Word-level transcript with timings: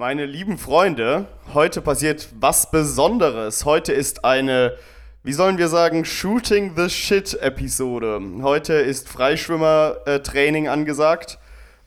Meine 0.00 0.24
lieben 0.24 0.56
Freunde, 0.56 1.26
heute 1.52 1.82
passiert 1.82 2.30
was 2.40 2.70
Besonderes. 2.70 3.66
Heute 3.66 3.92
ist 3.92 4.24
eine, 4.24 4.72
wie 5.24 5.34
sollen 5.34 5.58
wir 5.58 5.68
sagen, 5.68 6.06
Shooting 6.06 6.72
the 6.74 6.88
Shit 6.88 7.34
Episode. 7.34 8.18
Heute 8.40 8.72
ist 8.72 9.10
Freischwimmer-Training 9.10 10.68
angesagt. 10.68 11.38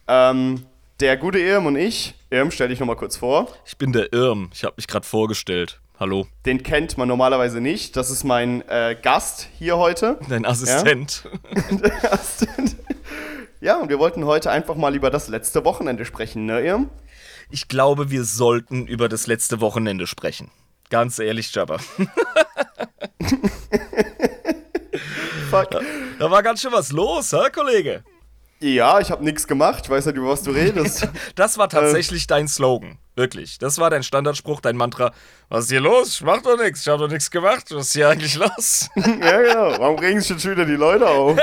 Ähm, 0.08 0.68
der 1.00 1.18
gute 1.18 1.40
Irm 1.40 1.66
und 1.66 1.76
ich, 1.76 2.14
Irm, 2.30 2.52
stell 2.52 2.68
dich 2.68 2.80
nochmal 2.80 2.98
kurz 2.98 3.18
vor. 3.18 3.48
Ich 3.66 3.80
bin 3.80 3.92
der 3.92 4.14
Irm. 4.14 4.52
Ich 4.54 4.64
habe 4.64 4.76
mich 4.78 4.86
gerade 4.86 5.08
vorgestellt. 5.08 5.80
Hallo. 6.00 6.28
Den 6.46 6.62
kennt 6.62 7.00
man 7.00 7.08
normalerweise 7.08 7.62
nicht. 7.62 7.98
Das 7.98 8.12
ist 8.12 8.24
mein 8.24 8.62
äh, 8.70 8.96
Gast 9.02 9.50
hier 9.58 9.80
heute. 9.80 10.20
Dein 10.30 10.46
Assistent. 10.46 11.24
Ja? 11.72 12.12
Assistent. 12.12 12.76
ja, 13.60 13.78
und 13.78 13.90
wir 13.90 13.98
wollten 13.98 14.24
heute 14.26 14.52
einfach 14.52 14.76
mal 14.76 14.94
über 14.94 15.10
das 15.10 15.30
letzte 15.30 15.66
Wochenende 15.66 16.06
sprechen, 16.06 16.46
ne, 16.46 16.62
Irm? 16.62 16.92
Ich 17.54 17.68
glaube, 17.68 18.10
wir 18.10 18.24
sollten 18.24 18.88
über 18.88 19.08
das 19.08 19.28
letzte 19.28 19.62
Wochenende 19.62 20.08
sprechen. 20.08 20.50
Ganz 20.90 21.20
ehrlich, 21.20 21.54
Jabba. 21.54 21.78
Fuck. 25.52 25.70
Da 26.18 26.32
war 26.32 26.42
ganz 26.42 26.62
schön 26.62 26.72
was 26.72 26.92
los, 26.92 27.32
hä, 27.32 27.52
Kollege? 27.54 28.04
Ja, 28.60 29.00
ich 29.00 29.12
habe 29.12 29.24
nichts 29.24 29.46
gemacht. 29.46 29.84
Ich 29.84 29.92
weiß 29.92 30.08
nicht, 30.08 30.16
über 30.16 30.30
was 30.30 30.42
du 30.42 30.50
redest. 30.50 31.08
Das 31.36 31.60
war 31.60 31.70
tatsächlich 31.70 32.26
dein 32.26 32.48
Slogan. 32.48 32.98
Wirklich. 33.16 33.60
Das 33.60 33.78
war 33.78 33.92
dein 33.92 34.02
Standardspruch, 34.02 34.60
dein 34.60 34.76
Mantra. 34.76 35.14
Was 35.50 35.66
ist 35.66 35.70
hier 35.70 35.82
los? 35.82 36.16
Ich 36.16 36.24
mach 36.24 36.42
doch 36.42 36.58
nichts. 36.58 36.82
Ich 36.82 36.88
hab 36.88 36.98
doch 36.98 37.08
nichts 37.08 37.30
gemacht. 37.30 37.66
Was 37.70 37.86
ist 37.86 37.94
hier 37.94 38.10
eigentlich 38.10 38.34
los? 38.34 38.90
ja, 38.96 39.42
genau. 39.42 39.78
Warum 39.78 40.00
regen 40.00 40.22
sich 40.22 40.32
jetzt 40.32 40.42
schon 40.42 40.54
wieder 40.54 40.66
die 40.66 40.72
Leute 40.72 41.08
auf? 41.08 41.38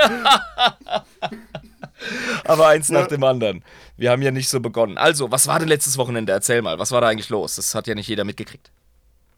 Aber 2.45 2.67
eins 2.67 2.87
Ja. 2.89 3.01
nach 3.01 3.07
dem 3.07 3.23
anderen. 3.23 3.63
Wir 3.97 4.11
haben 4.11 4.21
ja 4.21 4.31
nicht 4.31 4.49
so 4.49 4.59
begonnen. 4.59 4.97
Also, 4.97 5.31
was 5.31 5.47
war 5.47 5.59
denn 5.59 5.67
letztes 5.67 5.97
Wochenende? 5.97 6.31
Erzähl 6.31 6.61
mal. 6.61 6.79
Was 6.79 6.91
war 6.91 7.01
da 7.01 7.07
eigentlich 7.07 7.29
los? 7.29 7.55
Das 7.55 7.75
hat 7.75 7.87
ja 7.87 7.95
nicht 7.95 8.07
jeder 8.07 8.23
mitgekriegt. 8.23 8.71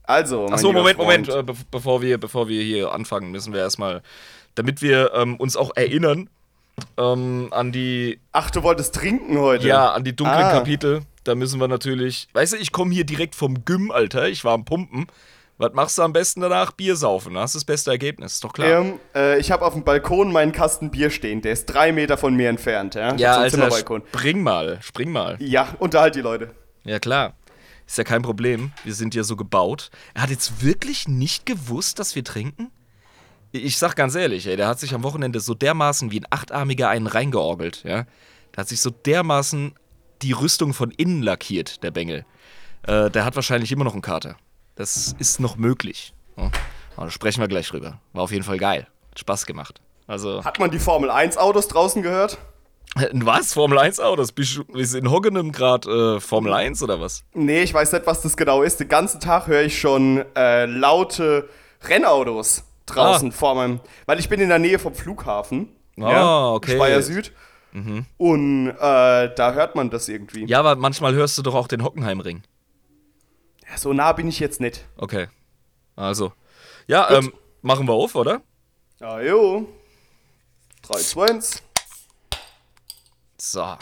Also, 0.03 0.47
Achso, 0.47 0.72
Moment. 0.72 0.97
Moment. 0.97 1.30
Äh, 1.30 1.44
be 1.44 1.53
bevor, 1.72 2.02
wir, 2.02 2.17
bevor 2.17 2.47
wir 2.50 2.61
hier 2.61 2.91
anfangen, 2.91 3.31
müssen 3.31 3.53
wir 3.53 3.61
erstmal, 3.61 4.02
damit 4.56 4.81
wir 4.81 5.14
ähm, 5.14 5.38
uns 5.38 5.56
auch 5.56 5.72
erinnern 5.75 6.30
ähm, 6.97 7.47
an 7.52 7.72
die 7.72 8.19
Ach, 8.31 8.50
du 8.50 8.64
wolltest 8.64 8.95
trinken 8.95 9.38
heute? 9.38 9.67
Ja, 9.67 9.91
an 9.94 10.03
die 10.03 10.16
dunklen 10.16 10.44
Ah. 10.44 10.52
Kapitel. 10.52 11.02
Da 11.23 11.36
müssen 11.36 11.59
wir 11.61 11.67
natürlich. 11.69 12.28
Weißt 12.34 12.53
du, 12.53 12.58
ich 12.58 12.72
komme 12.73 12.94
hier 12.94 13.06
direkt 13.06 13.36
vom 13.36 13.64
Gym, 13.64 13.91
Alter. 13.91 14.28
Ich 14.28 14.44
war 14.44 14.53
am 14.53 14.66
Pumpen. 14.66 15.08
Was 15.64 15.73
machst 15.73 15.97
du 15.97 16.02
am 16.02 16.11
besten 16.11 16.42
danach? 16.42 16.73
Bier 16.73 16.97
saufen. 16.97 17.36
Das 17.36 17.52
ist 17.52 17.56
das 17.56 17.66
beste 17.66 17.89
Ergebnis, 17.89 18.33
ist 18.33 18.44
doch 18.44 18.52
klar. 18.52 18.81
Ähm, 18.81 19.00
äh, 19.16 19.39
ich 19.39 19.50
habe 19.50 19.66
auf 19.66 19.73
dem 19.73 19.86
Balkon 19.86 20.30
meinen 20.33 20.52
Kasten 20.52 20.92
Bier 20.92 21.09
stehen. 21.09 21.42
Der 21.42 21.53
ist 21.53 21.67
drei 21.67 21.94
Meter 21.94 22.17
von 22.17 22.36
mir 22.36 22.50
entfernt. 22.50 22.95
Ja, 22.95 23.16
ja, 23.16 23.38
Alter, 23.38 23.52
Zimmerbalkon. 23.52 24.03
spring 24.09 24.44
mal, 24.44 24.80
spring 24.81 25.11
mal. 25.11 25.38
Ja, 25.39 25.69
unterhalt 25.80 26.16
die 26.16 26.22
Leute. 26.22 26.53
Ja, 26.84 27.00
klar. 27.00 27.36
Ist 27.88 27.97
ja 27.97 28.03
kein 28.03 28.23
Problem. 28.23 28.73
Wir 28.84 28.94
sind 28.94 29.16
ja 29.16 29.23
so 29.23 29.38
gebaut. 29.38 29.89
Er 30.14 30.23
hat 30.23 30.31
jetzt 30.31 30.66
wirklich 30.66 31.08
nicht 31.08 31.46
gewusst, 31.46 31.97
dass 31.97 32.13
wir 32.13 32.25
trinken? 32.25 32.69
Ich 33.53 33.78
sag 33.78 33.96
ganz 33.96 34.16
ehrlich, 34.16 34.47
ey, 34.47 34.57
der 34.57 34.68
hat 34.68 34.81
sich 34.81 34.94
am 34.94 35.03
Wochenende 35.03 35.40
so 35.40 35.53
dermaßen 35.53 36.12
wie 36.12 36.19
ein 36.19 36.28
Achtarmiger 36.29 36.90
einen 36.90 37.07
reingeorgelt, 37.07 37.84
ja. 37.84 38.06
Der 38.53 38.57
hat 38.57 38.68
sich 38.68 38.81
so 38.81 38.90
dermaßen 38.90 39.75
die 40.22 40.34
Rüstung 40.34 40.73
von 40.73 40.91
innen 40.91 41.22
lackiert, 41.22 41.84
der 41.84 41.91
Bengel. 41.91 42.25
Äh, 42.84 43.09
der 43.12 43.23
hat 43.23 43.35
wahrscheinlich 43.35 43.72
immer 43.72 43.84
noch 43.84 43.94
einen 43.94 44.02
Kater. 44.02 44.35
Das 44.75 45.16
ist 45.19 45.39
noch 45.39 45.56
möglich. 45.56 46.13
Ja. 46.38 46.51
Da 46.97 47.09
sprechen 47.09 47.41
wir 47.41 47.47
gleich 47.47 47.67
drüber. 47.69 48.00
War 48.13 48.23
auf 48.23 48.31
jeden 48.31 48.44
Fall 48.44 48.57
geil. 48.57 48.88
Hat 49.11 49.19
Spaß 49.19 49.45
gemacht. 49.45 49.81
Also. 50.07 50.44
Hat 50.44 50.59
man 50.59 50.72
die 50.72 50.79
Formel 50.79 51.09
1 51.09 51.38
Autos 51.38 51.67
draußen 51.67 52.01
gehört? 52.01 52.38
Was? 53.13 53.53
Formel 53.53 53.79
1 53.79 54.00
Autos? 54.00 54.31
Bist 54.31 54.57
du 54.57 54.97
in 54.97 55.09
Hoggenem 55.09 55.51
gerade 55.51 56.17
äh, 56.17 56.19
Formel 56.19 56.53
1 56.53 56.84
oder 56.84 57.00
was? 57.01 57.23
Nee, 57.34 57.63
ich 57.63 57.73
weiß 57.73 57.91
nicht, 57.94 58.06
was 58.06 58.22
das 58.22 58.38
genau 58.38 58.61
ist. 58.61 58.79
Den 58.79 58.88
ganzen 58.89 59.19
Tag 59.19 59.47
höre 59.47 59.63
ich 59.63 59.79
schon 59.79 60.23
äh, 60.35 60.66
laute 60.66 61.50
Rennautos 61.84 62.63
draußen 62.85 63.29
Ah. 63.29 63.31
vor 63.35 63.55
meinem. 63.55 63.79
Weil 64.05 64.19
ich 64.19 64.29
bin 64.29 64.40
in 64.40 64.50
der 64.50 64.59
Nähe 64.59 64.78
vom 64.78 64.94
Flughafen. 64.94 65.69
Ah, 66.00 66.51
okay. 66.53 66.75
Speyer 66.75 67.01
Süd. 67.01 67.31
Und 68.17 68.67
äh, 68.69 68.73
da 69.35 69.53
hört 69.53 69.75
man 69.75 69.90
das 69.90 70.07
irgendwie. 70.07 70.45
Ja, 70.45 70.59
aber 70.59 70.75
manchmal 70.75 71.13
hörst 71.16 71.38
du 71.38 71.41
doch 71.41 71.55
auch 71.55 71.67
den 71.67 71.84
Hockenheimring. 71.84 72.44
So 73.75 73.94
nah 73.94 74.11
bin 74.13 74.28
ich 74.28 74.39
jetzt 74.39 74.61
nicht. 74.61 74.85
Okay. 74.97 75.28
Also. 75.95 76.34
Ja, 76.88 77.07
Gut. 77.07 77.17
ähm, 77.17 77.34
machen 77.61 77.88
wir 77.88 77.94
auf, 77.94 78.16
oder? 78.16 78.41
Ja, 79.00 79.22
jo. 79.22 79.67
3, 80.84 81.00
2, 81.00 81.28
1. 81.29 81.63
So. 83.38 83.78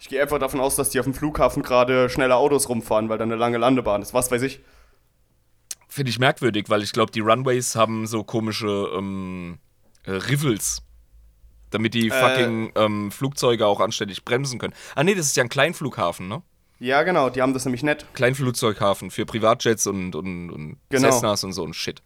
Ich 0.00 0.08
gehe 0.08 0.22
einfach 0.22 0.38
davon 0.38 0.60
aus, 0.60 0.76
dass 0.76 0.90
die 0.90 0.98
auf 0.98 1.04
dem 1.04 1.14
Flughafen 1.14 1.62
gerade 1.62 2.08
schnelle 2.08 2.36
Autos 2.36 2.68
rumfahren, 2.68 3.08
weil 3.08 3.18
da 3.18 3.24
eine 3.24 3.36
lange 3.36 3.58
Landebahn 3.58 4.02
ist. 4.02 4.14
Was 4.14 4.30
weiß 4.30 4.42
ich. 4.42 4.60
Finde 5.88 6.10
ich 6.10 6.18
merkwürdig, 6.18 6.66
weil 6.68 6.82
ich 6.82 6.92
glaube, 6.92 7.12
die 7.12 7.20
Runways 7.20 7.74
haben 7.74 8.06
so 8.06 8.24
komische 8.24 8.88
ähm, 8.96 9.58
äh, 10.04 10.12
Rivels. 10.12 10.82
Damit 11.70 11.94
die 11.94 12.10
fucking 12.10 12.72
ähm, 12.74 13.10
Flugzeuge 13.12 13.66
auch 13.66 13.80
anständig 13.80 14.24
bremsen 14.24 14.58
können. 14.58 14.74
Ah, 14.94 15.04
nee, 15.04 15.14
das 15.14 15.26
ist 15.26 15.36
ja 15.36 15.44
ein 15.44 15.48
Kleinflughafen, 15.48 16.26
ne? 16.26 16.42
Ja, 16.80 17.02
genau, 17.02 17.28
die 17.30 17.42
haben 17.42 17.52
das 17.54 17.64
nämlich 17.66 17.82
nett. 17.82 18.06
Kleinflugzeughafen 18.14 19.10
für 19.10 19.26
Privatjets 19.26 19.86
und, 19.86 20.14
und, 20.16 20.50
und 20.50 20.76
Genau. 20.88 21.10
Cessnas 21.10 21.44
und 21.44 21.52
so 21.52 21.64
ein 21.64 21.74
Shit. 21.74 22.02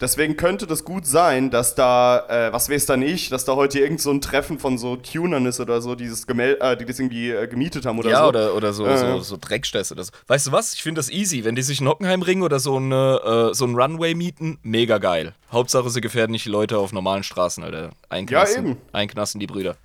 Deswegen 0.00 0.36
könnte 0.36 0.66
das 0.66 0.84
gut 0.84 1.06
sein, 1.06 1.50
dass 1.50 1.74
da, 1.76 2.26
äh, 2.28 2.52
was 2.52 2.68
weiß 2.68 2.86
dann 2.86 3.00
ich, 3.00 3.28
dass 3.28 3.44
da 3.44 3.54
heute 3.54 3.78
irgend 3.78 4.00
so 4.00 4.10
ein 4.10 4.20
Treffen 4.20 4.58
von 4.58 4.76
so 4.76 4.96
Tunern 4.96 5.46
ist 5.46 5.60
oder 5.60 5.80
so, 5.80 5.94
dieses 5.94 6.26
Gemel 6.26 6.58
äh, 6.60 6.76
die 6.76 6.84
das 6.84 6.98
irgendwie 6.98 7.30
äh, 7.30 7.46
gemietet 7.46 7.86
haben 7.86 7.98
oder 8.00 8.10
ja, 8.10 8.22
so. 8.22 8.28
oder, 8.28 8.54
oder 8.54 8.72
so, 8.72 8.86
Äh. 8.86 8.98
so, 8.98 9.20
so 9.20 9.36
Dreckstöße 9.40 9.94
oder 9.94 10.04
so. 10.04 10.10
Weißt 10.26 10.48
du 10.48 10.52
was? 10.52 10.74
Ich 10.74 10.82
finde 10.82 10.98
das 10.98 11.10
easy. 11.10 11.44
Wenn 11.44 11.54
die 11.54 11.62
sich 11.62 11.78
einen 11.80 11.88
Hockenheimring 11.88 12.42
oder 12.42 12.58
so, 12.58 12.76
eine, 12.76 13.50
äh, 13.50 13.54
so 13.54 13.64
einen 13.64 13.76
Runway 13.76 14.14
mieten, 14.14 14.58
mega 14.62 14.98
geil. 14.98 15.32
Hauptsache, 15.50 15.88
sie 15.90 16.00
gefährden 16.00 16.32
nicht 16.32 16.44
die 16.44 16.50
Leute 16.50 16.78
auf 16.78 16.92
normalen 16.92 17.22
Straßen, 17.22 17.62
Alter. 17.62 17.90
Einknasten, 18.08 18.64
Ja, 18.66 18.70
eben. 18.72 18.80
Einknasten 18.92 19.38
die 19.40 19.46
Brüder. 19.46 19.76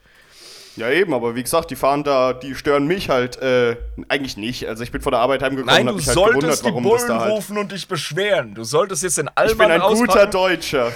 Ja, 0.75 0.89
eben, 0.89 1.13
aber 1.13 1.35
wie 1.35 1.43
gesagt, 1.43 1.71
die 1.71 1.75
fahren 1.75 2.03
da, 2.03 2.31
die 2.33 2.55
stören 2.55 2.87
mich 2.87 3.09
halt 3.09 3.37
äh, 3.41 3.75
eigentlich 4.07 4.37
nicht. 4.37 4.65
Also 4.67 4.83
ich 4.83 4.91
bin 4.91 5.01
von 5.01 5.11
der 5.11 5.19
Arbeit 5.19 5.41
heimgekommen 5.41 5.73
Nein, 5.73 5.83
und 5.87 5.89
hab 5.89 5.95
mich 5.97 6.07
halt 6.07 6.15
gewundert, 6.17 6.59
die 6.61 6.65
warum 6.65 6.83
Bullen 6.83 6.97
das 6.99 7.07
da 7.07 7.19
halt. 7.19 7.31
rufen 7.33 7.57
und 7.57 7.71
dich 7.71 7.87
beschweren. 7.87 8.53
Du 8.55 8.63
solltest 8.63 9.03
jetzt 9.03 9.17
den 9.17 9.29
Ich 9.45 9.57
bin 9.57 9.69
ein 9.71 9.81
guter 9.81 10.01
auspacken. 10.11 10.31
Deutscher. 10.31 10.91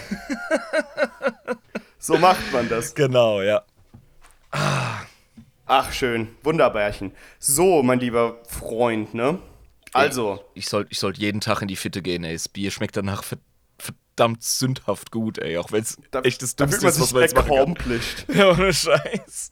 so 2.00 2.18
macht 2.18 2.52
man 2.54 2.70
das. 2.70 2.94
Genau, 2.96 3.42
ja. 3.42 3.64
Ach, 5.66 5.92
schön. 5.92 6.28
Wunderbärchen. 6.44 7.12
So, 7.40 7.82
mein 7.84 8.00
lieber 8.00 8.38
Freund, 8.48 9.14
ne? 9.14 9.40
Also, 9.94 10.44
Ich 10.54 10.68
sollte 10.70 10.92
ich 10.92 11.00
sollt 11.00 11.18
jeden 11.18 11.42
Tag 11.42 11.62
in 11.62 11.68
die 11.68 11.76
Fitte 11.76 12.02
gehen, 12.02 12.24
ey. 12.24 12.34
Das 12.34 12.50
Bier 12.50 12.72
schmeckt 12.72 12.96
danach 12.98 13.24
ver- 13.24 13.38
verdammt 13.78 14.44
sündhaft 14.44 15.12
gut, 15.12 15.38
ey. 15.40 15.58
Auch 15.58 15.72
wenn 15.72 15.82
es 15.84 15.98
da, 16.12 16.22
echt 16.22 16.42
das 16.42 16.56
da 16.56 16.66
Dümmste 16.66 16.82
fühlt 16.82 16.84
man 16.84 16.94
ist, 16.94 17.02
was 17.02 17.14
man 17.14 17.22
jetzt 17.24 17.36
machen 17.36 17.76
kann. 17.76 18.02
Ja, 18.36 18.52
ohne 18.52 18.74
Scheiß. 18.74 19.52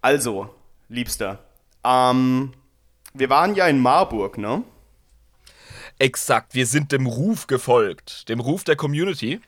Also, 0.00 0.54
Liebster. 0.88 1.40
Ähm, 1.84 2.52
wir 3.14 3.30
waren 3.30 3.54
ja 3.54 3.66
in 3.66 3.80
Marburg, 3.80 4.38
ne? 4.38 4.62
Exakt, 5.98 6.54
wir 6.54 6.66
sind 6.66 6.92
dem 6.92 7.06
Ruf 7.06 7.46
gefolgt. 7.46 8.28
Dem 8.28 8.40
Ruf 8.40 8.64
der 8.64 8.76
Community. 8.76 9.40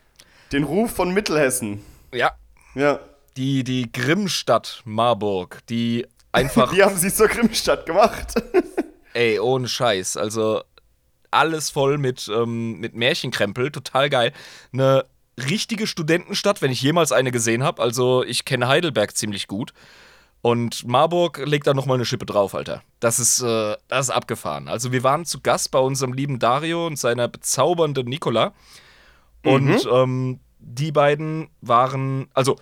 Den 0.51 0.63
Ruf 0.63 0.91
von 0.91 1.13
Mittelhessen. 1.13 1.83
Ja. 2.13 2.31
Ja. 2.75 2.99
Die, 3.37 3.63
die 3.63 3.91
Grimmstadt 3.91 4.81
Marburg, 4.83 5.59
die 5.69 6.05
einfach, 6.33 6.73
Die 6.73 6.83
haben 6.83 6.97
sie 6.97 7.13
zur 7.13 7.27
Grimmstadt 7.27 7.85
gemacht. 7.85 8.33
ey, 9.13 9.39
ohne 9.39 9.67
Scheiß, 9.67 10.17
also 10.17 10.61
alles 11.31 11.69
voll 11.69 11.97
mit, 11.97 12.27
ähm, 12.27 12.79
mit 12.79 12.93
Märchenkrempel, 12.93 13.71
total 13.71 14.09
geil. 14.09 14.33
Eine 14.73 15.05
richtige 15.37 15.87
Studentenstadt, 15.87 16.61
wenn 16.61 16.71
ich 16.71 16.81
jemals 16.81 17.13
eine 17.13 17.31
gesehen 17.31 17.63
habe. 17.63 17.81
Also 17.81 18.23
ich 18.23 18.43
kenne 18.43 18.67
Heidelberg 18.67 19.15
ziemlich 19.15 19.47
gut. 19.47 19.73
Und 20.41 20.87
Marburg 20.87 21.37
legt 21.45 21.67
da 21.67 21.73
nochmal 21.73 21.95
eine 21.95 22.05
Schippe 22.05 22.25
drauf, 22.25 22.55
Alter. 22.55 22.81
Das 22.99 23.19
ist, 23.19 23.41
äh, 23.41 23.75
das 23.87 24.07
ist 24.07 24.09
abgefahren. 24.09 24.67
Also 24.67 24.91
wir 24.91 25.03
waren 25.03 25.25
zu 25.25 25.39
Gast 25.41 25.69
bei 25.71 25.79
unserem 25.79 26.13
lieben 26.13 26.39
Dario 26.39 26.87
und 26.87 26.97
seiner 26.97 27.27
bezaubernden 27.27 28.07
Nicola. 28.07 28.53
Und 29.43 29.87
ähm, 29.91 30.39
die 30.59 30.91
beiden 30.91 31.49
waren, 31.61 32.27
also 32.33 32.57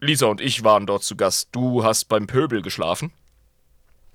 Lisa 0.00 0.26
und 0.26 0.40
ich 0.40 0.64
waren 0.64 0.86
dort 0.86 1.04
zu 1.04 1.16
Gast. 1.16 1.48
Du 1.52 1.84
hast 1.84 2.06
beim 2.06 2.26
Pöbel 2.26 2.60
geschlafen. 2.60 3.12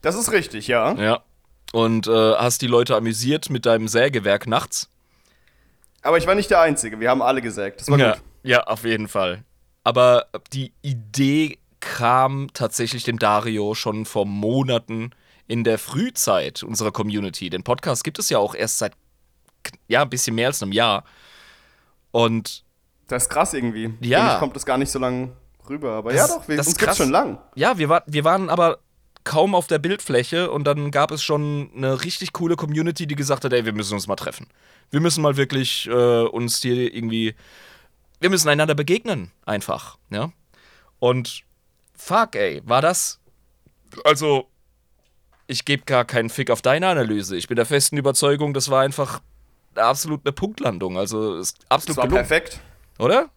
Das 0.01 0.15
ist 0.15 0.31
richtig, 0.31 0.67
ja. 0.67 0.93
Ja. 0.93 1.23
Und 1.71 2.07
äh, 2.07 2.11
hast 2.35 2.61
die 2.61 2.67
Leute 2.67 2.95
amüsiert 2.95 3.49
mit 3.49 3.65
deinem 3.65 3.87
Sägewerk 3.87 4.47
nachts. 4.47 4.89
Aber 6.01 6.17
ich 6.17 6.27
war 6.27 6.35
nicht 6.35 6.49
der 6.49 6.61
Einzige. 6.61 6.99
Wir 6.99 7.09
haben 7.09 7.21
alle 7.21 7.41
gesägt. 7.41 7.81
Das 7.81 7.89
war 7.89 7.97
ja, 7.97 8.13
gut. 8.13 8.21
ja, 8.43 8.63
auf 8.63 8.83
jeden 8.83 9.07
Fall. 9.07 9.43
Aber 9.83 10.27
die 10.53 10.73
Idee 10.81 11.57
kam 11.79 12.49
tatsächlich 12.53 13.03
dem 13.03 13.19
Dario 13.19 13.73
schon 13.75 14.05
vor 14.05 14.25
Monaten 14.25 15.11
in 15.47 15.63
der 15.63 15.77
Frühzeit 15.79 16.63
unserer 16.63 16.91
Community. 16.91 17.49
Den 17.49 17.63
Podcast 17.63 18.03
gibt 18.03 18.19
es 18.19 18.29
ja 18.29 18.37
auch 18.39 18.55
erst 18.55 18.79
seit 18.79 18.93
ja, 19.87 20.01
ein 20.01 20.09
bisschen 20.09 20.35
mehr 20.35 20.47
als 20.47 20.61
einem 20.63 20.71
Jahr. 20.71 21.03
Und 22.11 22.63
Das 23.07 23.23
ist 23.23 23.29
krass 23.29 23.53
irgendwie. 23.53 23.93
Ja. 24.01 24.19
Für 24.25 24.31
mich 24.31 24.39
kommt 24.39 24.55
das 24.55 24.65
gar 24.65 24.77
nicht 24.77 24.91
so 24.91 24.99
lang 24.99 25.33
rüber. 25.69 25.93
Aber 25.93 26.11
Das- 26.11 26.29
ja 26.29 26.35
doch, 26.37 26.47
wir, 26.47 26.57
das 26.57 26.67
uns 26.67 26.77
gibt's 26.77 26.97
schon 26.97 27.09
lang. 27.11 27.39
ja, 27.55 27.77
wir, 27.77 27.89
war, 27.89 28.03
wir 28.07 28.23
waren 28.23 28.49
aber 28.49 28.79
kaum 29.23 29.55
auf 29.55 29.67
der 29.67 29.79
Bildfläche 29.79 30.49
und 30.51 30.63
dann 30.63 30.89
gab 30.89 31.11
es 31.11 31.21
schon 31.21 31.69
eine 31.75 32.03
richtig 32.03 32.31
coole 32.33 32.55
Community, 32.55 33.07
die 33.07 33.15
gesagt 33.15 33.43
hat, 33.43 33.51
ey, 33.51 33.65
wir 33.65 33.73
müssen 33.73 33.93
uns 33.93 34.07
mal 34.07 34.15
treffen. 34.15 34.47
Wir 34.89 35.01
müssen 35.01 35.21
mal 35.21 35.35
wirklich 35.35 35.85
äh, 35.87 36.23
uns 36.23 36.61
hier 36.61 36.93
irgendwie, 36.95 37.35
wir 38.21 38.29
müssen 38.29 38.47
einander 38.47 38.73
begegnen, 38.73 39.31
einfach, 39.45 39.97
ja. 40.09 40.31
Und 40.99 41.41
fuck, 41.97 42.35
ey, 42.35 42.61
war 42.65 42.81
das, 42.81 43.19
also, 44.03 44.47
ich 45.47 45.65
gebe 45.65 45.83
gar 45.85 46.05
keinen 46.05 46.29
Fick 46.29 46.49
auf 46.51 46.61
deine 46.61 46.87
Analyse. 46.87 47.35
Ich 47.37 47.47
bin 47.47 47.55
der 47.55 47.65
festen 47.65 47.97
Überzeugung, 47.97 48.53
das 48.53 48.69
war 48.69 48.81
einfach 48.81 49.21
absolut 49.75 50.21
eine 50.25 50.33
Punktlandung. 50.33 50.97
Also, 50.97 51.37
ist 51.37 51.57
absolut 51.69 51.89
Das 51.89 51.97
war 51.97 52.07
gelungen, 52.07 52.27
perfekt. 52.27 52.59
oder? 52.99 53.29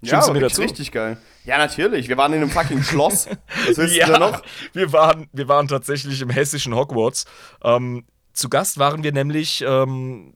Ja, 0.00 0.24
du 0.24 0.32
mir 0.32 0.34
richtig, 0.42 0.50
dazu? 0.50 0.62
richtig 0.62 0.92
geil. 0.92 1.18
Ja, 1.44 1.58
natürlich. 1.58 2.08
Wir 2.08 2.16
waren 2.16 2.32
in 2.32 2.42
einem 2.42 2.50
fucking 2.50 2.82
Schloss. 2.84 3.26
Was 3.66 3.76
willst 3.78 3.94
du 3.96 3.98
Ja, 3.98 4.06
denn 4.06 4.20
noch? 4.20 4.42
Wir, 4.72 4.92
waren, 4.92 5.28
wir 5.32 5.48
waren 5.48 5.66
tatsächlich 5.66 6.20
im 6.20 6.30
hessischen 6.30 6.74
Hogwarts. 6.74 7.24
Ähm, 7.64 8.04
zu 8.32 8.48
Gast 8.48 8.78
waren 8.78 9.02
wir 9.02 9.10
nämlich 9.12 9.64
ähm, 9.66 10.34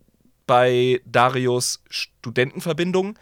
bei 0.49 1.01
Darius 1.07 1.81
Studentenverbindung. 1.89 3.17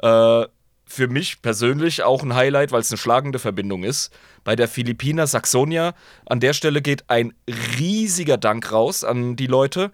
Äh, 0.00 0.46
für 0.94 1.08
mich 1.08 1.42
persönlich 1.42 2.02
auch 2.02 2.22
ein 2.22 2.34
Highlight, 2.34 2.72
weil 2.72 2.80
es 2.80 2.90
eine 2.90 2.98
schlagende 2.98 3.38
Verbindung 3.38 3.82
ist. 3.82 4.12
Bei 4.44 4.54
der 4.56 4.68
Philippiner 4.68 5.26
Saxonia. 5.26 5.94
An 6.26 6.40
der 6.40 6.52
Stelle 6.52 6.80
geht 6.82 7.04
ein 7.08 7.34
riesiger 7.78 8.36
Dank 8.36 8.70
raus 8.70 9.04
an 9.04 9.36
die 9.36 9.46
Leute. 9.48 9.90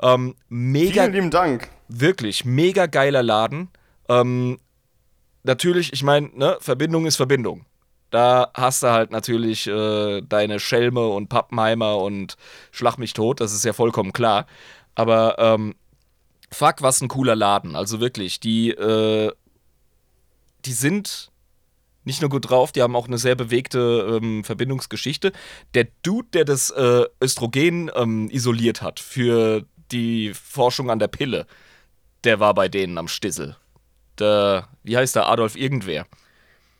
Ähm, 0.00 0.34
mega 0.48 1.02
Vielen 1.02 1.12
lieben 1.12 1.30
Dank. 1.30 1.68
wirklich 1.88 2.44
mega 2.44 2.86
geiler 2.86 3.22
Laden. 3.22 3.68
Ähm, 4.08 4.58
natürlich, 5.42 5.92
ich 5.92 6.02
meine, 6.02 6.28
ne, 6.34 6.56
Verbindung 6.60 7.06
ist 7.06 7.16
Verbindung. 7.16 7.64
Da 8.10 8.50
hast 8.52 8.82
du 8.82 8.90
halt 8.90 9.10
natürlich 9.10 9.66
äh, 9.66 10.20
deine 10.20 10.60
Schelme 10.60 11.06
und 11.08 11.28
Pappenheimer 11.28 11.96
und 11.96 12.36
Schlag 12.70 12.98
mich 12.98 13.14
tot, 13.14 13.40
das 13.40 13.54
ist 13.54 13.64
ja 13.64 13.72
vollkommen 13.72 14.12
klar. 14.12 14.46
Aber 14.94 15.36
ähm, 15.38 15.74
fuck, 16.50 16.82
was 16.82 17.00
ein 17.00 17.08
cooler 17.08 17.34
Laden. 17.36 17.74
Also 17.74 18.00
wirklich, 18.00 18.38
die, 18.38 18.70
äh, 18.70 19.32
die 20.64 20.72
sind 20.72 21.30
nicht 22.04 22.20
nur 22.20 22.30
gut 22.30 22.50
drauf, 22.50 22.72
die 22.72 22.82
haben 22.82 22.96
auch 22.96 23.06
eine 23.06 23.18
sehr 23.18 23.34
bewegte 23.34 24.18
ähm, 24.20 24.44
Verbindungsgeschichte. 24.44 25.32
Der 25.74 25.88
Dude, 26.02 26.28
der 26.32 26.44
das 26.44 26.70
äh, 26.70 27.04
Östrogen 27.22 27.90
ähm, 27.94 28.28
isoliert 28.30 28.82
hat 28.82 28.98
für 28.98 29.64
die 29.92 30.32
Forschung 30.34 30.90
an 30.90 30.98
der 30.98 31.08
Pille, 31.08 31.46
der 32.24 32.40
war 32.40 32.54
bei 32.54 32.68
denen 32.68 32.98
am 32.98 33.08
Stissel. 33.08 33.56
Der, 34.18 34.68
wie 34.82 34.96
heißt 34.96 35.16
der? 35.16 35.28
Adolf 35.28 35.56
Irgendwer. 35.56 36.06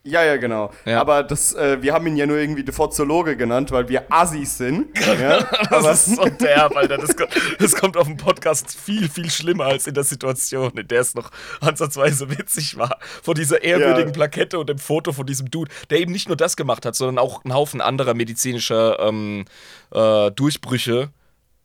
Ja, 0.04 0.25
ja, 0.25 0.37
genau. 0.37 0.72
Ja. 0.84 1.00
Aber 1.00 1.22
das, 1.22 1.54
äh, 1.54 1.81
wir 1.81 1.93
haben 1.94 2.06
ihn 2.08 2.16
ja 2.16 2.26
nur 2.26 2.37
irgendwie 2.37 2.64
Deforzologe 2.64 3.37
genannt, 3.37 3.70
weil 3.70 3.88
wir 3.88 4.10
Assis 4.10 4.58
sind. 4.58 4.99
ja? 4.99 5.38
Aber 5.70 5.88
Das 5.88 6.08
ist 6.08 6.16
so 6.16 6.25
derb, 6.25 6.75
Alter. 6.76 6.99
Das 6.99 7.16
kommt, 7.16 7.31
das 7.60 7.75
kommt 7.76 7.96
auf 7.96 8.08
dem 8.08 8.16
Podcast 8.16 8.76
viel, 8.76 9.08
viel 9.08 9.31
schlimmer 9.31 9.66
als 9.66 9.87
in 9.87 9.94
der 9.94 10.02
Situation, 10.02 10.72
in 10.72 10.88
der 10.88 11.02
es 11.02 11.14
noch 11.14 11.31
ansatzweise 11.60 12.28
witzig 12.37 12.76
war. 12.76 12.99
Vor 13.22 13.34
dieser 13.34 13.62
ehrwürdigen 13.62 14.08
Ja. 14.08 14.12
Plakette 14.12 14.58
und 14.58 14.69
dem 14.69 14.78
Foto 14.78 15.12
von 15.12 15.25
diesem 15.25 15.50
Dude, 15.52 15.70
der 15.90 16.00
eben 16.00 16.10
nicht 16.10 16.26
nur 16.26 16.37
das 16.37 16.56
gemacht 16.56 16.84
hat, 16.84 16.96
sondern 16.96 17.19
auch 17.19 17.44
einen 17.44 17.55
Haufen 17.55 17.81
anderer 17.81 18.14
medizinischer 18.14 18.98
ähm, 18.98 19.44
äh, 19.93 20.32
Durchbrüche 20.32 21.10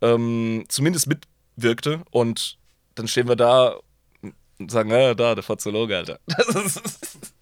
ähm, 0.01 0.66
zumindest 0.68 1.07
mitwirkte. 1.07 2.01
Und 2.12 2.60
dann 2.94 3.07
stehen 3.07 3.28
wir 3.28 3.36
da 3.36 3.78
und 4.60 4.69
sagen, 4.72 4.92
ja, 4.92 5.16
da, 5.16 5.33
der 5.33 5.44
Forzologe, 5.44 5.98
Alter. 5.98 6.19
Das 6.28 6.75
ist, 6.78 7.33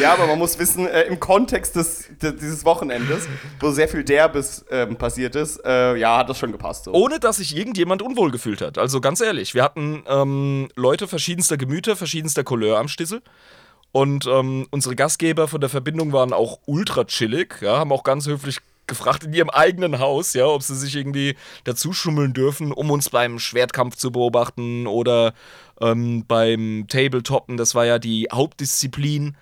Ja, 0.00 0.12
aber 0.12 0.26
man 0.26 0.38
muss 0.38 0.58
wissen, 0.58 0.86
äh, 0.86 1.02
im 1.02 1.18
Kontext 1.18 1.76
des, 1.76 2.08
de, 2.20 2.32
dieses 2.32 2.64
Wochenendes, 2.64 3.28
wo 3.60 3.70
sehr 3.70 3.88
viel 3.88 4.04
Derbes 4.04 4.64
ähm, 4.70 4.96
passiert 4.96 5.34
ist, 5.34 5.64
äh, 5.64 5.96
ja, 5.96 6.18
hat 6.18 6.28
das 6.28 6.38
schon 6.38 6.52
gepasst. 6.52 6.84
So. 6.84 6.92
ohne 6.92 7.18
dass 7.18 7.36
sich 7.36 7.56
irgendjemand 7.56 8.02
unwohl 8.02 8.30
gefühlt 8.30 8.60
hat. 8.60 8.78
Also 8.78 9.00
ganz 9.00 9.20
ehrlich, 9.20 9.54
wir 9.54 9.62
hatten 9.62 10.04
ähm, 10.06 10.68
Leute 10.76 11.08
verschiedenster 11.08 11.56
Gemüter, 11.56 11.96
verschiedenster 11.96 12.44
Couleur 12.44 12.78
am 12.78 12.88
Stissel. 12.88 13.22
Und 13.90 14.26
ähm, 14.26 14.66
unsere 14.70 14.96
Gastgeber 14.96 15.48
von 15.48 15.60
der 15.60 15.68
Verbindung 15.68 16.12
waren 16.12 16.32
auch 16.32 16.60
ultra 16.64 17.04
chillig, 17.04 17.60
ja, 17.60 17.76
haben 17.78 17.92
auch 17.92 18.04
ganz 18.04 18.26
höflich 18.26 18.58
gefragt 18.86 19.24
in 19.24 19.32
ihrem 19.32 19.50
eigenen 19.50 19.98
Haus, 19.98 20.32
ja, 20.32 20.46
ob 20.46 20.62
sie 20.62 20.74
sich 20.74 20.96
irgendwie 20.96 21.36
dazu 21.64 21.92
schummeln 21.92 22.32
dürfen, 22.32 22.72
um 22.72 22.90
uns 22.90 23.10
beim 23.10 23.38
Schwertkampf 23.38 23.96
zu 23.96 24.10
beobachten 24.10 24.86
oder 24.86 25.34
ähm, 25.80 26.24
beim 26.26 26.86
Tabletoppen, 26.88 27.56
das 27.56 27.74
war 27.74 27.84
ja 27.84 27.98
die 27.98 28.28
Hauptdisziplin. 28.32 29.36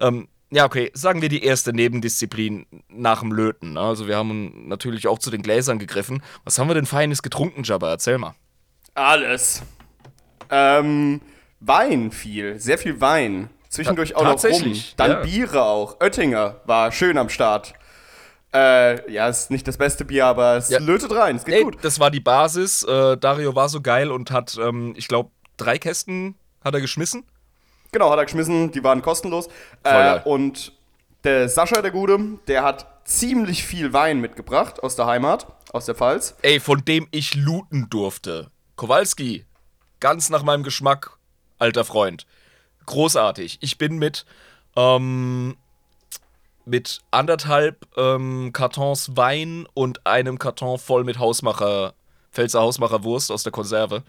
Ähm, 0.00 0.28
ja, 0.50 0.64
okay, 0.64 0.90
sagen 0.94 1.20
wir 1.22 1.28
die 1.28 1.42
erste 1.44 1.72
Nebendisziplin 1.72 2.66
nach 2.88 3.20
dem 3.20 3.32
Löten. 3.32 3.76
Also 3.76 4.06
wir 4.06 4.16
haben 4.16 4.68
natürlich 4.68 5.08
auch 5.08 5.18
zu 5.18 5.30
den 5.30 5.42
Gläsern 5.42 5.78
gegriffen. 5.78 6.22
Was 6.44 6.58
haben 6.58 6.68
wir 6.68 6.74
denn 6.74 6.86
Feines 6.86 7.22
getrunken, 7.22 7.62
Jabba? 7.64 7.90
Erzähl 7.90 8.18
mal. 8.18 8.34
Alles. 8.94 9.62
Ähm, 10.50 11.20
Wein 11.60 12.10
viel, 12.12 12.60
sehr 12.60 12.78
viel 12.78 13.00
Wein. 13.00 13.50
Zwischendurch 13.68 14.10
Ta- 14.10 14.16
auch 14.18 14.24
noch 14.24 14.44
rum. 14.44 14.74
Dann 14.96 15.10
ja. 15.10 15.20
Biere 15.22 15.62
auch. 15.64 16.00
Oettinger 16.00 16.60
war 16.66 16.92
schön 16.92 17.18
am 17.18 17.28
Start. 17.28 17.72
Äh, 18.54 19.10
ja, 19.10 19.28
ist 19.28 19.50
nicht 19.50 19.66
das 19.66 19.76
beste 19.78 20.04
Bier, 20.04 20.26
aber 20.26 20.56
es 20.58 20.68
Ja. 20.70 20.78
lötet 20.78 21.10
rein, 21.10 21.34
es 21.36 21.44
geht 21.44 21.54
Ey, 21.56 21.64
gut. 21.64 21.78
das 21.82 21.98
war 21.98 22.12
die 22.12 22.20
Basis. 22.20 22.84
Äh, 22.84 23.16
Dario 23.16 23.56
war 23.56 23.68
so 23.68 23.80
geil 23.80 24.12
und 24.12 24.30
hat, 24.30 24.56
ähm, 24.62 24.94
ich 24.96 25.08
glaube, 25.08 25.30
drei 25.56 25.76
Kästen 25.78 26.36
hat 26.62 26.72
er 26.74 26.80
geschmissen. 26.80 27.24
Genau, 27.94 28.10
hat 28.10 28.18
er 28.18 28.24
geschmissen, 28.24 28.72
die 28.72 28.82
waren 28.82 29.02
kostenlos. 29.02 29.48
Äh, 29.84 30.18
und 30.24 30.72
der 31.22 31.48
Sascha, 31.48 31.80
der 31.80 31.92
Gute, 31.92 32.18
der 32.48 32.64
hat 32.64 32.86
ziemlich 33.04 33.62
viel 33.62 33.92
Wein 33.92 34.20
mitgebracht 34.20 34.82
aus 34.82 34.96
der 34.96 35.06
Heimat, 35.06 35.46
aus 35.72 35.86
der 35.86 35.94
Pfalz. 35.94 36.34
Ey, 36.42 36.58
von 36.58 36.84
dem 36.84 37.06
ich 37.12 37.36
looten 37.36 37.88
durfte. 37.90 38.50
Kowalski, 38.74 39.46
ganz 40.00 40.28
nach 40.28 40.42
meinem 40.42 40.64
Geschmack, 40.64 41.18
alter 41.60 41.84
Freund. 41.84 42.26
Großartig. 42.84 43.58
Ich 43.60 43.78
bin 43.78 43.98
mit, 43.98 44.26
ähm, 44.74 45.56
mit 46.64 46.98
anderthalb 47.12 47.86
ähm, 47.96 48.50
Kartons 48.52 49.16
Wein 49.16 49.68
und 49.72 50.04
einem 50.04 50.40
Karton 50.40 50.80
voll 50.80 51.04
mit 51.04 51.20
Hausmacher, 51.20 51.94
Pfälzer 52.32 52.60
Hausmacher 52.60 53.04
Wurst 53.04 53.30
aus 53.30 53.44
der 53.44 53.52
Konserve. 53.52 54.02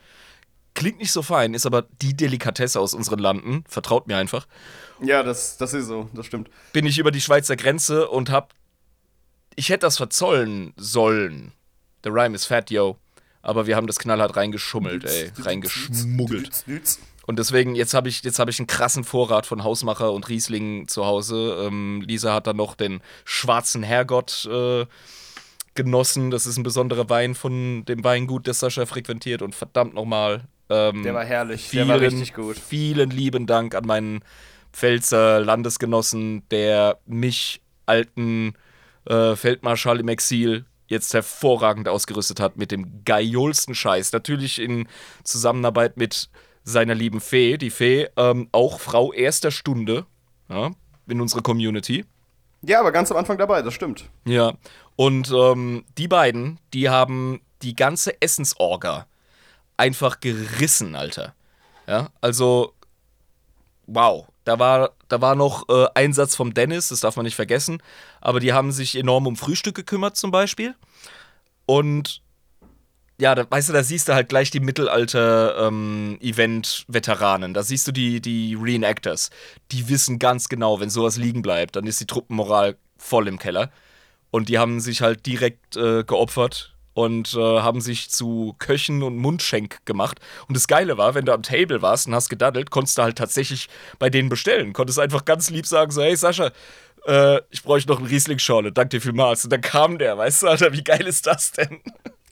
Klingt 0.75 0.99
nicht 0.99 1.11
so 1.11 1.21
fein, 1.21 1.53
ist 1.53 1.65
aber 1.65 1.87
die 2.01 2.15
Delikatesse 2.15 2.79
aus 2.79 2.93
unseren 2.93 3.19
Landen. 3.19 3.63
Vertraut 3.67 4.07
mir 4.07 4.17
einfach. 4.17 4.45
Ja, 5.01 5.23
das, 5.23 5.57
das 5.57 5.73
ist 5.73 5.87
so, 5.87 6.09
das 6.13 6.25
stimmt. 6.25 6.49
bin 6.73 6.85
ich 6.85 6.99
über 6.99 7.11
die 7.11 7.21
Schweizer 7.21 7.55
Grenze 7.55 8.07
und 8.07 8.29
hab. 8.29 8.53
Ich 9.55 9.69
hätte 9.69 9.85
das 9.85 9.97
verzollen 9.97 10.73
sollen. 10.75 11.53
Der 12.03 12.13
Rhyme 12.13 12.35
ist 12.35 12.45
fat, 12.45 12.69
yo. 12.69 12.97
Aber 13.41 13.67
wir 13.67 13.75
haben 13.75 13.87
das 13.87 13.99
knallhart 13.99 14.35
reingeschummelt, 14.35 15.05
ey. 15.05 15.31
Reingeschmuggelt. 15.39 16.65
Und 17.27 17.39
deswegen, 17.39 17.75
jetzt 17.75 17.93
habe 17.93 18.09
ich, 18.09 18.23
jetzt 18.23 18.39
hab 18.39 18.49
ich 18.49 18.59
einen 18.59 18.67
krassen 18.67 19.03
Vorrat 19.03 19.45
von 19.45 19.63
Hausmacher 19.63 20.11
und 20.11 20.29
Riesling 20.29 20.87
zu 20.87 21.05
Hause. 21.05 21.65
Ähm, 21.65 22.03
Lisa 22.05 22.33
hat 22.33 22.47
dann 22.47 22.57
noch 22.57 22.75
den 22.75 23.01
schwarzen 23.23 23.81
Herrgott 23.81 24.45
äh, 24.51 24.85
genossen. 25.73 26.31
Das 26.31 26.45
ist 26.45 26.57
ein 26.57 26.63
besonderer 26.63 27.09
Wein 27.09 27.33
von 27.33 27.85
dem 27.85 28.03
Weingut, 28.03 28.47
das 28.47 28.59
Sascha 28.59 28.85
frequentiert. 28.85 29.41
Und 29.41 29.55
verdammt 29.55 29.93
nochmal. 29.93 30.43
Ähm, 30.69 31.03
Der 31.03 31.13
war 31.13 31.25
herrlich, 31.25 31.67
vielen, 31.67 31.87
der 31.87 31.95
war 31.95 32.01
richtig 32.01 32.33
gut. 32.33 32.57
Vielen 32.57 33.09
lieben 33.09 33.45
Dank 33.45 33.75
an 33.75 33.85
meinen 33.85 34.23
Pfälzer 34.73 35.39
Landesgenossen, 35.39 36.43
der 36.49 36.99
mich, 37.05 37.61
alten 37.85 38.53
äh, 39.05 39.35
Feldmarschall 39.35 39.99
im 39.99 40.07
Exil, 40.07 40.65
jetzt 40.87 41.13
hervorragend 41.13 41.87
ausgerüstet 41.87 42.39
hat 42.39 42.57
mit 42.57 42.71
dem 42.71 43.03
geilsten 43.05 43.75
Scheiß. 43.75 44.11
Natürlich 44.11 44.59
in 44.59 44.87
Zusammenarbeit 45.23 45.97
mit 45.97 46.29
seiner 46.63 46.95
lieben 46.95 47.21
Fee. 47.21 47.57
Die 47.57 47.69
Fee, 47.69 48.07
ähm, 48.17 48.49
auch 48.51 48.79
Frau 48.79 49.13
erster 49.13 49.51
Stunde 49.51 50.05
ja, 50.49 50.71
in 51.07 51.21
unserer 51.21 51.41
Community. 51.41 52.05
Ja, 52.61 52.79
aber 52.79 52.91
ganz 52.91 53.11
am 53.11 53.17
Anfang 53.17 53.37
dabei, 53.37 53.61
das 53.61 53.73
stimmt. 53.73 54.09
Ja, 54.25 54.53
und 54.95 55.31
ähm, 55.31 55.85
die 55.97 56.07
beiden, 56.07 56.59
die 56.73 56.89
haben 56.89 57.41
die 57.61 57.75
ganze 57.75 58.21
Essensorga 58.21 59.07
einfach 59.77 60.19
gerissen, 60.19 60.95
Alter. 60.95 61.33
Ja, 61.87 62.09
also, 62.21 62.73
wow. 63.85 64.27
Da 64.43 64.59
war, 64.59 64.91
da 65.07 65.21
war 65.21 65.33
noch 65.33 65.67
äh, 65.69 65.87
Einsatz 65.95 66.35
vom 66.35 66.53
Dennis, 66.53 66.89
das 66.89 66.99
darf 66.99 67.15
man 67.15 67.25
nicht 67.25 67.35
vergessen. 67.35 67.81
Aber 68.21 68.39
die 68.39 68.53
haben 68.53 68.71
sich 68.71 68.95
enorm 68.95 69.25
um 69.25 69.35
Frühstück 69.35 69.73
gekümmert, 69.75 70.17
zum 70.17 70.29
Beispiel. 70.29 70.75
Und 71.65 72.21
ja, 73.19 73.33
da, 73.33 73.49
weißt 73.49 73.69
du, 73.69 73.73
da 73.73 73.81
siehst 73.81 74.07
du 74.07 74.13
halt 74.13 74.29
gleich 74.29 74.51
die 74.51 74.59
Mittelalter-Event-Veteranen. 74.59 77.55
da 77.55 77.63
siehst 77.63 77.87
du 77.87 77.91
die, 77.91 78.21
die 78.21 78.55
Reenactors. 78.59 79.31
Die 79.71 79.89
wissen 79.89 80.19
ganz 80.19 80.47
genau, 80.49 80.79
wenn 80.79 80.91
sowas 80.91 81.17
liegen 81.17 81.41
bleibt, 81.41 81.75
dann 81.75 81.87
ist 81.87 81.99
die 81.99 82.05
Truppenmoral 82.05 82.77
voll 82.97 83.27
im 83.27 83.39
Keller. 83.39 83.71
Und 84.29 84.49
die 84.49 84.59
haben 84.59 84.79
sich 84.79 85.01
halt 85.01 85.25
direkt 85.25 85.75
äh, 85.75 86.03
geopfert 86.03 86.74
und 86.95 87.33
äh, 87.33 87.39
haben 87.39 87.81
sich 87.81 88.09
zu 88.09 88.55
Köchen 88.57 89.03
und 89.03 89.17
Mundschenk 89.17 89.85
gemacht. 89.85 90.19
Und 90.47 90.55
das 90.55 90.65
Geile 90.67 90.97
war, 90.97 91.13
wenn 91.13 91.25
du 91.25 91.33
am 91.33 91.43
Table 91.43 91.81
warst 91.81 92.07
und 92.07 92.15
hast 92.15 92.29
gedaddelt, 92.29 92.71
konntest 92.71 92.97
du 92.97 93.03
halt 93.03 93.17
tatsächlich 93.17 93.67
bei 93.99 94.09
denen 94.09 94.29
bestellen. 94.29 94.71
Konntest 94.71 94.97
einfach 94.97 95.25
ganz 95.25 95.49
lieb 95.49 95.67
sagen, 95.67 95.91
so, 95.91 96.01
hey 96.01 96.15
Sascha, 96.15 96.51
äh, 97.05 97.41
ich 97.51 97.63
bräuchte 97.63 97.91
noch 97.91 97.99
einen 97.99 98.07
Riesling-Schorle, 98.07 98.71
danke 98.71 98.97
dir 98.97 99.01
vielmals. 99.01 99.43
Und 99.43 99.51
dann 99.51 99.59
kam 99.59 99.97
der, 99.97 100.17
weißt 100.17 100.43
du, 100.43 100.47
Alter, 100.47 100.71
wie 100.71 100.83
geil 100.83 101.05
ist 101.05 101.27
das 101.27 101.51
denn? 101.51 101.81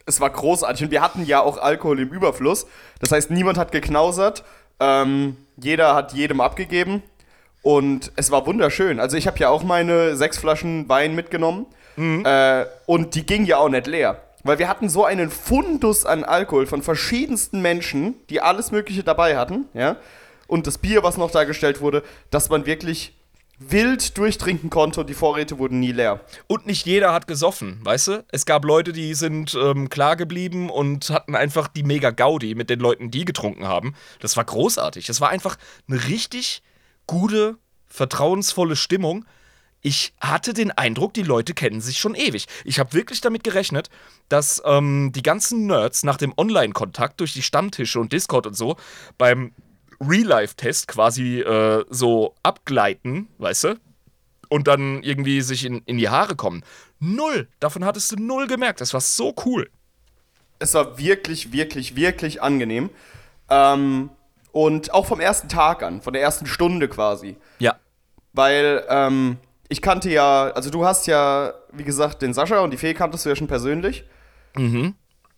Es 0.06 0.22
war 0.22 0.30
großartig 0.30 0.86
und 0.86 0.92
wir 0.92 1.02
hatten 1.02 1.26
ja 1.26 1.42
auch 1.42 1.58
Alkohol 1.58 2.00
im 2.00 2.10
Überfluss. 2.10 2.66
Das 3.00 3.12
heißt, 3.12 3.32
niemand 3.32 3.58
hat 3.58 3.74
geknausert. 3.74 4.46
Ähm, 4.80 5.36
jeder 5.58 5.94
hat 5.94 6.14
jedem 6.14 6.40
abgegeben. 6.40 7.04
Und 7.62 8.14
es 8.16 8.32
war 8.32 8.46
wunderschön. 8.46 9.00
Also 9.02 9.18
ich 9.18 9.28
habe 9.28 9.40
ja 9.40 9.50
auch 9.50 9.64
meine 9.64 10.16
sechs 10.16 10.38
Flaschen 10.38 10.88
Wein 10.88 11.16
mitgenommen. 11.16 11.66
Mhm. 11.98 12.24
Äh, 12.26 12.66
und 12.86 13.16
die 13.16 13.26
ging 13.26 13.46
ja 13.46 13.58
auch 13.58 13.70
nicht 13.70 13.88
leer. 13.88 14.22
Weil 14.44 14.60
wir 14.60 14.68
hatten 14.68 14.90
so 14.90 15.06
einen 15.06 15.30
Fundus 15.30 16.06
an 16.06 16.24
Alkohol 16.24 16.66
von 16.66 16.82
verschiedensten 16.82 17.62
Menschen, 17.62 18.16
die 18.30 18.42
alles 18.42 18.72
Mögliche 18.72 19.04
dabei 19.04 19.38
hatten, 19.38 19.66
ja. 19.74 19.98
Und 20.48 20.68
das 20.68 20.78
Bier, 20.78 21.04
was 21.04 21.18
noch 21.18 21.32
dargestellt 21.32 21.82
wurde, 21.82 22.04
dass 22.30 22.50
man 22.50 22.66
wirklich 22.66 23.14
wild 23.60 24.18
durchtrinken 24.18 24.70
konnte 24.70 25.02
und 25.02 25.10
die 25.10 25.14
Vorräte 25.14 25.58
wurden 25.60 25.80
nie 25.80 25.92
leer. 25.92 26.20
Und 26.48 26.66
nicht 26.66 26.86
jeder 26.86 27.14
hat 27.14 27.28
gesoffen, 27.28 27.80
weißt 27.84 28.08
du? 28.08 28.26
Es 28.30 28.46
gab 28.46 28.66
Leute, 28.66 28.92
die 28.92 29.14
sind 29.14 29.56
ähm, 29.56 29.90
klar 29.90 30.16
geblieben 30.16 30.70
und 30.70 31.10
hatten 31.10 31.36
einfach 31.36 31.68
die 31.68 31.84
mega 31.84 32.12
Gaudi 32.12 32.56
mit 32.56 32.70
den 32.70 32.80
Leuten, 32.80 33.12
die 33.12 33.26
getrunken 33.26 33.68
haben. 33.68 33.96
Das 34.20 34.36
war 34.38 34.44
großartig. 34.44 35.08
Es 35.10 35.22
war 35.22 35.30
einfach 35.30 35.58
eine 35.88 36.08
richtig 36.08 36.62
gute, 37.08 37.58
vertrauensvolle 37.88 38.76
Stimmung. 38.76 39.26
Ich 39.86 40.14
hatte 40.22 40.54
den 40.54 40.72
Eindruck, 40.72 41.14
die 41.14 41.24
Leute 41.24 41.54
kennen 41.54 41.82
sich 41.82 42.00
schon 42.00 42.16
ewig. 42.16 42.48
Ich 42.64 42.80
habe 42.80 42.94
wirklich 42.94 43.20
damit 43.20 43.44
gerechnet, 43.44 43.90
dass 44.30 44.62
ähm, 44.66 45.12
die 45.14 45.22
ganzen 45.22 45.68
Nerds 45.68 46.04
nach 46.04 46.16
dem 46.16 46.34
Online-Kontakt 46.38 47.20
durch 47.20 47.34
die 47.34 47.42
Stammtische 47.42 48.00
und 48.00 48.14
Discord 48.14 48.48
und 48.48 48.56
so 48.56 48.78
beim 49.18 49.52
Real-Life-Test 50.00 50.88
quasi 50.88 51.42
äh, 51.42 51.84
so 51.90 52.34
abgleiten, 52.44 53.28
weißt 53.40 53.66
du? 53.66 53.80
Und 54.48 54.68
dann 54.70 55.04
irgendwie 55.04 55.42
sich 55.42 55.66
in, 55.66 55.82
in 55.86 55.98
die 55.98 56.08
Haare 56.08 56.36
kommen. 56.36 56.64
Null. 57.00 57.50
Davon 57.60 57.84
hattest 57.84 58.12
du 58.14 58.16
null 58.16 58.48
gemerkt. 58.48 58.80
Das 58.80 58.94
war 58.94 59.02
so 59.02 59.36
cool. 59.46 59.70
Es 60.60 60.74
war 60.76 60.98
wirklich, 60.98 61.52
wirklich, 61.52 61.98
wirklich 61.98 62.42
angenehm. 62.42 62.90
Ähm, 63.50 64.12
und 64.54 64.94
auch 64.94 65.08
vom 65.08 65.20
ersten 65.20 65.50
Tag 65.50 65.84
an, 65.84 66.02
von 66.02 66.14
der 66.14 66.22
ersten 66.22 66.46
Stunde 66.46 66.88
quasi. 66.88 67.36
Ja. 67.60 67.76
Weil 68.32 68.86
ähm, 68.88 69.38
ich 69.74 69.82
kannte 69.82 70.08
ja, 70.12 70.52
also 70.52 70.70
du 70.70 70.86
hast 70.86 71.08
ja, 71.08 71.52
wie 71.72 71.84
gesagt, 71.84 72.22
den 72.22 72.32
Sascha 72.36 72.60
und 72.60 72.70
die 72.70 72.78
Fee 72.78 72.94
kanntest 72.94 73.26
du 73.26 73.30
ja 73.30 73.36
schon 73.36 73.48
persönlich. 73.48 74.06
Mhm. 74.56 74.94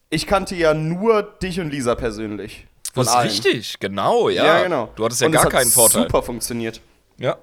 Ich 0.09 0.27
kannte 0.27 0.55
ja 0.55 0.73
nur 0.73 1.23
dich 1.23 1.61
und 1.61 1.69
Lisa 1.69 1.95
persönlich. 1.95 2.67
Das 2.93 3.07
ist 3.07 3.13
allen. 3.13 3.29
richtig, 3.29 3.79
genau, 3.79 4.27
ja. 4.27 4.45
Ja, 4.45 4.63
genau. 4.63 4.89
Du 4.97 5.05
hattest 5.05 5.21
ja 5.21 5.27
und 5.27 5.33
gar 5.33 5.47
keinen 5.47 5.71
Vorteil. 5.71 6.03
super 6.03 6.21
funktioniert. 6.21 6.81
Ja. 7.17 7.37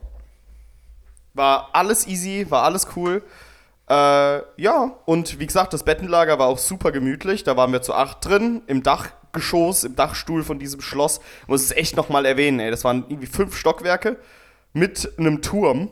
War 1.32 1.70
alles 1.72 2.06
easy, 2.06 2.46
war 2.50 2.64
alles 2.64 2.86
cool. 2.94 3.22
Äh, 3.88 4.40
ja, 4.60 4.94
und 5.06 5.40
wie 5.40 5.46
gesagt, 5.46 5.72
das 5.72 5.84
Bettenlager 5.84 6.38
war 6.38 6.48
auch 6.48 6.58
super 6.58 6.92
gemütlich. 6.92 7.42
Da 7.42 7.56
waren 7.56 7.72
wir 7.72 7.80
zu 7.80 7.94
acht 7.94 8.22
drin, 8.22 8.60
im 8.66 8.82
Dachgeschoss, 8.82 9.84
im 9.84 9.96
Dachstuhl 9.96 10.44
von 10.44 10.58
diesem 10.58 10.82
Schloss. 10.82 11.20
Ich 11.40 11.48
muss 11.48 11.62
es 11.62 11.70
echt 11.72 11.96
nochmal 11.96 12.26
erwähnen, 12.26 12.60
ey. 12.60 12.70
Das 12.70 12.84
waren 12.84 13.04
irgendwie 13.08 13.28
fünf 13.28 13.56
Stockwerke 13.56 14.18
mit 14.74 15.10
einem 15.18 15.40
Turm 15.40 15.88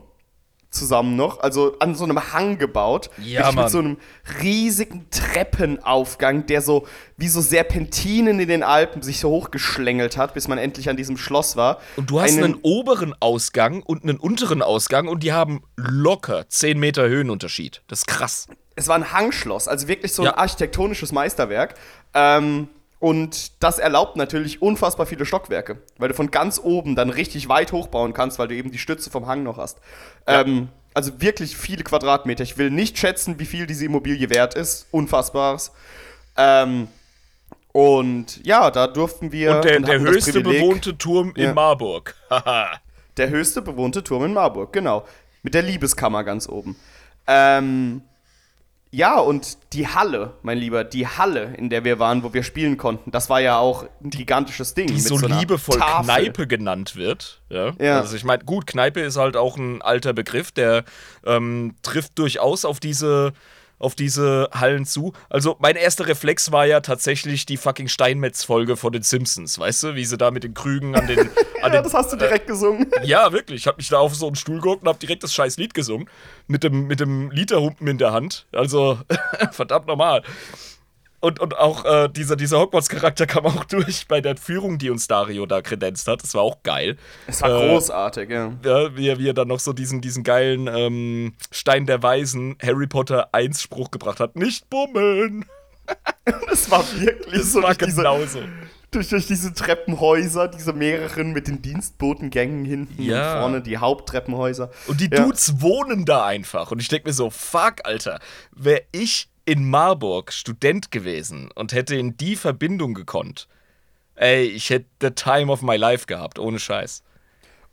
zusammen 0.71 1.17
noch, 1.17 1.41
also 1.41 1.77
an 1.81 1.95
so 1.95 2.05
einem 2.05 2.33
Hang 2.33 2.59
gebaut. 2.59 3.11
Ja. 3.23 3.50
Mit 3.53 3.71
so 3.71 3.79
einem 3.79 3.97
riesigen 4.43 5.07
Treppenaufgang, 5.11 6.47
der 6.47 6.62
so 6.62 6.87
wie 7.17 7.29
so 7.29 7.41
Serpentinen 7.41 8.39
in 8.41 8.49
den 8.49 8.62
Alpen 8.62 9.03
sich 9.03 9.21
so 9.21 9.31
hochgeschlängelt 9.31 10.17
hat, 10.17 10.35
bis 10.35 10.49
man 10.49 10.59
endlich 10.59 10.89
an 10.89 10.97
diesem 10.97 11.17
Schloss 11.17 11.57
war. 11.57 11.81
Und 11.97 12.11
du 12.11 12.21
hast 12.21 12.33
einen, 12.33 12.45
einen 12.45 12.59
oberen 12.62 13.15
Ausgang 13.21 13.83
und 13.83 14.05
einen 14.05 14.19
unteren 14.19 14.62
Ausgang 14.62 15.09
und 15.09 15.23
die 15.23 15.33
haben 15.33 15.62
locker 15.77 16.49
10 16.49 16.79
Meter 16.79 17.09
Höhenunterschied. 17.09 17.83
Das 17.89 18.00
ist 18.00 18.07
krass. 18.07 18.49
Es 18.77 18.89
war 18.89 18.97
ein 18.97 19.12
Hangschloss, 19.12 19.69
also 19.69 19.89
wirklich 19.89 20.15
so 20.15 20.23
ein 20.23 20.27
ja. 20.27 20.37
architektonisches 20.39 21.12
Meisterwerk. 21.12 21.75
Ähm, 22.15 22.69
und 23.00 23.62
das 23.62 23.78
erlaubt 23.78 24.16
natürlich 24.16 24.61
unfassbar 24.61 25.07
viele 25.07 25.25
Stockwerke, 25.25 25.78
weil 25.97 26.11
du 26.11 26.14
von 26.14 26.30
ganz 26.30 26.61
oben 26.62 26.95
dann 26.95 27.09
richtig 27.09 27.49
weit 27.49 27.73
hochbauen 27.73 28.12
kannst, 28.12 28.38
weil 28.38 28.49
du 28.49 28.54
eben 28.54 28.71
die 28.71 28.78
Stütze 28.78 29.11
vom 29.11 29.26
Hang 29.26 29.42
noch 29.42 29.57
hast. 29.57 29.78
Ja. 30.28 30.42
Ähm, 30.42 30.69
also 30.92 31.19
wirklich 31.21 31.57
viele 31.57 31.83
Quadratmeter. 31.83 32.45
Ich 32.45 32.59
will 32.59 32.71
nicht 32.71 32.99
schätzen, 32.99 33.38
wie 33.38 33.47
viel 33.47 33.66
diese 33.66 33.87
Immobilie 33.87 34.28
wert 34.28 34.54
ist. 34.54 34.87
Unfassbares. 34.90 35.73
Ähm, 36.37 36.88
und 37.73 38.45
ja, 38.45 38.71
da 38.71 38.87
durften 38.87 39.33
wir. 39.33 39.57
Und 39.57 39.64
der, 39.64 39.76
und 39.78 39.88
der 39.88 40.00
höchste 40.00 40.42
bewohnte 40.42 40.99
Turm 40.99 41.33
ja. 41.37 41.49
in 41.49 41.54
Marburg. 41.54 42.14
der 43.16 43.30
höchste 43.30 43.62
bewohnte 43.62 44.04
Turm 44.04 44.26
in 44.26 44.35
Marburg, 44.35 44.75
genau. 44.75 45.07
Mit 45.42 45.54
der 45.54 45.62
Liebeskammer 45.62 46.23
ganz 46.23 46.50
oben. 46.50 46.76
Ähm, 47.26 48.02
ja, 48.92 49.20
und 49.20 49.59
die 49.73 49.87
Halle, 49.87 50.35
mein 50.42 50.59
Lieber, 50.59 50.82
die 50.82 51.06
Halle, 51.06 51.54
in 51.56 51.70
der 51.70 51.85
wir 51.85 52.00
waren, 52.00 52.25
wo 52.25 52.35
wir 52.35 52.42
spielen 52.42 52.76
konnten, 52.76 53.12
das 53.12 53.30
war 53.30 53.40
ja 53.40 53.56
auch 53.56 53.85
ein 54.02 54.11
gigantisches 54.11 54.75
Ding. 54.75 54.88
Die 54.88 54.99
so, 54.99 55.16
so 55.16 55.28
liebevoll 55.28 55.78
Tafel. 55.78 56.04
Kneipe 56.04 56.49
genannt 56.49 56.97
wird. 56.97 57.40
Ja. 57.50 57.73
ja. 57.78 58.00
Also 58.00 58.16
ich 58.16 58.25
meine, 58.25 58.42
gut, 58.42 58.66
Kneipe 58.66 59.00
ist 59.00 59.16
halt 59.16 59.37
auch 59.37 59.56
ein 59.56 59.80
alter 59.80 60.12
Begriff, 60.12 60.50
der 60.50 60.85
ähm, 61.25 61.76
trifft 61.82 62.18
durchaus 62.18 62.64
auf 62.64 62.80
diese 62.80 63.32
auf 63.80 63.96
diese 63.96 64.49
Hallen 64.52 64.84
zu. 64.84 65.12
Also 65.28 65.56
mein 65.58 65.75
erster 65.75 66.06
Reflex 66.06 66.52
war 66.52 66.66
ja 66.66 66.80
tatsächlich 66.80 67.46
die 67.46 67.56
fucking 67.56 67.88
Steinmetz-Folge 67.88 68.76
von 68.76 68.92
den 68.92 69.02
Simpsons, 69.02 69.58
weißt 69.58 69.82
du, 69.82 69.94
wie 69.96 70.04
sie 70.04 70.16
da 70.16 70.30
mit 70.30 70.44
den 70.44 70.54
Krügen 70.54 70.94
an 70.94 71.08
den. 71.08 71.18
An 71.62 71.75
ja, 71.75 71.80
den, 71.80 71.84
das 71.84 71.92
hast 71.92 72.10
du 72.10 72.16
direkt 72.16 72.44
äh, 72.44 72.52
gesungen. 72.52 72.90
Ja, 73.02 73.32
wirklich. 73.32 73.60
Ich 73.60 73.66
hab 73.66 73.76
mich 73.76 73.88
da 73.88 73.99
auf 73.99 74.14
so 74.14 74.26
einen 74.26 74.34
Stuhl 74.34 74.62
geguckt 74.62 74.82
und 74.82 74.88
hab 74.88 74.99
direkt 74.99 75.22
das 75.25 75.34
scheiß 75.34 75.58
Lied 75.58 75.75
gesungen. 75.75 76.08
Mit 76.46 76.64
dem, 76.64 76.87
mit 76.87 77.00
dem 77.00 77.30
Literhumpen 77.30 77.87
in 77.87 77.99
der 77.99 78.12
Hand. 78.12 78.46
Also, 78.52 78.99
verdammt 79.52 79.87
normal. 79.87 80.22
Und, 81.21 81.39
und 81.39 81.57
auch 81.59 81.85
äh, 81.85 82.09
dieser, 82.09 82.35
dieser 82.35 82.59
Hogwarts-Charakter 82.61 83.27
kam 83.27 83.45
auch 83.45 83.65
durch 83.65 84.09
bei 84.09 84.23
der 84.23 84.37
Führung, 84.37 84.79
die 84.79 84.89
uns 84.89 85.07
Dario 85.07 85.45
da 85.45 85.61
kredenzt 85.61 86.09
hat. 86.09 86.23
Das 86.23 86.35
war 86.35 86.43
auch 86.43 86.62
geil. 86.62 86.97
Es 87.27 87.43
war 87.43 87.62
äh, 87.62 87.69
großartig, 87.69 88.31
ja. 88.31 88.53
ja 88.65 88.97
wie, 88.97 89.09
er, 89.09 89.19
wie 89.19 89.29
er 89.29 89.35
dann 89.35 89.49
noch 89.49 89.61
so 89.61 89.75
diesen, 89.75 90.00
diesen 90.00 90.25
geilen 90.25 90.67
ähm, 90.67 91.35
Stein 91.50 91.85
der 91.85 92.03
Weisen 92.03 92.57
Harry 92.62 92.87
Potter 92.87 93.35
1 93.35 93.61
Spruch 93.61 93.91
gebracht 93.91 94.19
hat. 94.19 94.37
Nicht 94.37 94.71
bummeln! 94.71 95.45
das 96.49 96.71
war 96.71 96.85
wirklich 96.99 97.43
das 97.43 97.53
so. 97.53 97.62
war 97.62 97.75
genauso. 97.75 98.41
Durch, 98.91 99.09
durch 99.09 99.27
diese 99.27 99.53
Treppenhäuser, 99.53 100.49
diese 100.49 100.73
mehreren 100.73 101.33
mit 101.33 101.47
den 101.47 101.62
Dienstbotengängen 101.62 102.65
hinten 102.65 103.03
ja. 103.03 103.35
und 103.35 103.41
vorne, 103.41 103.62
die 103.62 103.77
Haupttreppenhäuser. 103.79 104.71
Und 104.89 105.00
die 105.00 105.09
Dudes 105.09 105.49
ja. 105.49 105.62
wohnen 105.62 106.05
da 106.07 106.25
einfach. 106.25 106.71
Und 106.73 106.81
ich 106.81 106.89
denke 106.89 107.09
mir 107.09 107.12
so, 107.12 107.31
fuck, 107.31 107.85
Alter, 107.85 108.19
wäre 108.53 108.83
ich 108.91 109.29
in 109.50 109.69
Marburg 109.69 110.33
Student 110.33 110.92
gewesen 110.92 111.50
und 111.57 111.73
hätte 111.73 111.97
in 111.97 112.16
die 112.16 112.37
Verbindung 112.37 112.95
gekonnt, 112.95 113.49
ey, 114.14 114.45
ich 114.45 114.71
hätte 114.71 114.87
the 115.00 115.11
time 115.11 115.50
of 115.50 115.61
my 115.61 115.75
life 115.75 116.07
gehabt, 116.07 116.38
ohne 116.38 116.61
Scheiß. 116.61 117.02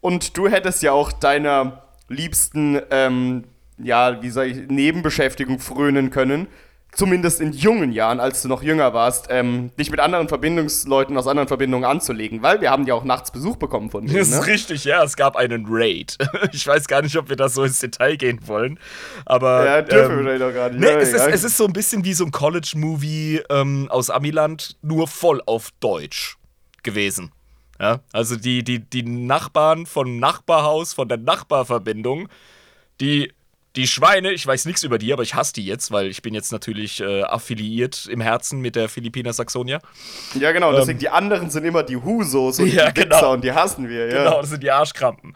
Und 0.02 0.36
du 0.38 0.50
hättest 0.50 0.82
ja 0.82 0.94
auch 0.94 1.12
deiner 1.12 1.84
liebsten, 2.08 2.82
ähm, 2.90 3.44
ja, 3.78 4.24
wie 4.24 4.32
sag 4.32 4.48
ich, 4.48 4.68
Nebenbeschäftigung 4.68 5.60
frönen 5.60 6.10
können, 6.10 6.48
zumindest 6.98 7.40
in 7.42 7.54
jungen 7.54 7.92
Jahren, 7.92 8.20
als 8.20 8.42
du 8.42 8.48
noch 8.48 8.64
jünger 8.64 8.92
warst, 8.92 9.28
ähm, 9.30 9.72
dich 9.78 9.92
mit 9.92 10.00
anderen 10.00 10.28
Verbindungsleuten 10.28 11.16
aus 11.16 11.28
anderen 11.28 11.48
Verbindungen 11.48 11.86
anzulegen, 11.86 12.42
weil 12.42 12.60
wir 12.60 12.72
haben 12.72 12.88
ja 12.88 12.96
auch 12.96 13.04
nachts 13.04 13.30
Besuch 13.32 13.56
bekommen 13.58 13.92
von 13.92 14.08
dir. 14.08 14.18
Das 14.18 14.30
ist 14.30 14.42
ne? 14.42 14.48
richtig, 14.48 14.84
ja, 14.84 15.04
es 15.04 15.16
gab 15.16 15.36
einen 15.36 15.66
Raid. 15.70 16.18
Ich 16.54 16.66
weiß 16.66 16.88
gar 16.88 17.02
nicht, 17.02 17.16
ob 17.18 17.30
wir 17.30 17.36
da 17.36 17.50
so 17.50 17.64
ins 17.64 17.80
Detail 17.80 18.16
gehen 18.16 18.40
wollen, 18.48 18.80
aber 19.26 19.66
ja, 19.66 19.82
dürfen 19.82 20.20
ähm, 20.20 20.26
wir 20.26 20.40
doch 20.40 20.54
gar 20.54 20.70
nicht. 20.70 20.80
Nee, 20.80 20.88
es, 20.88 21.14
ist, 21.14 21.28
es 21.28 21.44
ist 21.44 21.58
so 21.58 21.66
ein 21.66 21.74
bisschen 21.74 22.04
wie 22.04 22.14
so 22.14 22.26
ein 22.26 22.32
College-Movie 22.32 23.44
ähm, 23.50 23.88
aus 23.92 24.10
Amiland, 24.10 24.78
nur 24.82 25.08
voll 25.08 25.42
auf 25.46 25.70
Deutsch 25.80 26.38
gewesen. 26.84 27.32
Ja, 27.80 28.00
also 28.12 28.36
die, 28.38 28.64
die, 28.64 28.80
die 28.80 29.04
Nachbarn 29.04 29.86
vom 29.86 30.18
Nachbarhaus, 30.20 30.94
von 30.94 31.08
der 31.08 31.18
Nachbarverbindung, 31.18 32.28
die 33.00 33.34
die 33.78 33.88
Schweine, 33.88 34.32
ich 34.32 34.46
weiß 34.46 34.66
nichts 34.66 34.84
über 34.84 34.98
die, 34.98 35.14
aber 35.14 35.24
ich 35.24 35.36
hasse 35.36 35.54
die 35.54 35.66
jetzt, 35.66 35.92
weil 35.92 36.08
ich 36.08 36.22
bin 36.22 36.34
jetzt 36.34 36.52
natürlich 36.52 37.00
äh, 37.00 37.22
affiliiert 37.22 38.08
im 38.12 38.20
Herzen 38.20 38.60
mit 38.60 38.76
der 38.76 38.90
Philippiner 38.90 39.32
Saxonia. 39.34 39.80
Ja, 40.40 40.52
genau, 40.52 40.72
deswegen 40.74 40.98
ähm, 40.98 41.00
die 41.00 41.10
anderen 41.10 41.50
sind 41.52 41.64
immer 41.64 41.84
die 41.84 41.96
Husos 41.96 42.60
und 42.60 42.68
ja, 42.74 42.92
die 42.92 43.02
Wichser 43.02 43.20
genau. 43.20 43.34
und 43.34 43.44
die 43.44 43.52
hassen 43.54 43.88
wir, 43.88 44.08
ja. 44.08 44.24
Genau, 44.24 44.42
das 44.42 44.50
sind 44.50 44.64
die 44.64 44.72
Arschkrampen. 44.72 45.36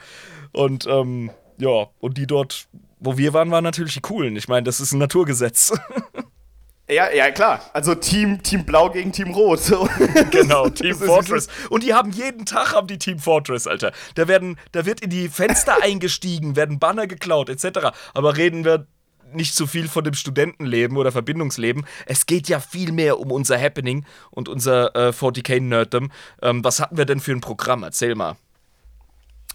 Und 0.51 0.87
ähm, 0.87 1.29
ja, 1.59 1.87
und 1.99 2.17
die 2.17 2.25
dort, 2.25 2.67
wo 2.99 3.17
wir 3.17 3.33
waren, 3.33 3.51
waren 3.51 3.63
natürlich 3.63 3.93
die 3.93 4.01
coolen. 4.01 4.35
Ich 4.35 4.47
meine, 4.47 4.63
das 4.63 4.81
ist 4.81 4.91
ein 4.91 4.99
Naturgesetz. 4.99 5.71
Ja, 6.91 7.09
ja, 7.09 7.31
klar. 7.31 7.61
Also 7.71 7.95
Team, 7.95 8.43
Team 8.43 8.65
Blau 8.65 8.89
gegen 8.89 9.13
Team 9.13 9.31
Rot. 9.31 9.61
genau, 10.31 10.67
Team 10.69 10.93
Fortress. 10.95 11.47
Und 11.69 11.83
die 11.83 11.93
haben 11.93 12.11
jeden 12.11 12.45
Tag 12.45 12.75
haben 12.75 12.87
die 12.87 12.97
Team 12.97 13.17
Fortress, 13.17 13.65
Alter. 13.65 13.93
Da 14.15 14.27
werden, 14.27 14.57
da 14.73 14.85
wird 14.85 14.99
in 14.99 15.09
die 15.09 15.29
Fenster 15.29 15.77
eingestiegen, 15.81 16.57
werden 16.57 16.79
Banner 16.79 17.07
geklaut, 17.07 17.47
etc. 17.47 17.91
Aber 18.13 18.35
reden 18.35 18.65
wir 18.65 18.87
nicht 19.31 19.55
zu 19.55 19.67
viel 19.67 19.87
von 19.87 20.03
dem 20.03 20.15
Studentenleben 20.15 20.97
oder 20.97 21.13
Verbindungsleben. 21.13 21.85
Es 22.07 22.25
geht 22.25 22.49
ja 22.49 22.59
viel 22.59 22.91
mehr 22.91 23.21
um 23.21 23.31
unser 23.31 23.57
Happening 23.57 24.05
und 24.29 24.49
unser 24.49 24.93
äh, 24.93 25.09
40k-Nerddom. 25.11 26.11
Ähm, 26.41 26.61
was 26.61 26.81
hatten 26.81 26.97
wir 26.97 27.05
denn 27.05 27.21
für 27.21 27.31
ein 27.31 27.39
Programm? 27.39 27.83
Erzähl 27.83 28.15
mal. 28.15 28.35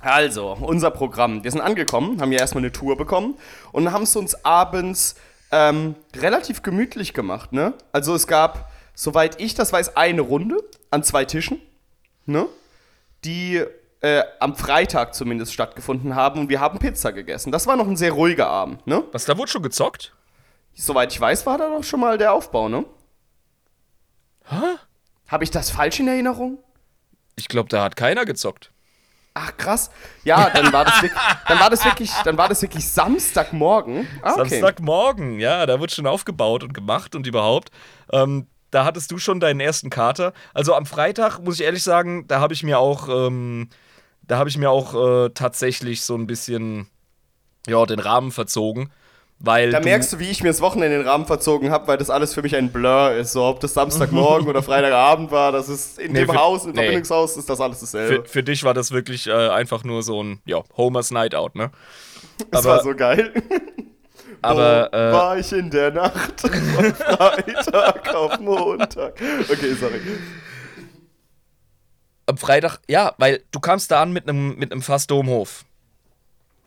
Also, 0.00 0.56
unser 0.58 0.90
Programm. 0.90 1.44
Wir 1.44 1.50
sind 1.50 1.60
angekommen, 1.60 2.18
haben 2.22 2.32
ja 2.32 2.38
erstmal 2.38 2.64
eine 2.64 2.72
Tour 2.72 2.96
bekommen 2.96 3.36
und 3.72 3.92
haben 3.92 4.04
es 4.04 4.16
uns 4.16 4.42
abends 4.42 5.16
ähm, 5.50 5.94
relativ 6.14 6.62
gemütlich 6.62 7.14
gemacht, 7.14 7.52
ne? 7.52 7.74
Also 7.92 8.14
es 8.14 8.26
gab, 8.26 8.70
soweit 8.94 9.40
ich 9.40 9.54
das 9.54 9.72
weiß, 9.72 9.96
eine 9.96 10.22
Runde 10.22 10.62
an 10.90 11.02
zwei 11.02 11.24
Tischen, 11.24 11.60
ne? 12.24 12.46
Die 13.24 13.62
äh, 14.00 14.22
am 14.40 14.56
Freitag 14.56 15.14
zumindest 15.14 15.52
stattgefunden 15.52 16.14
haben 16.14 16.40
und 16.40 16.48
wir 16.48 16.60
haben 16.60 16.78
Pizza 16.78 17.12
gegessen. 17.12 17.52
Das 17.52 17.66
war 17.66 17.76
noch 17.76 17.88
ein 17.88 17.96
sehr 17.96 18.12
ruhiger 18.12 18.48
Abend, 18.48 18.86
ne? 18.86 19.04
Was, 19.12 19.24
da 19.24 19.36
wurde 19.38 19.50
schon 19.50 19.62
gezockt? 19.62 20.14
Soweit 20.74 21.12
ich 21.12 21.20
weiß, 21.20 21.46
war 21.46 21.58
da 21.58 21.68
doch 21.70 21.84
schon 21.84 22.00
mal 22.00 22.18
der 22.18 22.32
Aufbau, 22.32 22.68
ne? 22.68 22.84
Hä? 24.44 24.76
Habe 25.28 25.44
ich 25.44 25.50
das 25.50 25.70
falsch 25.70 25.98
in 26.00 26.08
Erinnerung? 26.08 26.58
Ich 27.34 27.48
glaube, 27.48 27.68
da 27.68 27.82
hat 27.82 27.96
keiner 27.96 28.24
gezockt. 28.24 28.70
Ach 29.38 29.54
krass. 29.54 29.90
Ja, 30.24 30.48
dann 30.48 30.72
war 30.72 30.86
das 30.86 31.02
wirklich, 31.02 31.20
dann 31.46 31.60
war 31.60 31.68
das 31.68 31.84
wirklich, 31.84 32.10
dann 32.24 32.38
war 32.38 32.48
das 32.48 32.62
wirklich 32.62 32.88
Samstagmorgen. 32.88 34.06
Ah, 34.22 34.32
okay. 34.32 34.48
Samstagmorgen, 34.48 35.40
ja, 35.40 35.66
da 35.66 35.78
wird 35.78 35.92
schon 35.92 36.06
aufgebaut 36.06 36.64
und 36.64 36.72
gemacht 36.72 37.14
und 37.14 37.26
überhaupt. 37.26 37.70
Ähm, 38.10 38.46
da 38.70 38.86
hattest 38.86 39.10
du 39.10 39.18
schon 39.18 39.38
deinen 39.38 39.60
ersten 39.60 39.90
Kater. 39.90 40.32
Also 40.54 40.74
am 40.74 40.86
Freitag 40.86 41.40
muss 41.40 41.60
ich 41.60 41.66
ehrlich 41.66 41.82
sagen, 41.82 42.26
da 42.28 42.40
habe 42.40 42.54
ich 42.54 42.62
mir 42.62 42.78
auch, 42.78 43.10
ähm, 43.10 43.68
da 44.22 44.38
habe 44.38 44.48
ich 44.48 44.56
mir 44.56 44.70
auch 44.70 44.94
äh, 44.94 45.28
tatsächlich 45.34 46.00
so 46.00 46.14
ein 46.14 46.26
bisschen, 46.26 46.88
ja, 47.66 47.84
den 47.84 47.98
Rahmen 47.98 48.32
verzogen. 48.32 48.90
Weil 49.38 49.70
Da 49.70 49.80
merkst 49.80 50.14
du, 50.14 50.18
wie 50.18 50.30
ich 50.30 50.42
mir 50.42 50.48
das 50.48 50.62
Wochenende 50.62 50.96
den 50.96 51.06
Rahmen 51.06 51.26
verzogen 51.26 51.70
habe, 51.70 51.86
weil 51.88 51.98
das 51.98 52.08
alles 52.08 52.32
für 52.32 52.40
mich 52.42 52.56
ein 52.56 52.72
Blur 52.72 53.12
ist. 53.12 53.32
So, 53.32 53.44
ob 53.44 53.60
das 53.60 53.74
Samstagmorgen 53.74 54.48
oder 54.48 54.62
Freitagabend 54.62 55.30
war, 55.30 55.52
das 55.52 55.68
ist 55.68 55.98
in 55.98 56.12
Nee, 56.12 56.20
dem 56.20 56.30
für- 56.30 56.36
Haus, 56.38 56.64
im 56.64 56.70
nee. 56.70 56.76
Verbindungshaus, 56.78 57.36
ist 57.36 57.48
das 57.50 57.60
alles 57.60 57.80
dasselbe. 57.80 58.22
für, 58.24 58.28
für 58.28 58.42
dich 58.42 58.64
war 58.64 58.72
das 58.72 58.92
wirklich 58.92 59.26
äh, 59.26 59.32
einfach 59.50 59.84
nur 59.84 60.02
so 60.02 60.22
ein, 60.22 60.40
ja, 60.46 60.62
Homer's 60.76 61.10
Night 61.10 61.34
Out, 61.34 61.54
ne? 61.54 61.70
das 62.50 62.64
war 62.64 62.82
so 62.82 62.94
geil. 62.94 63.32
Aber, 64.42 64.88
Wo 64.92 64.96
äh, 64.96 65.12
war 65.12 65.38
ich 65.38 65.52
in 65.52 65.70
der 65.70 65.90
Nacht 65.90 66.40
von 66.40 66.50
Freitag 66.94 68.14
auf 68.14 68.38
Montag? 68.40 69.14
Okay, 69.50 69.74
sorry. 69.74 70.00
Am 72.26 72.36
Freitag, 72.36 72.78
ja, 72.88 73.14
weil 73.18 73.42
du 73.52 73.60
kamst 73.60 73.90
da 73.90 74.02
an 74.02 74.12
mit 74.12 74.28
einem 74.28 74.56
mit 74.56 74.72
einem 74.72 74.82
Fass 74.82 75.06
Domhof. 75.06 75.64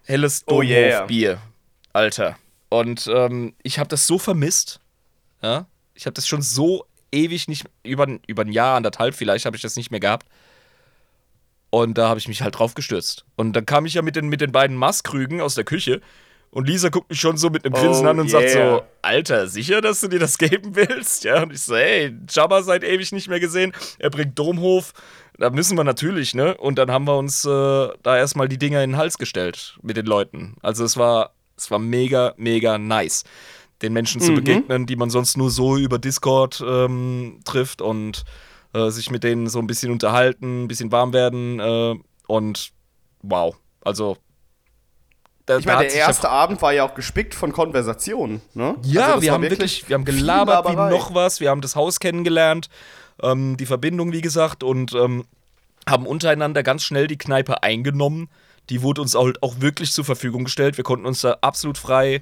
Helles 0.06 0.44
Oh 0.48 0.62
yeah. 0.62 0.92
Domhof-Bier, 1.00 1.38
Alter. 1.94 2.38
Und 2.70 3.10
ähm, 3.14 3.56
ich 3.64 3.80
habe 3.80 3.90
das 3.90 4.08
so 4.08 4.20
vermisst. 4.20 4.80
Ja? 5.42 5.68
Ich 5.94 6.06
habe 6.06 6.14
das 6.14 6.28
schon 6.28 6.42
so 6.42 6.86
ewig 7.12 7.48
nicht, 7.48 7.66
über, 7.84 8.08
über 8.28 8.44
ein 8.44 8.52
Jahr, 8.52 8.78
anderthalb 8.78 9.16
vielleicht, 9.16 9.46
habe 9.46 9.56
ich 9.56 9.62
das 9.62 9.76
nicht 9.76 9.92
mehr 9.92 10.00
gehabt. 10.00 10.28
Und 11.72 11.98
da 11.98 12.10
habe 12.10 12.20
ich 12.20 12.28
mich 12.28 12.42
halt 12.42 12.58
drauf 12.58 12.74
gestürzt. 12.74 13.26
Und 13.36 13.54
dann 13.54 13.66
kam 13.66 13.86
ich 13.86 13.94
ja 13.94 14.02
mit 14.02 14.16
den, 14.16 14.28
mit 14.28 14.42
den 14.42 14.52
beiden 14.52 14.76
Maßkrügen 14.76 15.42
aus 15.42 15.56
der 15.56 15.66
Küche. 15.66 16.02
Und 16.52 16.68
Lisa 16.68 16.90
guckt 16.90 17.10
mich 17.12 17.20
schon 17.20 17.38
so 17.38 17.50
mit 17.52 17.64
einem 17.64 17.76
Grinsen 17.76 18.08
Oh 18.08 18.10
an 18.10 18.20
und 18.20 18.30
sagt 18.30 18.46
yeah. 18.46 18.78
so: 18.78 18.84
Alter, 19.04 19.48
sicher, 19.48 19.82
dass 19.82 20.02
du 20.02 20.08
dir 20.08 20.18
das 20.18 20.40
geben 20.40 20.76
willst? 20.76 21.24
Ja, 21.24 21.44
und 21.44 21.54
ich 21.54 21.62
so: 21.62 21.76
Ey, 21.76 22.16
Jabba 22.28 22.64
seit 22.64 22.84
ewig 22.84 23.12
nicht 23.12 23.28
mehr 23.28 23.40
gesehen. 23.40 23.72
Er 24.00 24.10
bringt 24.10 24.38
Domhof. 24.40 24.94
Da 25.38 25.52
müssen 25.52 25.78
wir 25.78 25.84
natürlich, 25.84 26.34
ne? 26.34 26.58
Und 26.58 26.80
dann 26.80 26.92
haben 26.92 27.06
wir 27.06 27.18
uns 27.18 27.46
äh, 27.46 27.50
da 28.02 28.18
erstmal 28.18 28.50
die 28.50 28.58
Dinger 28.58 28.84
in 28.84 28.92
den 28.92 28.98
Hals 28.98 29.20
gestellt 29.20 29.78
mit 29.84 29.96
den 29.96 30.08
Leuten. 30.08 30.56
Also 30.62 30.84
es 30.84 30.98
war, 30.98 31.34
es 31.60 31.70
war 31.72 31.80
mega, 31.80 32.34
mega 32.38 32.78
nice, 32.78 33.24
den 33.82 33.94
Menschen 33.94 34.22
zu 34.22 34.34
begegnen, 34.34 34.86
die 34.86 34.96
man 34.96 35.10
sonst 35.10 35.38
nur 35.38 35.52
so 35.52 35.78
über 35.78 36.00
Discord 36.00 36.64
ähm, 36.66 37.40
trifft 37.46 37.82
und 37.82 38.24
äh, 38.74 38.90
sich 38.90 39.10
mit 39.10 39.24
denen 39.24 39.48
so 39.48 39.60
ein 39.60 39.68
bisschen 39.68 39.92
unterhalten, 39.92 40.64
ein 40.64 40.68
bisschen 40.68 40.92
warm 40.92 41.14
werden 41.14 41.60
äh, 41.60 41.96
und 42.28 42.72
wow. 43.22 43.56
Also 43.84 44.18
Ich 45.48 45.66
meine, 45.66 45.82
der 45.88 45.94
erste 45.94 46.30
Abend 46.30 46.62
war 46.62 46.74
ja 46.74 46.84
auch 46.84 46.94
gespickt 46.94 47.34
von 47.34 47.52
Konversationen, 47.52 48.42
ne? 48.54 48.76
ja, 48.84 49.08
Also 49.08 49.22
wir 49.22 49.32
haben 49.32 49.44
wirklich, 49.44 49.88
wir 49.88 49.96
haben 49.96 50.06
gelabert 50.06 50.70
wie 50.70 50.76
noch 50.76 51.14
was, 51.14 51.40
wir 51.40 51.50
haben 51.50 51.62
das 51.62 51.76
Haus 51.76 52.00
kennengelernt, 52.00 52.70
ähm, 53.22 53.58
die 53.58 53.66
Verbindung, 53.66 54.12
wie 54.12 54.22
gesagt, 54.22 54.64
und 54.64 54.94
ähm, 54.94 55.26
haben 55.88 56.06
untereinander 56.06 56.64
ganz 56.64 56.84
schnell 56.84 57.08
die 57.08 57.18
Kneipe 57.18 57.64
eingenommen. 57.64 58.30
Die 58.70 58.82
wurde 58.82 59.02
uns 59.02 59.16
auch, 59.16 59.30
auch 59.42 59.56
wirklich 59.60 59.92
zur 59.92 60.06
Verfügung 60.06 60.44
gestellt. 60.44 60.78
Wir 60.78 60.84
konnten 60.84 61.06
uns 61.06 61.22
da 61.22 61.38
absolut 61.42 61.78
frei 61.78 62.22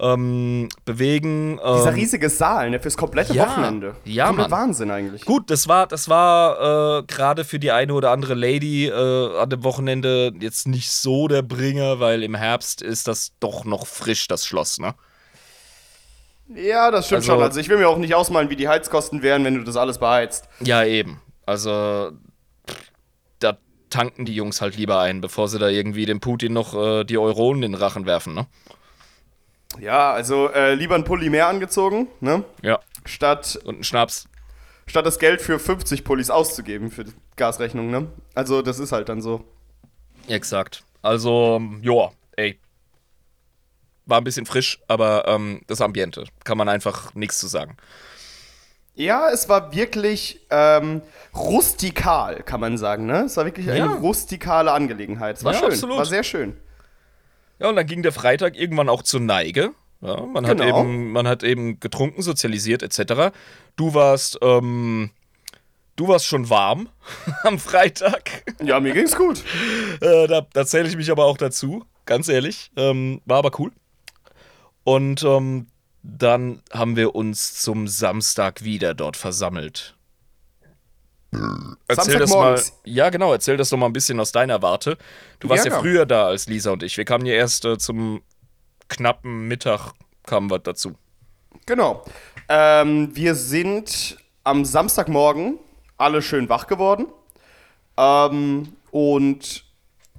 ähm, 0.00 0.68
bewegen. 0.84 1.56
Dieser 1.58 1.88
ähm, 1.88 1.94
riesige 1.94 2.30
Saal, 2.30 2.70
ne, 2.70 2.78
fürs 2.78 2.96
komplette 2.96 3.34
Ja, 3.34 3.48
Wochenende. 3.48 3.96
ja, 4.04 4.26
Komplett 4.28 4.48
Mann. 4.50 4.60
Wahnsinn 4.68 4.90
eigentlich. 4.92 5.24
Gut, 5.24 5.50
das 5.50 5.66
war, 5.66 5.88
das 5.88 6.08
war 6.08 7.00
äh, 7.00 7.02
gerade 7.02 7.44
für 7.44 7.58
die 7.58 7.72
eine 7.72 7.92
oder 7.94 8.12
andere 8.12 8.34
Lady 8.34 8.86
äh, 8.86 9.36
an 9.38 9.50
dem 9.50 9.64
Wochenende 9.64 10.32
jetzt 10.38 10.68
nicht 10.68 10.90
so 10.92 11.26
der 11.26 11.42
Bringer, 11.42 11.98
weil 11.98 12.22
im 12.22 12.36
Herbst 12.36 12.80
ist 12.80 13.08
das 13.08 13.32
doch 13.40 13.64
noch 13.64 13.86
frisch, 13.88 14.28
das 14.28 14.46
Schloss, 14.46 14.78
ne? 14.78 14.94
Ja, 16.54 16.90
das 16.90 17.06
stimmt 17.06 17.22
Also- 17.22 17.32
schon. 17.32 17.42
Also 17.42 17.60
ich 17.60 17.68
will 17.68 17.78
mir 17.78 17.88
auch 17.88 17.98
nicht 17.98 18.14
ausmalen, 18.14 18.48
wie 18.50 18.56
die 18.56 18.68
Heizkosten 18.68 19.22
wären, 19.22 19.44
wenn 19.44 19.54
du 19.56 19.64
das 19.64 19.76
alles 19.76 19.98
beheizt. 19.98 20.48
Ja, 20.60 20.84
eben. 20.84 21.20
Also, 21.44 22.12
tanken 23.90 24.24
die 24.24 24.34
Jungs 24.34 24.60
halt 24.60 24.76
lieber 24.76 25.00
ein, 25.00 25.20
bevor 25.20 25.48
sie 25.48 25.58
da 25.58 25.68
irgendwie 25.68 26.06
dem 26.06 26.20
Putin 26.20 26.52
noch 26.52 26.74
äh, 26.74 27.04
die 27.04 27.18
Euronen 27.18 27.62
in 27.62 27.72
den 27.72 27.80
Rachen 27.80 28.06
werfen, 28.06 28.34
ne? 28.34 28.46
Ja, 29.80 30.12
also 30.12 30.48
äh, 30.50 30.74
lieber 30.74 30.94
ein 30.94 31.04
Pulli 31.04 31.30
mehr 31.30 31.46
angezogen, 31.48 32.08
ne? 32.20 32.44
Ja. 32.62 32.80
Statt, 33.04 33.58
Und 33.64 33.80
ein 33.80 33.84
Schnaps. 33.84 34.28
statt 34.86 35.06
das 35.06 35.18
Geld 35.18 35.40
für 35.40 35.58
50 35.58 36.04
Pullis 36.04 36.30
auszugeben 36.30 36.90
für 36.90 37.04
die 37.04 37.12
Gasrechnung, 37.36 37.90
ne? 37.90 38.08
Also 38.34 38.62
das 38.62 38.78
ist 38.78 38.92
halt 38.92 39.08
dann 39.08 39.20
so. 39.22 39.44
Exakt. 40.26 40.82
Also, 41.02 41.60
joa, 41.80 42.12
ey. 42.36 42.58
War 44.06 44.18
ein 44.18 44.24
bisschen 44.24 44.46
frisch, 44.46 44.80
aber 44.88 45.28
ähm, 45.28 45.60
das 45.66 45.80
Ambiente. 45.80 46.24
Kann 46.44 46.58
man 46.58 46.68
einfach 46.68 47.14
nichts 47.14 47.38
zu 47.38 47.46
sagen. 47.46 47.76
Ja, 48.98 49.30
es 49.30 49.48
war 49.48 49.72
wirklich 49.72 50.40
ähm, 50.50 51.02
rustikal, 51.34 52.42
kann 52.42 52.58
man 52.60 52.76
sagen, 52.78 53.06
ne? 53.06 53.20
Es 53.26 53.36
war 53.36 53.44
wirklich 53.44 53.68
eine 53.70 53.78
Ja. 53.78 53.86
rustikale 53.94 54.72
Angelegenheit. 54.72 55.36
Es 55.36 55.44
war 55.44 55.52
Ja, 55.52 55.60
schön, 55.60 55.68
absolut. 55.68 55.98
war 55.98 56.04
sehr 56.04 56.24
schön. 56.24 56.56
Ja, 57.60 57.68
und 57.68 57.76
dann 57.76 57.86
ging 57.86 58.02
der 58.02 58.10
Freitag 58.12 58.56
irgendwann 58.56 58.88
auch 58.88 59.02
zur 59.02 59.20
Neige. 59.20 59.70
Ja, 60.00 60.20
man, 60.26 60.46
hat 60.46 60.58
Genau. 60.58 60.80
eben, 60.80 61.12
man 61.12 61.28
hat 61.28 61.42
eben 61.44 61.78
getrunken, 61.80 62.22
sozialisiert, 62.22 62.82
etc. 62.82 63.32
Du 63.76 63.94
warst, 63.94 64.38
ähm, 64.42 65.10
du 65.94 66.08
warst 66.08 66.26
schon 66.26 66.50
warm 66.50 66.88
am 67.44 67.58
Freitag. 67.60 68.44
Ja, 68.62 68.80
mir 68.80 68.94
ging's 68.94 69.14
gut. 69.16 69.44
Äh, 70.00 70.26
da 70.28 70.46
da 70.52 70.66
zähle 70.66 70.88
ich 70.88 70.96
mich 70.96 71.10
aber 71.10 71.24
auch 71.24 71.36
dazu, 71.36 71.84
ganz 72.04 72.28
ehrlich. 72.28 72.70
Ähm, 72.76 73.20
war 73.26 73.38
aber 73.38 73.50
cool. 73.60 73.70
Und 74.84 75.22
ähm, 75.24 75.66
dann 76.02 76.62
haben 76.72 76.96
wir 76.96 77.14
uns 77.14 77.60
zum 77.60 77.88
Samstag 77.88 78.64
wieder 78.64 78.94
dort 78.94 79.16
versammelt. 79.16 79.94
Erzähl 81.88 82.18
das 82.18 82.30
mal. 82.30 82.60
Ja, 82.84 83.10
genau, 83.10 83.32
erzähl 83.32 83.56
das 83.56 83.68
doch 83.68 83.76
mal 83.76 83.86
ein 83.86 83.92
bisschen 83.92 84.18
aus 84.18 84.32
deiner 84.32 84.62
Warte. 84.62 84.96
Du 85.40 85.48
warst 85.48 85.66
Ja, 85.66 85.72
ja, 85.72 85.76
ja. 85.76 85.82
früher 85.82 86.06
da 86.06 86.26
als 86.26 86.46
Lisa 86.46 86.70
und 86.70 86.82
ich. 86.82 86.96
Wir 86.96 87.04
kamen 87.04 87.26
ja 87.26 87.34
erst 87.34 87.64
äh, 87.64 87.76
zum 87.76 88.22
knappen 88.88 89.46
Mittag 89.46 89.92
kamen 90.24 90.50
wir 90.50 90.58
dazu. 90.58 90.94
Genau. 91.66 92.04
Ähm, 92.48 93.14
wir 93.14 93.34
sind 93.34 94.16
am 94.44 94.64
Samstagmorgen 94.64 95.58
alle 95.98 96.22
schön 96.22 96.48
wach 96.48 96.66
geworden. 96.66 97.06
Ähm, 97.98 98.72
und 98.90 99.64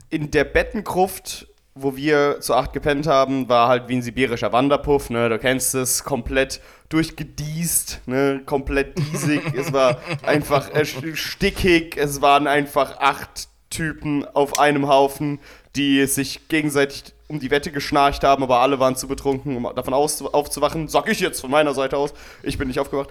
in 0.09 0.29
der 0.29 0.43
Bettengruft, 0.43 1.47
wo 1.81 1.95
wir 1.95 2.41
zu 2.41 2.53
acht 2.53 2.73
gepennt 2.73 3.07
haben, 3.07 3.49
war 3.49 3.67
halt 3.67 3.87
wie 3.87 3.95
ein 3.95 4.01
sibirischer 4.01 4.51
Wanderpuff. 4.51 5.09
Ne? 5.09 5.29
Du 5.29 5.37
kennst 5.39 5.75
es, 5.75 6.03
komplett 6.03 6.61
durchgediest, 6.89 8.01
ne? 8.05 8.41
komplett 8.45 8.97
diesig. 8.97 9.41
es 9.55 9.73
war 9.73 9.97
einfach 10.23 10.69
äh, 10.73 10.81
st- 10.81 11.15
stickig. 11.15 11.97
Es 11.97 12.21
waren 12.21 12.47
einfach 12.47 12.97
acht 12.99 13.47
Typen 13.69 14.25
auf 14.25 14.59
einem 14.59 14.87
Haufen, 14.87 15.39
die 15.75 16.05
sich 16.07 16.47
gegenseitig 16.47 17.13
um 17.27 17.39
die 17.39 17.51
Wette 17.51 17.71
geschnarcht 17.71 18.23
haben, 18.23 18.41
aber 18.41 18.59
alle 18.59 18.79
waren 18.79 18.95
zu 18.95 19.07
betrunken, 19.07 19.55
um 19.57 19.75
davon 19.75 19.93
aus, 19.93 20.21
aufzuwachen. 20.23 20.87
Sag 20.87 21.07
ich 21.09 21.19
jetzt 21.19 21.41
von 21.41 21.51
meiner 21.51 21.75
Seite 21.75 21.97
aus. 21.97 22.13
Ich 22.41 22.57
bin 22.57 22.67
nicht 22.67 22.79
aufgewacht. 22.79 23.09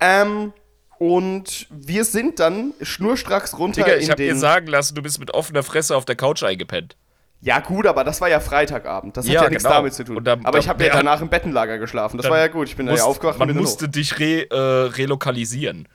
Ähm, 0.00 0.52
und 0.98 1.66
wir 1.70 2.04
sind 2.04 2.40
dann 2.40 2.74
schnurstracks 2.82 3.56
runter 3.58 3.84
Digga, 3.84 3.96
ich 3.96 4.10
hab 4.10 4.16
dir 4.16 4.36
sagen 4.36 4.66
lassen, 4.66 4.94
du 4.96 5.02
bist 5.02 5.18
mit 5.20 5.32
offener 5.32 5.62
Fresse 5.62 5.96
auf 5.96 6.04
der 6.04 6.16
Couch 6.16 6.42
eingepennt. 6.42 6.96
Ja, 7.42 7.58
gut, 7.60 7.86
aber 7.86 8.04
das 8.04 8.20
war 8.20 8.28
ja 8.28 8.38
Freitagabend. 8.38 9.16
Das 9.16 9.24
hat 9.26 9.32
Ja, 9.32 9.42
ja, 9.44 9.48
nichts 9.48 9.64
genau. 9.64 9.76
damit 9.76 9.94
zu 9.94 10.04
tun. 10.04 10.22
Dann- 10.22 10.44
aber 10.44 10.58
ich 10.58 10.68
habe 10.68 10.84
ja 10.84 10.92
danach 10.92 11.22
im 11.22 11.28
Bettenlager 11.30 11.78
geschlafen. 11.78 12.18
Das 12.18 12.28
war 12.28 12.38
ja 12.38 12.48
gut. 12.48 12.68
Ich 12.68 12.76
bin 12.76 12.84
da 12.86 12.92
ja 12.92 12.96
Musst- 12.98 13.06
aufgewacht 13.08 13.38
Man 13.38 13.48
und 13.48 13.54
bin 13.54 13.62
musste 13.62 13.86
hoch. 13.86 13.90
dich 13.90 14.18
re, 14.18 14.42
äh, 14.50 14.54
relokalisieren. 14.90 15.88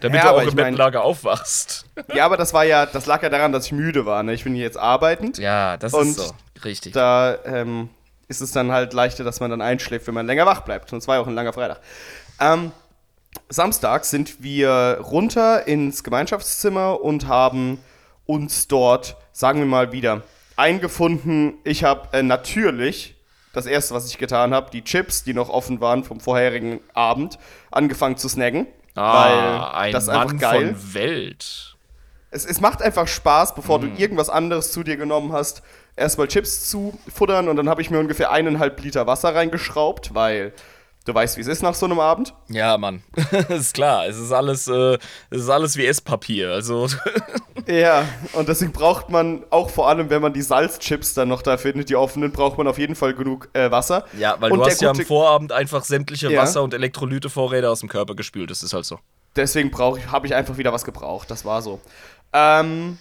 Damit 0.00 0.22
Ja, 0.22 0.28
du 0.30 0.36
auch 0.36 0.42
im 0.42 0.48
ich 0.48 0.54
mein- 0.54 0.64
Bettenlager 0.64 1.02
aufwachst. 1.02 1.86
Ja, 2.14 2.26
aber 2.26 2.36
das 2.36 2.52
war 2.52 2.64
ja, 2.64 2.84
das 2.84 3.06
lag 3.06 3.22
ja 3.22 3.30
daran, 3.30 3.52
dass 3.52 3.64
ich 3.66 3.72
müde 3.72 4.04
war. 4.04 4.22
Ne? 4.22 4.34
Ich 4.34 4.44
bin 4.44 4.54
hier 4.54 4.64
jetzt 4.64 4.76
arbeitend. 4.76 5.38
Ja, 5.38 5.78
das 5.78 5.94
Und 5.94 6.08
ist 6.08 6.16
so. 6.18 6.34
Richtig. 6.64 6.92
Da 6.92 7.38
ähm, 7.46 7.88
ist 8.28 8.42
es 8.42 8.50
dann 8.52 8.72
halt 8.72 8.92
leichter, 8.92 9.24
dass 9.24 9.40
man 9.40 9.48
dann 9.50 9.62
einschläft, 9.62 10.06
wenn 10.06 10.14
man 10.14 10.26
länger 10.26 10.44
wach 10.44 10.60
bleibt. 10.60 10.92
Und 10.92 10.98
es 10.98 11.08
war 11.08 11.14
ja 11.16 11.22
auch 11.22 11.26
ein 11.26 11.34
langer 11.34 11.54
Freitag. 11.54 11.80
Ähm, 12.38 12.72
Samstag 13.48 14.04
sind 14.04 14.42
wir 14.42 14.98
runter 15.02 15.66
ins 15.66 16.04
Gemeinschaftszimmer 16.04 17.00
und 17.00 17.26
haben 17.28 17.78
uns 18.26 18.68
dort, 18.68 19.16
sagen 19.32 19.60
wir 19.60 19.66
mal 19.66 19.92
wieder, 19.92 20.22
eingefunden. 20.56 21.54
Ich 21.64 21.84
habe 21.84 22.08
äh, 22.16 22.22
natürlich 22.22 23.14
das 23.52 23.66
erste, 23.66 23.94
was 23.94 24.08
ich 24.10 24.18
getan 24.18 24.52
habe, 24.52 24.70
die 24.70 24.84
Chips, 24.84 25.24
die 25.24 25.32
noch 25.32 25.48
offen 25.48 25.80
waren 25.80 26.04
vom 26.04 26.20
vorherigen 26.20 26.80
Abend, 26.92 27.38
angefangen 27.70 28.16
zu 28.16 28.28
snacken. 28.28 28.66
Ah, 28.94 29.72
weil 29.74 29.80
ein 29.86 29.92
das 29.92 30.06
Mann 30.06 30.16
einfach 30.16 30.38
geil. 30.38 30.74
von 30.74 30.94
Welt. 30.94 31.76
Es, 32.30 32.44
es 32.44 32.60
macht 32.60 32.82
einfach 32.82 33.06
Spaß, 33.06 33.54
bevor 33.54 33.78
Mhm. 33.78 33.94
du 33.94 34.00
irgendwas 34.02 34.28
anderes 34.30 34.72
zu 34.72 34.82
dir 34.82 34.96
genommen 34.96 35.32
hast, 35.32 35.62
erstmal 35.96 36.28
Chips 36.28 36.68
zu 36.68 36.98
futtern 37.14 37.48
und 37.48 37.56
dann 37.56 37.68
habe 37.68 37.80
ich 37.82 37.90
mir 37.90 37.98
ungefähr 37.98 38.30
eineinhalb 38.30 38.80
Liter 38.82 39.06
Wasser 39.06 39.34
reingeschraubt, 39.34 40.14
weil 40.14 40.52
du 41.06 41.14
weißt, 41.14 41.36
wie 41.38 41.40
es 41.40 41.46
ist 41.46 41.62
nach 41.62 41.74
so 41.74 41.86
einem 41.86 41.98
Abend. 41.98 42.34
Ja, 42.48 42.76
Mann. 42.76 43.02
ist 43.48 43.74
klar. 43.74 44.06
Es 44.06 44.18
ist 44.18 44.32
alles, 44.32 44.68
äh, 44.68 44.98
es 45.30 45.42
ist 45.42 45.48
alles 45.48 45.76
wie 45.76 45.86
Esspapier. 45.86 46.50
Also, 46.50 46.88
Ja, 47.68 48.04
und 48.34 48.48
deswegen 48.48 48.70
braucht 48.72 49.08
man 49.08 49.42
auch 49.50 49.70
vor 49.70 49.88
allem, 49.88 50.08
wenn 50.08 50.22
man 50.22 50.32
die 50.32 50.42
Salzchips 50.42 51.14
dann 51.14 51.28
noch 51.28 51.42
da 51.42 51.56
findet, 51.56 51.88
die 51.88 51.96
offenen, 51.96 52.30
braucht 52.30 52.58
man 52.58 52.68
auf 52.68 52.78
jeden 52.78 52.94
Fall 52.94 53.14
genug 53.14 53.48
äh, 53.54 53.70
Wasser. 53.70 54.04
ja, 54.16 54.36
weil 54.38 54.52
und 54.52 54.60
du 54.60 54.66
hast 54.66 54.80
ja 54.80 54.90
am 54.90 54.96
Vorabend 54.96 55.50
einfach 55.52 55.82
sämtliche 55.84 56.30
Ja. 56.30 56.42
Wasser- 56.42 56.62
und 56.62 56.74
Elektrolytevorräte 56.74 57.68
aus 57.68 57.80
dem 57.80 57.88
Körper 57.88 58.14
gespült. 58.14 58.50
Das 58.50 58.62
ist 58.62 58.72
halt 58.72 58.84
so. 58.84 59.00
Deswegen 59.34 59.70
habe 59.76 60.26
ich 60.26 60.34
einfach 60.34 60.58
wieder 60.58 60.72
was 60.72 60.84
gebraucht. 60.84 61.30
Das 61.30 61.44
war 61.44 61.60
so. 61.60 61.80
Ähm, 62.32 62.98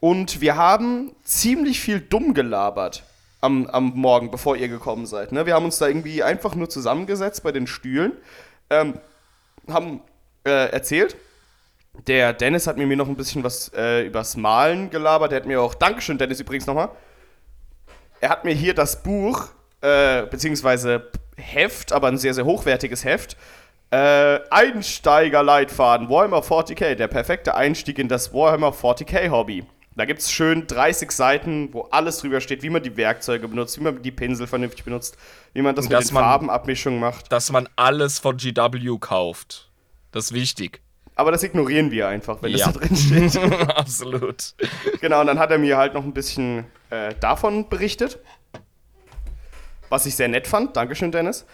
und 0.00 0.40
wir 0.40 0.56
haben 0.56 1.12
ziemlich 1.22 1.80
viel 1.80 2.00
dumm 2.00 2.34
gelabert 2.34 3.04
am, 3.40 3.66
am 3.66 3.92
Morgen, 3.94 4.30
bevor 4.30 4.56
ihr 4.56 4.68
gekommen 4.68 5.06
seid. 5.06 5.32
Ne? 5.32 5.46
Wir 5.46 5.54
haben 5.54 5.64
uns 5.64 5.78
da 5.78 5.88
irgendwie 5.88 6.22
einfach 6.22 6.54
nur 6.54 6.68
zusammengesetzt 6.68 7.42
bei 7.42 7.52
den 7.52 7.66
Stühlen, 7.66 8.12
ähm, 8.68 8.94
haben 9.68 10.02
äh, 10.44 10.70
erzählt. 10.70 11.16
Der 12.06 12.32
Dennis 12.32 12.66
hat 12.66 12.76
mir 12.76 12.86
noch 12.96 13.08
ein 13.08 13.16
bisschen 13.16 13.42
was 13.44 13.72
äh, 13.74 14.06
übers 14.06 14.36
Malen 14.36 14.90
gelabert. 14.90 15.32
Der 15.32 15.40
hat 15.40 15.46
mir 15.46 15.60
auch, 15.60 15.74
Dankeschön, 15.74 16.18
Dennis, 16.18 16.40
übrigens 16.40 16.66
nochmal. 16.66 16.90
Er 18.20 18.28
hat 18.28 18.44
mir 18.44 18.54
hier 18.54 18.74
das 18.74 19.02
Buch, 19.02 19.48
äh, 19.80 20.22
beziehungsweise 20.26 21.10
Heft, 21.36 21.92
aber 21.92 22.08
ein 22.08 22.18
sehr, 22.18 22.34
sehr 22.34 22.44
hochwertiges 22.44 23.04
Heft. 23.04 23.36
Äh, 23.90 24.38
Einsteiger-Leitfaden, 24.50 26.08
Warhammer 26.08 26.42
40k, 26.42 26.94
der 26.94 27.08
perfekte 27.08 27.54
Einstieg 27.56 27.98
in 27.98 28.08
das 28.08 28.32
Warhammer 28.32 28.70
40k-Hobby. 28.70 29.64
Da 29.96 30.04
gibt 30.04 30.20
es 30.20 30.30
schön 30.30 30.66
30 30.66 31.10
Seiten, 31.10 31.74
wo 31.74 31.82
alles 31.90 32.18
drüber 32.18 32.40
steht, 32.40 32.62
wie 32.62 32.70
man 32.70 32.82
die 32.82 32.96
Werkzeuge 32.96 33.48
benutzt, 33.48 33.78
wie 33.78 33.82
man 33.82 34.00
die 34.02 34.12
Pinsel 34.12 34.46
vernünftig 34.46 34.84
benutzt, 34.84 35.16
wie 35.52 35.62
man 35.62 35.74
das 35.74 35.86
Und 35.86 35.92
mit 35.92 36.00
den 36.08 36.14
man- 36.14 36.22
Farbenabmischungen 36.24 37.00
macht. 37.00 37.30
Dass 37.32 37.50
man 37.50 37.68
alles 37.76 38.18
von 38.18 38.36
GW 38.36 38.98
kauft. 39.00 39.68
Das 40.12 40.26
ist 40.26 40.32
wichtig. 40.32 40.80
Aber 41.16 41.32
das 41.32 41.42
ignorieren 41.42 41.90
wir 41.90 42.08
einfach, 42.08 42.40
wenn 42.40 42.52
Ja. 42.52 42.66
das 42.70 42.74
da 42.74 42.80
drin 42.80 42.96
steht. 43.30 43.36
Absolut. 43.76 44.54
Genau, 45.00 45.20
und 45.20 45.26
dann 45.26 45.38
hat 45.38 45.50
er 45.50 45.58
mir 45.58 45.76
halt 45.76 45.92
noch 45.94 46.04
ein 46.04 46.14
bisschen 46.14 46.64
äh, 46.90 47.14
davon 47.20 47.68
berichtet. 47.68 48.20
Was 49.88 50.06
ich 50.06 50.14
sehr 50.14 50.28
nett 50.28 50.46
fand. 50.46 50.76
Dankeschön, 50.76 51.10
Dennis. 51.10 51.44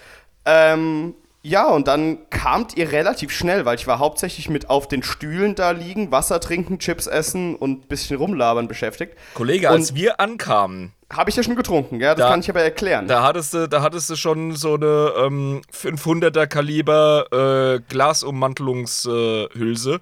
Ähm, 0.45 1.15
ja, 1.49 1.67
und 1.69 1.87
dann 1.87 2.19
kamt 2.31 2.77
ihr 2.77 2.91
relativ 2.93 3.31
schnell, 3.31 3.65
weil 3.65 3.77
ich 3.77 3.87
war 3.87 3.99
hauptsächlich 3.99 4.49
mit 4.51 4.69
auf 4.69 4.89
den 4.89 5.03
Stühlen 5.03 5.55
da 5.55 5.71
liegen, 5.71 6.11
Wasser 6.11 6.41
trinken, 6.41 6.79
Chips 6.79 7.07
essen 7.07 7.55
und 7.55 7.85
ein 7.85 7.89
bisschen 7.89 8.17
rumlabern 8.17 8.69
beschäftigt. 8.69 9.15
Kollege, 9.35 9.71
als 9.71 9.95
wir 9.95 10.19
ankamen, 10.21 10.93
Habe 11.13 11.31
ich 11.31 11.37
ja 11.37 11.45
schon 11.45 11.55
getrunken, 11.55 12.01
ja, 12.01 12.15
das 12.17 12.25
Da- 12.25 12.31
kann 12.31 12.41
ich 12.41 12.51
aber 12.51 12.63
erklären. 12.63 13.07
da 13.07 13.23
hattest 13.23 13.55
du, 13.55 13.69
da 13.69 13.81
hattest 13.83 14.11
du 14.11 14.17
schon 14.17 14.57
so 14.57 14.75
eine 14.75 15.13
ähm, 15.19 15.63
500er 15.73 16.47
Kaliber 16.49 17.77
äh, 17.77 17.81
Glasummantelungshülse. 17.89 20.01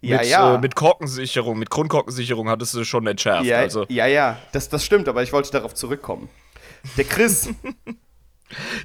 Ja, 0.00 0.18
mit, 0.18 0.26
ja. 0.28 0.54
Äh, 0.54 0.58
mit 0.58 0.74
Korkensicherung, 0.76 1.58
mit 1.58 1.70
Grundkorkensicherung 1.70 2.48
hattest 2.50 2.74
du 2.74 2.84
schon 2.84 3.06
entschärft. 3.06 3.46
ja, 3.46 3.58
also. 3.58 3.86
ja, 3.88 4.06
ja, 4.06 4.36
das, 4.52 4.68
das 4.68 4.84
stimmt, 4.84 5.08
aber 5.08 5.22
ich 5.22 5.32
wollte 5.32 5.50
darauf 5.50 5.74
zurückkommen. 5.74 6.28
Der 6.98 7.04
Chris, 7.04 7.48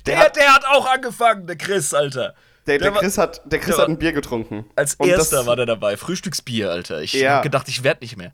Der, 0.05 0.17
hat- 0.19 0.35
der 0.35 0.53
hat 0.53 0.65
auch 0.65 0.85
angefangen, 0.91 1.47
der 1.47 1.55
Chris, 1.57 1.93
Alter. 1.93 2.33
der, 2.67 2.77
Der 2.77 2.77
der 2.79 2.93
war- 2.93 2.99
Chris 3.01 3.17
hat, 3.17 3.41
der 3.45 3.59
Chris 3.59 3.75
der 3.75 3.83
hat 3.83 3.89
ein 3.89 3.97
Bier 3.97 4.11
getrunken. 4.13 4.65
Als 4.75 4.95
Und 4.95 5.07
erster 5.09 5.37
das- 5.37 5.45
war 5.47 5.55
der 5.55 5.65
dabei. 5.65 5.97
Frühstücksbier, 5.97 6.69
Alter. 6.71 7.01
Ich 7.01 7.13
Ja. 7.13 7.35
hab 7.37 7.43
gedacht, 7.43 7.67
ich 7.67 7.83
werd 7.83 8.01
nicht 8.01 8.17
mehr. 8.17 8.31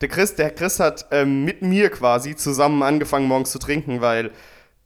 Der 0.00 0.08
Chris, 0.08 0.34
der 0.36 0.50
Chris 0.50 0.78
hat 0.80 1.06
ähm, 1.10 1.44
mit 1.44 1.62
mir 1.62 1.90
quasi 1.90 2.36
zusammen 2.36 2.82
angefangen, 2.82 3.26
morgens 3.26 3.50
zu 3.50 3.58
trinken, 3.58 4.00
weil 4.00 4.30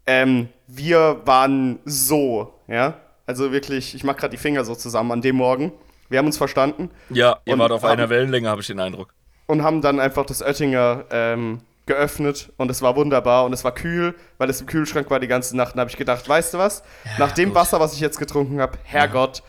ähm, 0.06 0.48
wir 0.66 1.20
waren 1.24 1.78
so, 1.84 2.54
ja. 2.66 2.94
Also 3.26 3.52
wirklich, 3.52 3.94
ich 3.94 4.02
mach 4.04 4.16
gerade 4.16 4.32
die 4.32 4.36
Finger 4.42 4.64
so 4.64 4.74
zusammen 4.74 5.12
an 5.12 5.20
dem 5.22 5.36
Morgen. 5.36 5.72
Wir 6.08 6.18
haben 6.18 6.26
uns 6.26 6.36
verstanden 6.36 6.90
Ja, 7.08 7.38
ihr 7.44 7.56
wart 7.58 7.70
auf 7.72 7.82
haben- 7.84 7.92
einer 7.92 8.10
Wellenlänge, 8.10 8.48
habe 8.48 8.60
ich 8.62 8.66
den 8.66 8.80
Eindruck. 8.80 9.14
und 9.46 9.62
haben 9.62 9.80
dann 9.80 10.00
einfach 10.00 10.26
das 10.26 10.42
Oettinger 10.42 11.04
ähm, 11.10 11.60
geöffnet 11.86 12.52
und 12.56 12.70
es 12.70 12.82
war 12.82 12.96
wunderbar 12.96 13.44
und 13.44 13.52
es 13.52 13.64
war 13.64 13.74
kühl, 13.74 14.14
weil 14.38 14.48
es 14.50 14.60
im 14.60 14.66
Kühlschrank 14.66 15.10
war 15.10 15.20
die 15.20 15.28
ganze 15.28 15.56
Nacht. 15.56 15.74
Und 15.74 15.80
habe 15.80 15.90
ich 15.90 15.96
gedacht, 15.96 16.28
weißt 16.28 16.54
du 16.54 16.58
was? 16.58 16.82
Nach 17.18 17.32
dem 17.32 17.50
gut. 17.50 17.56
Wasser, 17.56 17.80
was 17.80 17.94
ich 17.94 18.00
jetzt 18.00 18.18
getrunken 18.18 18.60
habe, 18.60 18.78
Herrgott, 18.84 19.42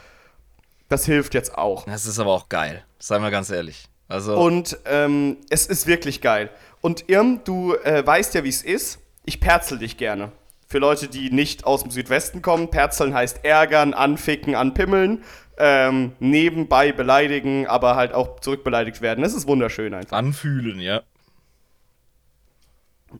das 0.89 1.05
hilft 1.05 1.33
jetzt 1.33 1.57
auch. 1.57 1.85
Das 1.85 2.05
ist 2.05 2.19
aber 2.19 2.31
auch 2.31 2.49
geil. 2.49 2.83
Sei 2.99 3.19
mal 3.19 3.31
ganz 3.31 3.49
ehrlich. 3.49 3.85
Also, 4.07 4.35
Und 4.37 4.77
ähm, 4.85 5.37
es 5.49 5.65
ist 5.65 5.87
wirklich 5.87 6.21
geil. 6.21 6.49
Und 6.81 7.09
Irm, 7.09 7.41
du 7.45 7.75
äh, 7.75 8.05
weißt 8.05 8.33
ja, 8.33 8.43
wie 8.43 8.49
es 8.49 8.61
ist. 8.61 8.99
Ich 9.25 9.39
perzel 9.39 9.79
dich 9.79 9.97
gerne. 9.97 10.31
Für 10.67 10.79
Leute, 10.79 11.07
die 11.07 11.31
nicht 11.31 11.65
aus 11.65 11.83
dem 11.83 11.91
Südwesten 11.91 12.41
kommen, 12.41 12.69
perzeln 12.69 13.13
heißt 13.13 13.45
ärgern, 13.45 13.93
anficken, 13.93 14.55
anpimmeln, 14.55 15.23
ähm, 15.57 16.13
nebenbei 16.19 16.91
beleidigen, 16.91 17.67
aber 17.67 17.95
halt 17.95 18.13
auch 18.13 18.39
zurückbeleidigt 18.39 19.01
werden. 19.01 19.23
Das 19.23 19.33
ist 19.33 19.47
wunderschön 19.47 19.93
einfach. 19.93 20.17
anfühlen, 20.17 20.79
ja. 20.79 21.01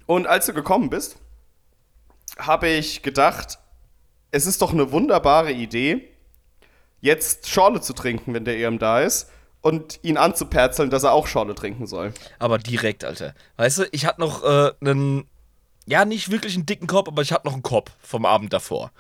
Und 0.05 0.27
als 0.27 0.45
du 0.45 0.53
gekommen 0.53 0.89
bist, 0.89 1.17
habe 2.37 2.67
ich 2.67 3.01
gedacht, 3.01 3.59
es 4.31 4.45
ist 4.45 4.61
doch 4.61 4.73
eine 4.73 4.91
wunderbare 4.91 5.51
Idee, 5.51 6.09
jetzt 7.01 7.49
Schorle 7.49 7.81
zu 7.81 7.93
trinken, 7.93 8.33
wenn 8.33 8.45
der 8.45 8.57
Irm 8.57 8.79
da 8.79 9.01
ist, 9.01 9.29
und 9.61 9.99
ihn 10.03 10.17
anzuperzeln, 10.17 10.89
dass 10.89 11.03
er 11.03 11.13
auch 11.13 11.27
Schorle 11.27 11.55
trinken 11.55 11.87
soll. 11.87 12.13
Aber 12.39 12.57
direkt, 12.57 13.05
Alter. 13.05 13.33
Weißt 13.57 13.77
du, 13.79 13.83
ich 13.91 14.05
hatte 14.05 14.19
noch 14.19 14.43
äh, 14.43 14.71
einen, 14.81 15.25
ja, 15.85 16.03
nicht 16.05 16.31
wirklich 16.31 16.55
einen 16.55 16.65
dicken 16.65 16.87
Kopf, 16.87 17.07
aber 17.07 17.21
ich 17.21 17.31
hatte 17.31 17.47
noch 17.47 17.53
einen 17.53 17.63
Kopf 17.63 17.91
vom 17.99 18.25
Abend 18.25 18.51
davor. 18.51 18.91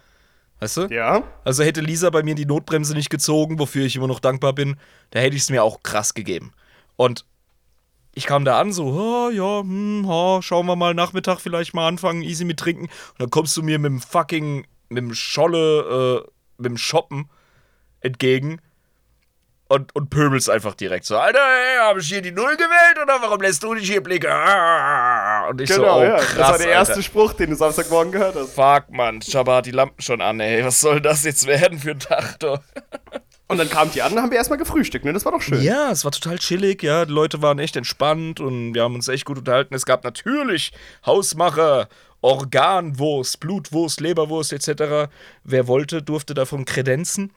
Weißt 0.59 0.77
du? 0.77 0.87
Ja? 0.87 1.23
Also 1.43 1.63
hätte 1.63 1.81
Lisa 1.81 2.09
bei 2.09 2.23
mir 2.23 2.35
die 2.35 2.45
Notbremse 2.45 2.93
nicht 2.93 3.09
gezogen, 3.09 3.59
wofür 3.59 3.85
ich 3.85 3.97
immer 3.97 4.07
noch 4.07 4.21
dankbar 4.21 4.53
bin, 4.53 4.77
da 5.11 5.19
hätte 5.19 5.35
ich 5.35 5.41
es 5.41 5.49
mir 5.49 5.63
auch 5.63 5.83
krass 5.83 6.13
gegeben. 6.13 6.53
Und 6.95 7.25
ich 8.15 8.25
kam 8.25 8.45
da 8.45 8.59
an, 8.59 8.71
so, 8.71 8.85
oh, 8.85 9.29
ja, 9.29 9.61
hm, 9.61 10.05
oh, 10.07 10.41
schauen 10.41 10.65
wir 10.67 10.75
mal 10.75 10.93
Nachmittag 10.93 11.39
vielleicht 11.39 11.73
mal 11.73 11.87
anfangen, 11.87 12.21
easy 12.21 12.45
mit 12.45 12.59
trinken. 12.59 12.83
Und 12.85 13.19
dann 13.19 13.29
kommst 13.29 13.57
du 13.57 13.63
mir 13.63 13.79
mit 13.79 13.89
dem 13.89 14.01
fucking, 14.01 14.65
mit 14.89 14.97
dem 14.97 15.13
Scholle, 15.13 16.23
äh, 16.25 16.31
mit 16.57 16.71
dem 16.71 16.77
Shoppen 16.77 17.29
entgegen 18.01 18.59
und, 19.69 19.95
und 19.95 20.09
pöbelst 20.11 20.49
einfach 20.49 20.75
direkt 20.75 21.05
so, 21.05 21.17
Alter, 21.17 21.39
ey, 21.39 21.77
habe 21.79 21.99
ich 21.99 22.07
hier 22.07 22.21
die 22.21 22.31
Null 22.31 22.55
gewählt 22.55 22.99
oder 23.01 23.19
warum 23.21 23.41
lässt 23.41 23.63
du 23.63 23.73
dich 23.73 23.89
hier 23.89 24.03
blicken? 24.03 24.29
Und 25.49 25.61
ich 25.61 25.69
so, 25.69 25.81
Genau, 25.81 25.99
oh, 25.99 26.03
ja. 26.03 26.17
krass, 26.17 26.35
das 26.37 26.49
war 26.51 26.57
der 26.59 26.67
erste 26.67 26.93
Alter. 26.93 27.03
Spruch, 27.03 27.33
den 27.33 27.49
du 27.49 27.55
Samstagmorgen 27.55 28.11
gehört 28.11 28.35
hast. 28.35 28.53
Fuck, 28.53 28.91
Mann, 28.91 29.19
Jabba 29.23 29.57
hat 29.57 29.65
die 29.65 29.71
Lampen 29.71 30.01
schon 30.01 30.21
an, 30.21 30.39
ey. 30.39 30.63
Was 30.63 30.79
soll 30.79 31.01
das 31.01 31.23
jetzt 31.23 31.47
werden 31.47 31.79
für 31.79 31.91
ein 31.91 31.99
Tag, 31.99 32.39
doch? 32.39 32.59
Und 33.47 33.57
dann 33.57 33.69
kamt 33.69 33.93
die 33.93 34.01
an, 34.01 34.13
dann 34.15 34.23
haben 34.23 34.31
wir 34.31 34.37
erstmal 34.37 34.57
gefrühstückt, 34.57 35.05
ne? 35.05 35.13
Das 35.13 35.25
war 35.25 35.31
doch 35.33 35.41
schön. 35.41 35.61
Ja, 35.61 35.91
es 35.91 36.05
war 36.05 36.11
total 36.11 36.39
chillig, 36.39 36.81
ja. 36.81 37.05
Die 37.05 37.11
Leute 37.11 37.41
waren 37.41 37.59
echt 37.59 37.75
entspannt 37.75 38.39
und 38.39 38.73
wir 38.73 38.83
haben 38.83 38.95
uns 38.95 39.07
echt 39.07 39.25
gut 39.25 39.37
unterhalten. 39.37 39.75
Es 39.75 39.85
gab 39.85 40.03
natürlich 40.03 40.71
Hausmacher, 41.05 41.87
Organwurst, 42.21 43.39
Blutwurst, 43.39 43.99
Leberwurst 43.99 44.53
etc. 44.53 45.09
Wer 45.43 45.67
wollte, 45.67 46.01
durfte 46.01 46.33
davon 46.33 46.65
kredenzen. 46.65 47.31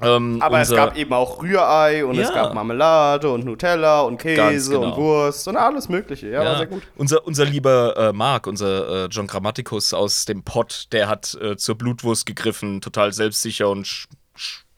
Ähm, 0.00 0.40
Aber 0.40 0.60
es 0.60 0.70
gab 0.70 0.96
eben 0.96 1.12
auch 1.12 1.42
Rührei 1.42 2.04
und 2.04 2.18
es 2.18 2.28
Ja. 2.28 2.34
gab 2.34 2.54
Marmelade 2.54 3.28
und 3.28 3.44
Nutella 3.44 4.00
und 4.02 4.16
Käse 4.18 4.72
genau. 4.72 4.86
und 4.86 4.96
Wurst 4.96 5.46
und 5.48 5.56
alles 5.56 5.88
Mögliche. 5.88 6.28
Ja, 6.28 6.44
war 6.44 6.56
sehr 6.56 6.66
gut. 6.66 6.82
Unser, 6.96 7.26
unser 7.26 7.44
lieber 7.44 7.94
äh, 7.96 8.12
Marc, 8.12 8.46
unser 8.46 9.04
äh, 9.04 9.08
John 9.10 9.26
Grammaticus 9.26 9.92
aus 9.92 10.24
dem 10.24 10.44
Pott, 10.44 10.86
der 10.92 11.08
hat 11.08 11.34
äh, 11.42 11.56
zur 11.56 11.76
Blutwurst 11.76 12.24
gegriffen, 12.24 12.80
total 12.80 13.12
selbstsicher 13.12 13.68
und 13.68 14.06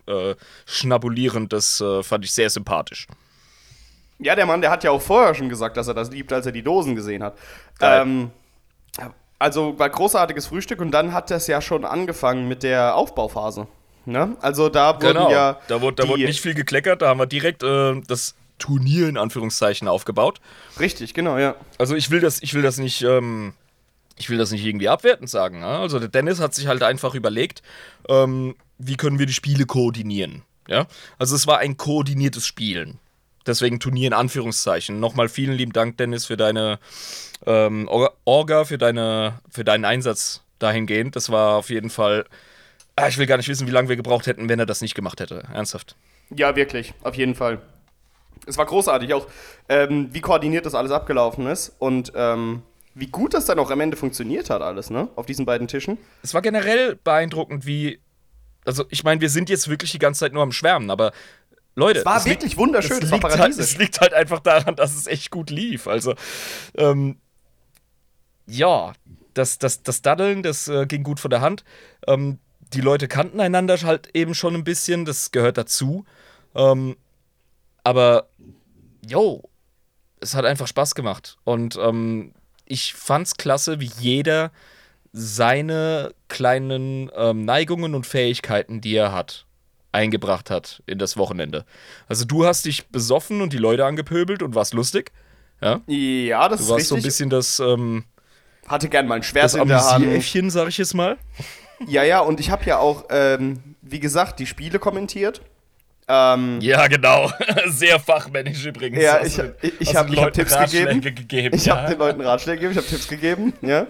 äh, 0.07 0.35
schnabulierend. 0.67 1.53
Das 1.53 1.81
äh, 1.81 2.03
fand 2.03 2.25
ich 2.25 2.33
sehr 2.33 2.51
sympathisch. 2.51 3.07
Ja, 4.19 4.35
der 4.35 4.47
Mann, 4.47 4.61
der 4.61 4.71
hat 4.71 4.85
ja 4.85 4.91
auch 4.91 5.03
vorher 5.03 5.35
schon 5.35 5.49
gesagt, 5.49 5.77
dass 5.77 5.89
er 5.89 5.95
das 5.95 6.11
liebt, 6.11 6.33
als 6.33 6.47
er 6.47 6.53
die 6.53 6.63
Dosen 6.63 6.95
gesehen 6.95 7.23
hat. 7.23 7.37
Ähm, 7.81 8.31
also 9.39 9.79
war 9.79 9.91
großartiges 9.91 10.47
Frühstück 10.47 10.81
und 10.81 10.93
dann 10.93 11.13
hat 11.13 11.31
das 11.31 11.47
ja 11.49 11.61
schon 11.61 11.85
angefangen 11.85 12.49
mit 12.49 12.63
der 12.63 12.97
Aufbauphase. 12.97 13.67
Ne? 14.07 14.37
Also 14.41 14.69
da 14.69 14.95
wurden 14.95 15.15
Genau, 15.15 15.31
ja. 15.31 15.59
da, 15.69 15.81
wurde, 15.81 16.03
da 16.03 16.09
wurde 16.09 16.25
nicht 16.25 16.41
viel 16.41 16.55
gekleckert, 16.55 17.03
da 17.03 17.09
haben 17.09 17.19
wir 17.19 17.27
direkt 17.27 17.63
äh, 17.63 18.01
das 18.07 18.35
Turnier 18.59 19.09
in 19.09 19.17
Anführungszeichen 19.17 19.89
aufgebaut. 19.89 20.41
Richtig, 20.79 21.15
genau, 21.15 21.39
ja. 21.39 21.57
Also 21.79 21.95
ich 21.95 22.11
will 22.11 22.21
das, 22.21 22.43
ich 22.43 22.55
will 22.55 22.63
das 22.63 22.79
nicht, 22.79 23.03
ähm, 23.03 23.55
ich 24.17 24.31
will 24.31 24.39
das 24.39 24.53
nicht 24.53 24.65
irgendwie 24.65 24.89
abwertend 24.89 25.29
sagen. 25.29 25.61
Ja? 25.61 25.81
Also 25.81 25.99
der 25.99 26.09
Dennis 26.09 26.41
hat 26.41 26.55
sich 26.55 26.67
halt 26.67 26.83
einfach 26.83 27.15
überlegt, 27.15 27.63
ähm, 28.09 28.55
wie 28.79 28.97
können 28.97 29.19
wir 29.19 29.27
die 29.27 29.33
Spiele 29.33 29.67
koordinieren. 29.67 30.43
Ja? 30.69 30.87
Also 31.19 31.35
es 31.37 31.47
war 31.47 31.59
ein 31.59 31.77
koordiniertes 31.77 32.47
Spielen. 32.47 32.99
Deswegen 33.47 33.79
Turnier 33.79 34.07
in 34.07 34.13
Anführungszeichen. 34.15 35.01
Nochmal 35.01 35.29
vielen 35.29 35.55
lieben 35.55 35.73
Dank, 35.73 35.99
Dennis, 35.99 36.25
für 36.25 36.37
deine 36.37 36.79
ähm, 37.47 37.89
Orga, 38.25 38.65
für, 38.65 38.79
deine, 38.79 39.41
für 39.51 39.65
deinen 39.65 39.85
Einsatz 39.85 40.43
dahingehend. 40.59 41.15
Das 41.15 41.31
war 41.31 41.57
auf 41.57 41.69
jeden 41.69 41.91
Fall. 41.91 42.25
Ah, 42.97 43.09
ich 43.09 43.19
will 43.19 43.27
gar 43.27 43.37
nicht 43.37 43.49
wissen, 43.49 43.67
wie 43.67 43.73
lange 43.73 43.89
wir 43.89 43.97
gebraucht 43.97 44.27
hätten, 44.27 44.49
wenn 44.49 44.59
er 44.59 44.67
das 44.67 44.81
nicht 44.81 44.95
gemacht 44.95 45.21
hätte. 45.21 45.45
Ernsthaft. 45.53 45.97
Ja, 46.31 46.57
wirklich, 46.57 46.95
auf 47.03 47.17
jeden 47.17 47.35
Fall. 47.35 47.61
Es 48.47 48.57
war 48.57 48.67
großartig, 48.67 49.13
auch 49.15 49.27
ähm, 49.69 50.09
wie 50.13 50.21
koordiniert 50.21 50.65
das 50.65 50.75
alles 50.75 50.91
abgelaufen 50.91 51.47
ist 51.47 51.73
und 51.79 52.13
ähm, 52.15 52.63
wie 52.95 53.07
gut 53.09 53.35
das 53.35 53.47
dann 53.47 53.59
auch 53.59 53.71
am 53.71 53.81
Ende 53.81 53.97
funktioniert 53.97 54.51
hat, 54.51 54.63
alles, 54.63 54.91
ne? 54.91 55.09
Auf 55.17 55.27
diesen 55.27 55.45
beiden 55.45 55.67
Tischen. 55.67 55.99
Es 56.23 56.33
war 56.33 56.43
generell 56.43 56.97
beeindruckend, 57.03 57.67
wie. 57.67 58.01
Also, 58.65 58.85
ich 58.91 59.05
meine, 59.05 59.21
wir 59.21 59.31
sind 59.31 59.51
jetzt 59.51 59.69
wirklich 59.69 59.93
die 59.93 59.99
ganze 59.99 60.21
Zeit 60.21 60.33
nur 60.33 60.43
am 60.43 60.53
Schwärmen, 60.53 60.91
aber 60.91 61.13
Leute. 61.75 62.01
Es 62.01 62.05
war 62.05 62.25
wirklich 62.25 62.53
liegt, 62.53 62.57
wunderschön, 62.57 63.03
es, 63.03 63.11
liegt 63.11 63.25
halt, 63.25 63.59
es 63.59 63.77
liegt 63.77 64.01
halt 64.01 64.15
einfach 64.15 64.41
daran, 64.41 64.77
dass 64.77 64.95
es 64.95 65.07
echt 65.07 65.31
gut 65.31 65.51
lief. 65.51 65.87
Also, 65.87 66.15
ähm, 66.77 67.19
ja, 68.47 68.93
das, 69.35 69.59
das, 69.59 69.83
das 69.83 70.03
Daddeln, 70.03 70.43
das 70.43 70.69
äh, 70.69 70.87
ging 70.87 71.03
gut 71.03 71.21
von 71.21 71.31
der 71.31 71.41
Hand. 71.41 71.65
Ähm, 72.07 72.39
die 72.73 72.81
Leute 72.81 73.09
kannten 73.09 73.41
einander 73.41 73.77
halt 73.83 74.11
eben 74.15 74.35
schon 74.35 74.55
ein 74.55 74.65
bisschen, 74.65 75.05
das 75.05 75.31
gehört 75.31 75.59
dazu. 75.59 76.05
Ähm, 76.55 76.97
aber, 77.83 78.29
yo, 79.07 79.49
es 80.21 80.35
hat 80.35 80.45
einfach 80.45 80.67
Spaß 80.67 80.95
gemacht. 80.95 81.37
Und 81.45 81.77
ähm, 81.77 82.33
ich 82.65 82.95
fand's 82.95 83.37
klasse, 83.37 83.81
wie 83.81 83.91
jeder 83.99 84.51
seine 85.17 86.13
kleinen 86.27 87.09
ähm, 87.17 87.45
Neigungen 87.45 87.95
und 87.95 88.05
Fähigkeiten, 88.05 88.81
die 88.81 88.97
er 88.97 89.13
hat, 89.13 89.47
eingebracht 89.93 90.51
hat 90.51 90.83
in 90.87 90.99
das 90.99 91.17
Wochenende. 91.17 91.65
Also 92.09 92.25
du 92.25 92.45
hast 92.45 92.65
dich 92.65 92.89
besoffen 92.89 93.41
und 93.41 93.53
die 93.53 93.59
Leute 93.59 93.87
angepöbelt 93.87 94.43
und 94.43 94.57
warst 94.57 94.75
lustig. 94.75 95.13
Ja, 95.63 95.81
ja 95.87 96.49
das 96.49 96.59
du 96.59 96.65
ist 96.65 96.71
warst 96.71 96.79
richtig. 96.79 96.89
so 96.89 96.95
ein 96.97 97.03
bisschen 97.03 97.31
das. 97.31 97.61
Ähm, 97.61 98.05
Hatte 98.67 98.89
gern 98.89 99.07
mal 99.07 99.15
ein 99.15 99.23
Schwert 99.23 99.45
das 99.45 99.55
in 99.55 99.69
der 99.69 99.89
Hand. 99.89 100.05
Äffchen, 100.05 100.51
sag 100.51 100.69
ich 100.69 100.79
jetzt 100.79 100.95
mal. 100.95 101.17
Ja, 101.87 102.03
ja, 102.03 102.19
und 102.19 102.41
ich 102.41 102.51
habe 102.51 102.65
ja 102.65 102.79
auch, 102.79 103.05
ähm, 103.11 103.77
wie 103.83 104.01
gesagt, 104.01 104.41
die 104.41 104.47
Spiele 104.47 104.81
kommentiert. 104.81 105.43
Ähm, 106.09 106.59
ja, 106.61 106.89
genau. 106.89 107.31
Sehr 107.67 108.01
fachmännisch 108.01 108.67
übrigens. 108.67 109.01
Ja, 109.01 109.25
ich, 109.25 109.39
ich, 109.63 109.81
ich 109.81 109.97
habe 109.97 110.15
hab 110.17 110.33
Tipps 110.33 110.59
gegeben. 110.59 111.01
gegeben. 111.01 111.57
Ich 111.57 111.67
ja. 111.67 111.77
habe 111.77 111.91
den 111.91 111.99
Leuten 111.99 112.21
Ratschläge 112.21 112.57
gegeben, 112.57 112.73
ich 112.73 112.79
habe 112.79 112.89
Tipps 112.89 113.09
gegeben. 113.09 113.53
Ja. 113.63 113.87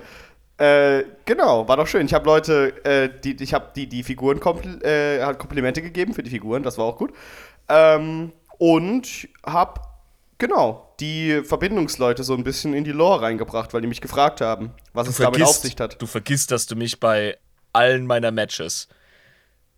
Äh, 0.57 1.05
genau, 1.25 1.67
war 1.67 1.77
doch 1.77 1.87
schön. 1.87 2.07
Ich 2.07 2.15
habe 2.15 2.27
Leute, 2.27 2.85
äh, 2.85 3.11
die, 3.23 3.43
ich 3.43 3.55
habe 3.55 3.73
die, 3.75 3.89
die 3.89 4.05
Figuren 4.05 4.39
kompl 4.39 4.85
äh, 4.85 5.35
Komplimente 5.35 5.83
gegeben 5.83 6.15
für 6.15 6.23
die 6.23 6.31
Figuren, 6.31 6.63
das 6.63 6.79
war 6.79 6.85
auch 6.85 6.97
gut. 6.97 7.13
Ähm, 7.69 8.33
und 8.59 9.29
habe, 9.45 9.81
genau, 10.39 10.95
die 11.01 11.43
Verbindungsleute 11.43 12.23
so 12.23 12.35
ein 12.35 12.45
bisschen 12.45 12.73
in 12.73 12.85
die 12.85 12.93
Lore 12.93 13.23
reingebracht, 13.23 13.75
weil 13.75 13.81
die 13.81 13.89
mich 13.89 14.01
gefragt 14.01 14.41
haben, 14.41 14.73
was 14.93 15.07
du 15.07 15.11
es 15.11 15.17
vergisst, 15.17 15.41
damit 15.41 15.49
auf 15.49 15.57
sich 15.57 15.77
hat. 15.81 16.01
Du 16.01 16.07
vergisst, 16.07 16.53
dass 16.53 16.67
du 16.67 16.77
mich 16.77 17.01
bei 17.01 17.37
allen 17.73 18.07
meiner 18.07 18.31
Matches 18.31 18.89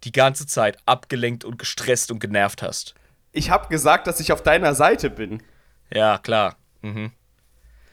die 0.04 0.12
ganze 0.12 0.46
Zeit 0.46 0.76
abgelenkt 0.84 1.44
und 1.44 1.58
gestresst 1.58 2.10
und 2.10 2.20
genervt 2.20 2.62
hast. 2.62 2.94
Ich 3.32 3.50
habe 3.50 3.68
gesagt, 3.68 4.06
dass 4.06 4.20
ich 4.20 4.32
auf 4.32 4.42
deiner 4.42 4.74
Seite 4.74 5.08
bin. 5.08 5.42
Ja, 5.90 6.18
klar. 6.18 6.56
Mhm. 6.82 7.12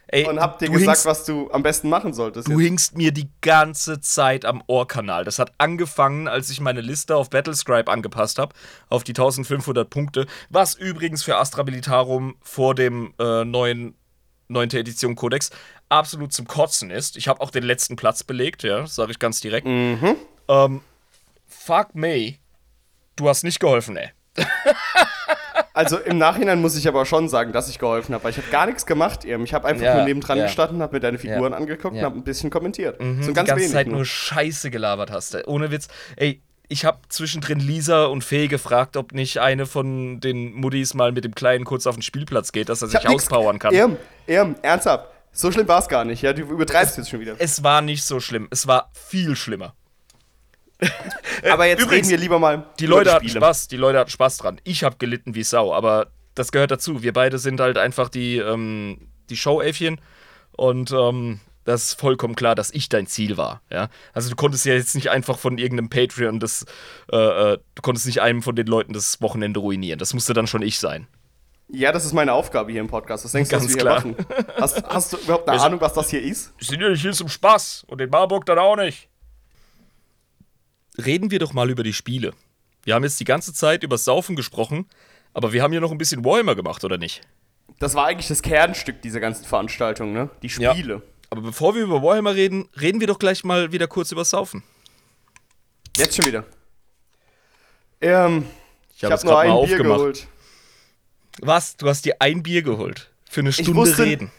Ey, 0.08 0.28
und 0.28 0.40
hab 0.40 0.60
dir 0.60 0.70
gesagt, 0.70 0.86
hingst, 0.86 1.06
was 1.06 1.26
du 1.26 1.50
am 1.52 1.64
besten 1.64 1.90
machen 1.90 2.14
solltest. 2.14 2.48
Du 2.48 2.52
jetzt. 2.52 2.62
hingst 2.62 2.98
mir 2.98 3.12
die 3.12 3.30
ganze 3.42 4.00
Zeit 4.00 4.46
am 4.46 4.62
Ohrkanal. 4.68 5.24
Das 5.24 5.40
hat 5.40 5.54
angefangen, 5.58 6.28
als 6.28 6.50
ich 6.50 6.60
meine 6.60 6.82
Liste 6.82 7.16
auf 7.16 7.30
Battlescribe 7.30 7.92
angepasst 7.92 8.38
habe, 8.38 8.54
auf 8.90 9.04
die 9.04 9.12
1500 9.12 9.90
Punkte, 9.90 10.28
was 10.50 10.76
übrigens 10.76 11.24
für 11.24 11.38
Astra 11.38 11.64
Militarum 11.64 12.36
vor 12.42 12.76
dem 12.76 13.14
äh, 13.18 13.44
neuen 13.44 13.96
9. 14.50 14.70
Edition 14.72 15.16
Codex 15.16 15.50
absolut 15.90 16.34
zum 16.34 16.48
Kotzen 16.48 16.92
ist. 16.92 17.18
Ich 17.18 17.28
habe 17.28 17.42
auch 17.42 17.52
den 17.52 17.64
letzten 17.64 17.96
Platz 17.96 18.24
belegt, 18.24 18.64
ja, 18.64 18.86
sage 18.88 19.12
ich 19.12 19.20
ganz 19.20 19.42
direkt. 19.42 19.68
Mhm. 19.68 20.16
Ähm, 20.48 20.82
fuck 21.48 21.96
me, 21.96 22.36
du 23.16 23.30
hast 23.30 23.44
nicht 23.44 23.60
geholfen, 23.60 23.98
ey. 23.98 24.10
Also 25.74 25.98
im 25.98 26.20
Nachhinein 26.20 26.62
muss 26.62 26.78
ich 26.78 26.88
aber 26.88 27.06
schon 27.06 27.28
sagen, 27.30 27.52
dass 27.52 27.68
ich 27.68 27.80
geholfen 27.80 28.14
habe, 28.14 28.24
weil 28.24 28.32
ich 28.32 28.38
habe 28.38 28.48
gar 28.50 28.68
nichts 28.68 28.86
gemacht. 28.86 29.26
Eben. 29.26 29.44
Ich 29.44 29.54
habe 29.54 29.68
einfach 29.68 29.84
ja, 29.84 29.96
nur 29.96 30.06
nebendran 30.06 30.38
ja. 30.38 30.46
gestanden, 30.46 30.82
habe 30.82 30.96
mir 30.96 31.00
deine 31.00 31.18
Figuren 31.18 31.52
ja, 31.52 31.58
angeguckt 31.58 31.96
und 31.96 32.02
habe 32.02 32.18
ein 32.18 32.24
bisschen 32.24 32.52
kommentiert. 32.52 33.02
Mhm, 33.02 33.24
so 33.24 33.34
ganz 33.34 33.48
die 33.48 33.56
ganze 33.56 33.72
Zeit 33.72 33.88
nur. 33.88 34.06
Scheiße 34.06 34.70
gelabert 34.70 35.12
hast. 35.12 35.36
Ohne 35.48 35.72
Witz. 35.72 35.88
Ey, 36.16 36.42
ich 36.70 36.86
habe 36.86 37.00
zwischendrin 37.10 37.60
Lisa 37.60 38.06
und 38.06 38.24
Fee 38.24 38.48
gefragt, 38.48 38.98
ob 38.98 39.14
nicht 39.14 39.40
eine 39.40 39.66
von 39.66 40.20
den 40.20 40.54
Muddis 40.54 40.94
mal 40.94 41.12
mit 41.12 41.26
dem 41.26 41.36
Kleinen 41.36 41.66
kurz 41.66 41.88
auf 41.88 41.96
den 41.96 42.02
Spielplatz 42.04 42.52
geht, 42.52 42.70
dass 42.70 42.82
er 42.82 42.88
sich 42.88 43.08
auspowern 43.08 43.60
kann. 43.60 43.74
Irm, 43.74 43.98
Irm, 44.28 44.56
ernsthaft. 44.62 45.08
So 45.32 45.52
schlimm 45.52 45.68
war 45.68 45.80
es 45.80 45.88
gar 45.88 46.06
nicht, 46.06 46.22
ja? 46.22 46.34
Du 46.34 46.44
übertreibst 46.44 46.98
jetzt 46.98 47.10
schon 47.10 47.20
wieder. 47.20 47.36
Es 47.40 47.64
war 47.64 47.82
nicht 47.82 48.04
so 48.04 48.20
schlimm. 48.20 48.48
Es 48.52 48.68
war 48.68 48.92
viel 48.94 49.36
schlimmer. 49.36 49.74
Aber 51.50 51.66
jetzt 51.66 51.82
Übrigens, 51.82 52.08
reden 52.08 52.18
wir 52.18 52.24
lieber 52.24 52.40
mal. 52.40 52.66
Die 52.80 52.86
Leute 52.86 53.10
die 53.10 53.16
hatten 53.16 53.30
Spaß, 53.30 53.68
die 53.68 53.78
Leute 53.78 54.00
hatten 54.00 54.10
Spaß 54.10 54.38
dran. 54.38 54.62
Ich 54.64 54.84
habe 54.84 54.98
gelitten 54.98 55.36
wie 55.36 55.44
Sau, 55.44 55.74
aber 55.74 56.08
das 56.36 56.52
gehört 56.52 56.72
dazu. 56.72 57.04
Wir 57.04 57.14
beide 57.14 57.38
sind 57.38 57.60
halt 57.60 57.78
einfach 57.78 58.10
die, 58.10 58.38
ähm, 58.38 59.10
die 59.30 59.38
Show-Äffchen 59.38 60.00
und 60.52 60.92
ähm, 60.92 61.40
das 61.66 61.84
ist 61.84 62.00
vollkommen 62.00 62.36
klar, 62.36 62.56
dass 62.56 62.72
ich 62.72 62.90
dein 62.90 63.08
Ziel 63.08 63.38
war. 63.38 63.62
Ja? 63.72 63.90
Also 64.14 64.30
du 64.30 64.36
konntest 64.36 64.66
ja 64.66 64.74
jetzt 64.74 64.96
nicht 64.96 65.10
einfach 65.10 65.38
von 65.38 65.58
irgendeinem 65.58 65.90
Patreon 65.90 66.40
das, 66.40 66.66
äh, 67.12 67.18
äh, 67.18 67.58
du 67.76 67.82
konntest 67.82 68.06
nicht 68.06 68.22
einem 68.22 68.42
von 68.42 68.56
den 68.56 68.68
Leuten 68.68 68.94
das 68.94 69.22
Wochenende 69.22 69.60
ruinieren. 69.60 70.00
Das 70.00 70.14
musste 70.14 70.34
dann 70.34 70.48
schon 70.48 70.62
ich 70.62 70.80
sein. 70.80 71.08
Ja, 71.70 71.92
das 71.92 72.06
ist 72.06 72.14
meine 72.14 72.34
Aufgabe 72.34 72.72
hier 72.72 72.82
im 72.82 72.88
Podcast. 72.88 73.26
Was 73.26 73.32
denkst 73.32 73.50
du, 73.50 73.56
was 73.56 73.68
wir 73.68 73.78
klar. 73.78 74.02
hier 74.04 74.12
machen? 74.12 74.26
Hast, 74.60 74.84
hast 74.86 75.14
du 75.14 75.18
überhaupt 75.18 75.50
eine 75.50 75.62
Ahnung, 75.62 75.82
was 75.82 75.94
das 75.94 76.10
hier 76.10 76.22
ist? 76.22 76.54
Wir 76.58 76.68
sind 76.68 76.82
ja 76.82 76.90
nicht 76.90 77.02
hier 77.02 77.14
zum 77.14 77.30
Spaß 77.30 77.86
und 77.88 78.00
in 78.02 78.10
Marburg 78.10 78.46
dann 78.46 78.60
auch 78.60 78.76
nicht. 78.76 79.10
Reden 80.98 81.32
wir 81.32 81.40
doch 81.40 81.54
mal 81.54 81.70
über 81.70 81.84
die 81.84 81.94
Spiele. 81.94 82.34
Wir 82.84 82.96
haben 82.96 83.04
jetzt 83.04 83.20
die 83.20 83.24
ganze 83.26 83.54
Zeit 83.54 83.84
über 83.84 83.98
Saufen 83.98 84.36
gesprochen, 84.36 84.88
aber 85.34 85.54
wir 85.54 85.64
haben 85.64 85.74
ja 85.74 85.80
noch 85.80 85.92
ein 85.92 85.98
bisschen 85.98 86.24
Warhammer 86.26 86.56
gemacht, 86.56 86.84
oder 86.84 86.98
nicht? 86.98 87.22
Das 87.80 87.96
war 87.96 88.06
eigentlich 88.08 88.28
das 88.28 88.42
Kernstück 88.42 89.02
dieser 89.02 89.20
ganzen 89.20 89.46
Veranstaltung, 89.46 90.14
ne? 90.14 90.30
Die 90.44 90.50
Spiele. 90.50 90.94
Ja. 90.96 91.02
Aber 91.30 91.42
bevor 91.42 91.74
wir 91.76 91.84
über 91.84 92.04
Warhammer 92.04 92.36
reden, 92.36 92.70
reden 92.80 93.00
wir 93.00 93.08
doch 93.08 93.18
gleich 93.18 93.44
mal 93.44 93.72
wieder 93.72 93.88
kurz 93.88 94.12
über 94.12 94.24
Saufen. 94.26 94.62
Jetzt 95.98 96.16
schon 96.16 96.26
wieder. 96.26 96.44
Ähm, 98.02 98.46
ich 98.96 99.04
habe 99.04 99.14
habe 99.16 99.26
nur 99.26 99.34
mal 99.34 99.40
ein 99.42 99.46
Bier 99.48 99.54
aufgemacht. 99.56 99.98
geholt. 100.00 100.28
Was? 101.42 101.78
Du 101.78 101.88
hast 101.88 102.06
dir 102.06 102.16
ein 102.20 102.44
Bier 102.44 102.62
geholt? 102.62 103.10
Für 103.30 103.40
eine 103.42 103.52
Stunde 103.54 103.74
wusste- 103.76 104.04
reden. 104.04 104.32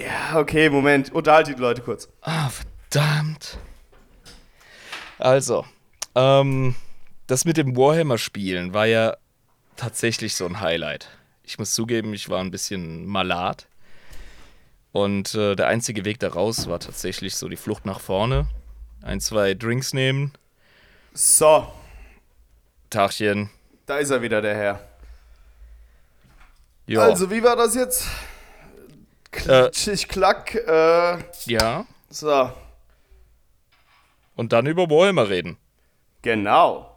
Ja, 0.00 0.38
okay, 0.40 0.68
Moment. 0.70 1.12
Unterhalte 1.12 1.54
die 1.54 1.60
Leute 1.60 1.82
kurz. 1.82 2.08
Ah, 2.22 2.50
verdammt. 2.50 3.58
Also, 5.22 5.64
ähm, 6.16 6.74
das 7.28 7.44
mit 7.44 7.56
dem 7.56 7.76
Warhammer-Spielen 7.76 8.74
war 8.74 8.86
ja 8.86 9.16
tatsächlich 9.76 10.34
so 10.34 10.44
ein 10.46 10.60
Highlight. 10.60 11.08
Ich 11.44 11.58
muss 11.60 11.74
zugeben, 11.74 12.12
ich 12.12 12.28
war 12.28 12.40
ein 12.40 12.50
bisschen 12.50 13.06
malat. 13.06 13.68
Und 14.90 15.34
äh, 15.36 15.54
der 15.54 15.68
einzige 15.68 16.04
Weg 16.04 16.18
da 16.18 16.28
raus 16.28 16.66
war 16.68 16.80
tatsächlich 16.80 17.36
so 17.36 17.48
die 17.48 17.56
Flucht 17.56 17.86
nach 17.86 18.00
vorne. 18.00 18.46
Ein, 19.00 19.20
zwei 19.20 19.54
Drinks 19.54 19.94
nehmen, 19.94 20.32
So, 21.14 21.72
Tachchen. 22.90 23.48
da 23.86 23.98
ist 23.98 24.10
er 24.10 24.22
wieder, 24.22 24.42
der 24.42 24.56
Herr. 24.56 24.80
Ja. 26.86 27.02
Also, 27.02 27.30
wie 27.30 27.42
war 27.42 27.54
das 27.56 27.74
jetzt? 27.76 28.06
Äh. 29.46 29.70
Klitschig, 29.70 30.08
klack, 30.08 30.54
äh, 30.54 31.18
ja. 31.46 31.86
so, 32.10 32.52
Und 34.34 34.52
dann 34.52 34.66
über 34.66 34.88
Warhammer 34.90 35.28
reden. 35.28 35.58
genau. 36.22 36.88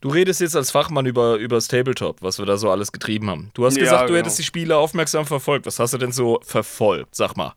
Du 0.00 0.10
redest 0.10 0.42
jetzt 0.42 0.54
als 0.54 0.70
Fachmann 0.70 1.06
über, 1.06 1.36
über 1.36 1.56
das 1.56 1.66
Tabletop, 1.66 2.20
was 2.20 2.38
wir 2.38 2.44
da 2.44 2.58
so 2.58 2.70
alles 2.70 2.92
getrieben 2.92 3.30
haben. 3.30 3.50
Du 3.54 3.64
hast 3.64 3.76
Ja, 3.76 3.84
gesagt, 3.84 4.02
du 4.02 4.06
genau. 4.08 4.18
hättest 4.18 4.38
die 4.38 4.42
Spiele 4.42 4.76
aufmerksam 4.76 5.24
verfolgt. 5.24 5.64
Was 5.64 5.78
hast 5.78 5.94
du 5.94 5.98
denn 5.98 6.12
so 6.12 6.40
verfolgt? 6.42 7.14
Sag 7.14 7.38
mal. 7.38 7.54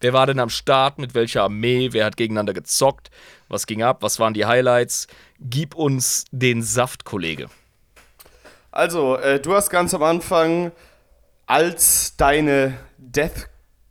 Wer 0.00 0.14
war 0.14 0.26
denn 0.26 0.38
am 0.38 0.48
Start? 0.48 0.98
Mit 0.98 1.14
welcher 1.14 1.42
Armee? 1.42 1.90
Wer 1.92 2.06
hat 2.06 2.16
gegeneinander 2.16 2.54
gezockt? 2.54 3.10
Was 3.48 3.66
ging 3.66 3.82
ab? 3.82 3.98
Was 4.00 4.18
waren 4.18 4.32
die 4.32 4.46
Highlights? 4.46 5.08
Gib 5.40 5.74
uns 5.74 6.24
den 6.30 6.62
Saft, 6.62 7.04
Kollege. 7.04 7.48
Also, 8.70 9.16
äh, 9.16 9.38
du 9.38 9.52
hast 9.54 9.68
ganz 9.68 9.92
am 9.92 10.02
Anfang 10.04 10.72
als 11.44 12.16
deine 12.16 12.78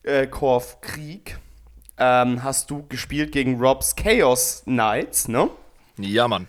Deathcorp-Krieg 0.08 1.38
ähm, 1.98 2.44
hast 2.44 2.72
du 2.72 2.86
gespielt 2.88 3.32
gegen 3.32 3.60
Robs 3.60 3.96
Chaos 3.96 4.64
Knights, 4.66 5.28
ne? 5.28 5.50
Ja, 5.98 6.28
Mann. 6.28 6.48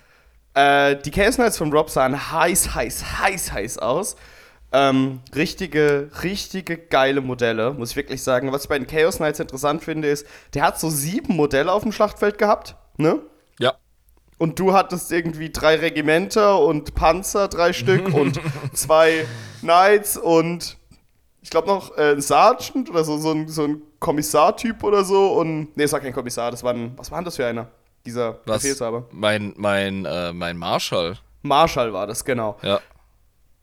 Äh, 0.55 0.97
die 0.97 1.11
Chaos 1.11 1.37
Knights 1.37 1.59
von 1.59 1.73
Rob 1.73 1.91
sahen 1.91 2.33
heiß, 2.33 2.75
heiß, 2.75 3.19
heiß, 3.21 3.53
heiß 3.53 3.79
aus. 3.79 4.17
Ähm, 4.71 5.21
richtige, 5.35 6.11
richtige 6.23 6.77
geile 6.77 7.23
Modelle, 7.23 7.73
muss 7.73 7.91
ich 7.91 7.97
wirklich 7.97 8.23
sagen. 8.23 8.53
Was 8.53 8.65
ich 8.65 8.69
bei 8.69 8.79
den 8.79 8.87
Chaos 8.87 9.17
Knights 9.17 9.41
interessant 9.41 9.83
finde, 9.83 10.09
ist, 10.09 10.27
der 10.55 10.63
hat 10.63 10.79
so 10.79 10.91
sieben 10.91 11.35
Modelle 11.37 11.73
auf 11.73 11.83
dem 11.83 11.93
Schlachtfeld 11.93 12.37
gehabt, 12.39 12.77
ne? 12.97 13.21
Ja. 13.59 13.75
und 14.37 14.59
du 14.61 14.73
hattest 14.73 15.11
irgendwie 15.11 15.51
drei 15.51 15.77
Regimenter 15.77 16.61
und 16.61 16.95
Panzer, 16.95 17.49
drei 17.49 17.73
Stück 17.73 18.15
und 18.15 18.41
zwei 18.73 19.27
Knights 19.61 20.17
und 20.17 20.77
ich 21.43 21.51
glaube 21.51 21.69
noch 21.69 21.97
äh, 21.97 22.13
ein 22.13 22.21
Sergeant 22.21 22.91
oder 22.91 23.05
so, 23.05 23.19
so 23.19 23.31
ein, 23.33 23.49
so 23.49 23.65
ein 23.65 23.83
Kommissar-Typ 24.01 24.83
oder 24.83 25.05
so. 25.05 25.33
Und 25.35 25.77
nee, 25.77 25.85
es 25.85 25.93
war 25.93 26.01
kein 26.01 26.13
Kommissar, 26.13 26.51
das 26.51 26.63
war 26.63 26.73
ein, 26.75 26.93
was 26.97 27.11
war 27.11 27.19
denn 27.19 27.25
das 27.27 27.37
für 27.37 27.47
einer? 27.47 27.69
Dieser 28.05 28.39
Was? 28.47 28.63
Befehlshaber. 28.63 29.07
Mein, 29.13 29.55
mein, 29.57 30.05
äh, 30.05 30.33
mein 30.33 30.57
Marshall. 30.57 31.17
Marshall 31.43 31.93
war 31.93 32.07
das, 32.07 32.25
genau. 32.25 32.57
Ja. 32.63 32.81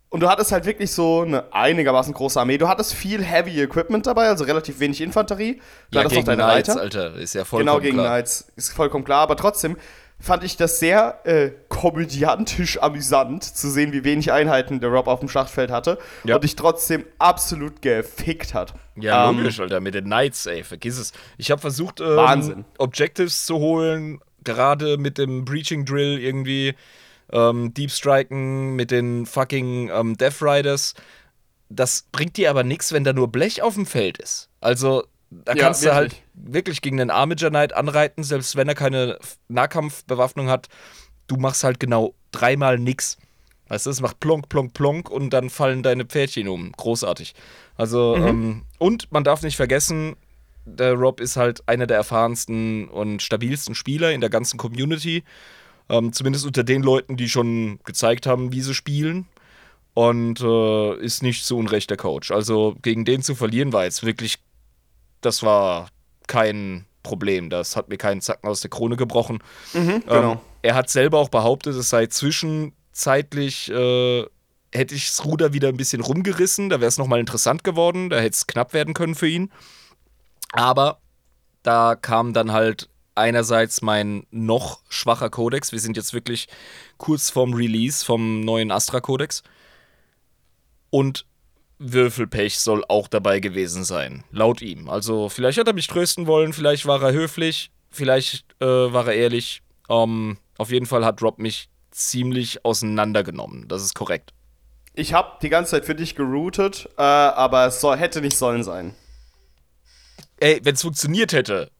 Und 0.09 0.21
du 0.21 0.29
hattest 0.29 0.51
halt 0.53 0.65
wirklich 0.65 0.91
so 0.91 1.21
eine 1.21 1.51
einigermaßen 1.51 2.13
große 2.13 2.39
Armee. 2.39 2.57
Du 2.57 2.67
hattest 2.69 2.93
viel 2.93 3.21
Heavy 3.23 3.59
Equipment 3.61 4.07
dabei, 4.07 4.27
also 4.29 4.45
relativ 4.45 4.79
wenig 4.79 5.01
Infanterie. 5.01 5.55
Du 5.91 5.97
Ja, 5.97 5.99
hattest 6.05 6.15
gegen 6.15 6.25
noch 6.27 6.37
deine 6.37 6.43
Knights, 6.43 6.69
Reiter. 6.69 6.81
Alter. 6.81 7.13
Ist 7.15 7.33
ja 7.33 7.43
vollkommen 7.43 7.65
Genau, 7.67 7.79
gegen 7.81 7.97
klar. 7.97 8.07
Knights. 8.13 8.47
Ist 8.55 8.69
vollkommen 8.71 9.03
klar, 9.03 9.23
aber 9.23 9.35
trotzdem 9.35 9.75
fand 10.19 10.43
ich 10.43 10.57
das 10.57 10.79
sehr 10.79 11.19
äh, 11.25 11.51
komödiantisch 11.69 12.81
amüsant 12.81 13.43
zu 13.43 13.69
sehen, 13.69 13.93
wie 13.93 14.03
wenig 14.03 14.31
Einheiten 14.31 14.79
der 14.79 14.89
Rob 14.89 15.07
auf 15.07 15.19
dem 15.19 15.29
Schlachtfeld 15.29 15.71
hatte 15.71 15.97
Ja. 16.23 16.35
und 16.35 16.43
dich 16.43 16.55
trotzdem 16.55 17.05
absolut 17.19 17.81
gefickt 17.81 18.53
hat. 18.53 18.73
Ja, 18.95 19.29
Ähm, 19.29 19.37
logisch, 19.37 19.59
Alter, 19.59 19.81
mit 19.81 19.93
den 19.93 20.05
Knights, 20.05 20.45
ey, 20.45 20.63
vergiss 20.63 20.97
es. 20.97 21.11
Ich 21.37 21.51
habe 21.51 21.61
versucht, 21.61 21.99
ähm, 21.99 22.15
Wahnsinn. 22.15 22.65
Objectives 22.77 23.45
zu 23.45 23.57
holen, 23.57 24.19
gerade 24.43 24.97
mit 24.97 25.17
dem 25.17 25.43
Breaching 25.45 25.85
Drill 25.85 26.17
irgendwie, 26.19 26.75
ähm, 27.31 27.73
Deep 27.73 27.91
Striken 27.91 28.75
mit 28.75 28.91
den 28.91 29.25
fucking 29.25 29.89
ähm, 29.89 30.15
Death 30.17 30.41
Riders. 30.41 30.93
Das 31.69 32.05
bringt 32.11 32.37
dir 32.37 32.49
aber 32.51 32.63
nichts, 32.63 32.93
wenn 32.93 33.03
da 33.03 33.11
nur 33.13 33.27
Blech 33.31 33.61
auf 33.61 33.73
dem 33.73 33.85
Feld 33.85 34.17
ist. 34.19 34.49
Also, 34.61 35.03
da 35.31 35.53
Ja, 35.53 35.63
kannst 35.63 35.83
du 35.83 35.93
halt 35.93 36.15
wirklich. 36.35 36.81
gegen 36.81 36.97
den 36.97 37.09
Armiger 37.09 37.49
Knight 37.49 37.73
anreiten, 37.73 38.23
selbst 38.23 38.55
wenn 38.55 38.67
er 38.67 38.75
keine 38.75 39.19
Nahkampfbewaffnung 39.47 40.49
hat. 40.49 40.67
Du 41.27 41.37
machst 41.37 41.63
halt 41.63 41.79
genau 41.79 42.13
dreimal 42.31 42.77
nix. 42.77 43.17
Weißt 43.67 43.87
du, 43.87 43.89
es 43.89 44.01
macht 44.01 44.19
plonk, 44.19 44.47
plonk, 44.47 44.73
plonk 44.73 45.09
und 45.09 45.31
dann 45.31 45.49
fallen 45.49 45.81
deine 45.81 46.05
Pferdchen 46.05 46.47
um. 46.47 46.71
Großartig. 46.73 47.33
Also, 47.75 48.15
ähm, 48.15 48.63
und 48.77 49.11
man 49.11 49.23
darf 49.23 49.41
nicht 49.41 49.55
vergessen, 49.55 50.15
der 50.65 50.93
Rob 50.93 51.19
ist 51.19 51.35
halt 51.35 51.67
einer 51.67 51.87
der 51.87 51.97
erfahrensten 51.97 52.87
und 52.89 53.21
stabilsten 53.21 53.73
Spieler 53.73 54.11
in 54.11 54.21
der 54.21 54.29
ganzen 54.29 54.57
Community. 54.57 55.23
Ähm, 55.89 56.13
zumindest 56.13 56.45
unter 56.45 56.63
den 56.63 56.83
Leuten, 56.83 57.17
die 57.17 57.29
schon 57.29 57.79
gezeigt 57.85 58.25
haben, 58.25 58.51
wie 58.51 58.61
sie 58.61 58.73
spielen. 58.73 59.27
Und 59.93 60.41
äh, 60.41 60.97
ist 60.97 61.23
nicht 61.23 61.45
zu 61.45 61.57
Unrecht 61.57 61.89
der 61.89 61.97
Coach. 61.97 62.31
Also 62.31 62.75
gegen 62.81 63.05
den 63.05 63.21
zu 63.21 63.33
verlieren 63.33 63.71
war 63.71 63.85
jetzt 63.85 64.05
wirklich, 64.05 64.39
das 65.21 65.41
war 65.41 65.87
kein 66.27 66.85
Problem. 67.03 67.49
Das 67.49 67.75
hat 67.75 67.89
mir 67.89 67.97
keinen 67.97 68.21
Zacken 68.21 68.49
aus 68.49 68.61
der 68.61 68.69
Krone 68.69 68.97
gebrochen. 68.97 69.39
genau. 70.05 70.31
Ähm, 70.33 70.39
er 70.61 70.75
hat 70.75 70.89
selber 70.89 71.19
auch 71.19 71.29
behauptet, 71.29 71.75
es 71.75 71.89
sei 71.89 72.07
zwischenzeitlich, 72.07 73.69
äh, 73.69 74.25
hätte 74.73 74.95
ich 74.95 75.07
das 75.07 75.23
Ruder 75.23 75.53
wieder 75.53 75.69
ein 75.69 75.77
bisschen 75.77 76.01
rumgerissen, 76.01 76.69
da 76.69 76.79
wäre 76.79 76.89
es 76.89 76.97
nochmal 76.97 77.19
interessant 77.19 77.63
geworden, 77.63 78.09
da 78.09 78.17
hätte 78.17 78.33
es 78.33 78.47
knapp 78.47 78.73
werden 78.73 78.95
können 78.95 79.15
für 79.15 79.27
ihn. 79.27 79.51
Aber 80.51 80.99
da 81.61 81.95
kam 81.95 82.33
dann 82.33 82.51
halt 82.51 82.89
einerseits 83.13 83.81
mein 83.81 84.25
noch 84.31 84.81
schwacher 84.89 85.29
Kodex, 85.29 85.71
wir 85.71 85.79
sind 85.79 85.97
jetzt 85.97 86.13
wirklich 86.13 86.47
kurz 86.97 87.29
vorm 87.29 87.53
Release 87.53 88.03
vom 88.03 88.41
neuen 88.41 88.71
Astra-Kodex. 88.71 89.43
Und 90.89 91.25
Würfelpech 91.77 92.59
soll 92.59 92.83
auch 92.87 93.07
dabei 93.07 93.39
gewesen 93.39 93.83
sein, 93.83 94.23
laut 94.31 94.61
ihm. 94.61 94.89
Also 94.89 95.29
vielleicht 95.29 95.57
hat 95.57 95.67
er 95.67 95.73
mich 95.73 95.87
trösten 95.87 96.27
wollen, 96.27 96.53
vielleicht 96.53 96.85
war 96.85 97.01
er 97.01 97.11
höflich, 97.11 97.71
vielleicht 97.89 98.45
äh, 98.61 98.65
war 98.65 99.07
er 99.07 99.15
ehrlich. 99.15 99.61
Ähm, 99.89 100.37
auf 100.57 100.71
jeden 100.71 100.85
Fall 100.85 101.05
hat 101.05 101.21
Rob 101.21 101.39
mich 101.39 101.69
ziemlich 101.91 102.63
auseinandergenommen. 102.63 103.67
Das 103.67 103.83
ist 103.83 103.93
korrekt. 103.93 104.33
Ich 104.93 105.13
habe 105.13 105.37
die 105.41 105.49
ganze 105.49 105.71
Zeit 105.71 105.85
für 105.85 105.95
dich 105.95 106.15
geroutet, 106.15 106.89
äh, 106.97 107.01
aber 107.01 107.65
es 107.65 107.81
soll, 107.81 107.97
hätte 107.97 108.21
nicht 108.21 108.37
sollen 108.37 108.63
sein. 108.63 108.95
Ey, 110.37 110.59
wenn 110.63 110.75
es 110.75 110.81
funktioniert 110.81 111.33
hätte, 111.33 111.71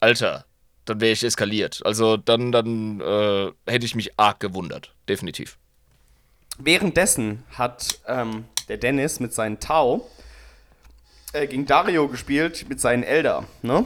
Alter, 0.00 0.46
dann 0.86 1.00
wäre 1.00 1.12
ich 1.12 1.22
eskaliert. 1.22 1.80
Also 1.84 2.16
dann, 2.16 2.52
dann 2.52 3.00
äh, 3.00 3.52
hätte 3.66 3.86
ich 3.86 3.94
mich 3.94 4.18
arg 4.18 4.40
gewundert. 4.40 4.94
Definitiv. 5.08 5.58
Währenddessen 6.58 7.44
hat 7.52 8.00
ähm, 8.06 8.44
der 8.72 8.78
Dennis 8.78 9.20
mit 9.20 9.34
seinen 9.34 9.60
Tau 9.60 10.08
äh, 11.34 11.46
gegen 11.46 11.66
Dario 11.66 12.08
gespielt 12.08 12.66
mit 12.70 12.80
seinen 12.80 13.02
Elder. 13.02 13.44
Ne? 13.60 13.84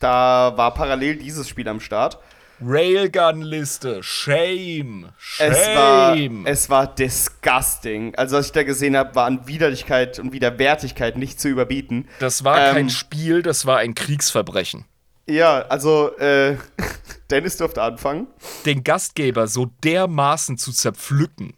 Da 0.00 0.52
war 0.56 0.74
parallel 0.74 1.16
dieses 1.16 1.48
Spiel 1.48 1.66
am 1.66 1.80
Start. 1.80 2.18
Railgun-Liste. 2.60 4.02
Shame. 4.02 5.08
Shame. 5.18 5.50
Es 5.50 5.66
war, 5.76 6.16
es 6.44 6.70
war 6.70 6.94
disgusting. 6.94 8.14
Also, 8.16 8.36
was 8.36 8.46
ich 8.46 8.52
da 8.52 8.62
gesehen 8.64 8.96
habe, 8.96 9.14
war 9.14 9.24
an 9.26 9.46
Widerlichkeit 9.46 10.18
und 10.18 10.32
Widerwärtigkeit 10.32 11.16
nicht 11.16 11.40
zu 11.40 11.48
überbieten. 11.48 12.06
das 12.20 12.44
war 12.44 12.60
Ähm, 12.68 12.74
kein 12.74 12.90
Spiel, 12.90 13.42
das 13.42 13.64
war 13.64 13.78
ein 13.78 13.94
Kriegsverbrechen. 13.94 14.84
Ja, 15.26 15.62
also, 15.70 16.14
äh, 16.18 16.56
Dennis 17.30 17.56
durfte 17.56 17.80
anfangen. 17.82 18.26
Den 18.66 18.84
Gastgeber 18.84 19.46
so 19.46 19.70
dermaßen 19.82 20.58
zu 20.58 20.70
zerpflücken. 20.70 21.54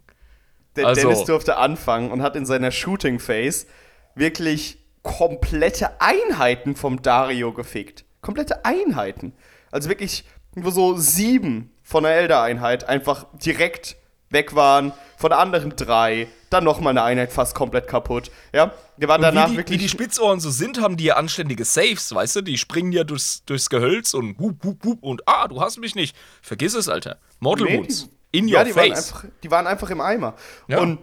Der 0.76 0.86
Also- 0.86 1.02
Dennis 1.08 1.24
durfte 1.24 1.56
anfangen 1.56 2.10
und 2.10 2.22
hat 2.22 2.36
in 2.36 2.46
seiner 2.46 2.70
Shooting 2.70 3.18
Phase 3.20 3.66
wirklich 4.14 4.78
komplette 5.02 6.00
Einheiten 6.00 6.76
vom 6.76 7.02
Dario 7.02 7.52
gefickt. 7.52 8.04
Komplette 8.20 8.64
Einheiten. 8.64 9.32
Also 9.70 9.88
wirklich 9.88 10.24
nur 10.54 10.72
so 10.72 10.96
sieben 10.96 11.70
von 11.82 12.04
der 12.04 12.14
Elder-Einheit 12.16 12.88
einfach 12.88 13.26
direkt 13.34 13.96
weg 14.30 14.54
waren. 14.54 14.92
Von 15.16 15.30
der 15.30 15.38
anderen 15.38 15.76
drei. 15.76 16.26
Dann 16.50 16.64
nochmal 16.64 16.90
eine 16.92 17.02
Einheit 17.02 17.32
fast 17.32 17.54
komplett 17.54 17.86
kaputt. 17.88 18.30
Ja, 18.52 18.72
der 18.96 19.08
war 19.08 19.16
Und 19.16 19.22
danach 19.22 19.46
wie, 19.48 19.50
die, 19.52 19.56
wirklich. 19.58 19.78
wie 19.78 19.82
die 19.84 19.88
Spitzohren 19.88 20.40
so 20.40 20.50
sind, 20.50 20.80
haben 20.80 20.96
die 20.96 21.04
ja 21.04 21.16
anständige 21.16 21.64
Saves, 21.64 22.14
weißt 22.14 22.36
du? 22.36 22.40
Die 22.42 22.58
springen 22.58 22.92
ja 22.92 23.04
durchs, 23.04 23.44
durchs 23.44 23.68
Gehölz 23.70 24.14
und 24.14 24.38
hup, 24.38 24.62
hup, 24.64 24.84
hup 24.84 25.02
und 25.02 25.22
ah, 25.28 25.48
du 25.48 25.60
hast 25.60 25.78
mich 25.78 25.94
nicht. 25.94 26.16
Vergiss 26.42 26.74
es, 26.74 26.88
Alter. 26.88 27.18
Mortal 27.40 27.66
Nee, 27.66 27.78
Wounds. 27.78 28.04
die- 28.04 28.10
In 28.34 28.48
ja, 28.48 28.60
your 28.60 28.64
die 28.64 28.76
waren, 28.76 28.88
face. 28.88 29.12
einfach, 29.12 29.24
die 29.42 29.50
waren 29.50 29.66
einfach 29.66 29.90
im 29.90 30.00
Eimer. 30.00 30.34
Ja. 30.68 30.80
Und 30.80 30.98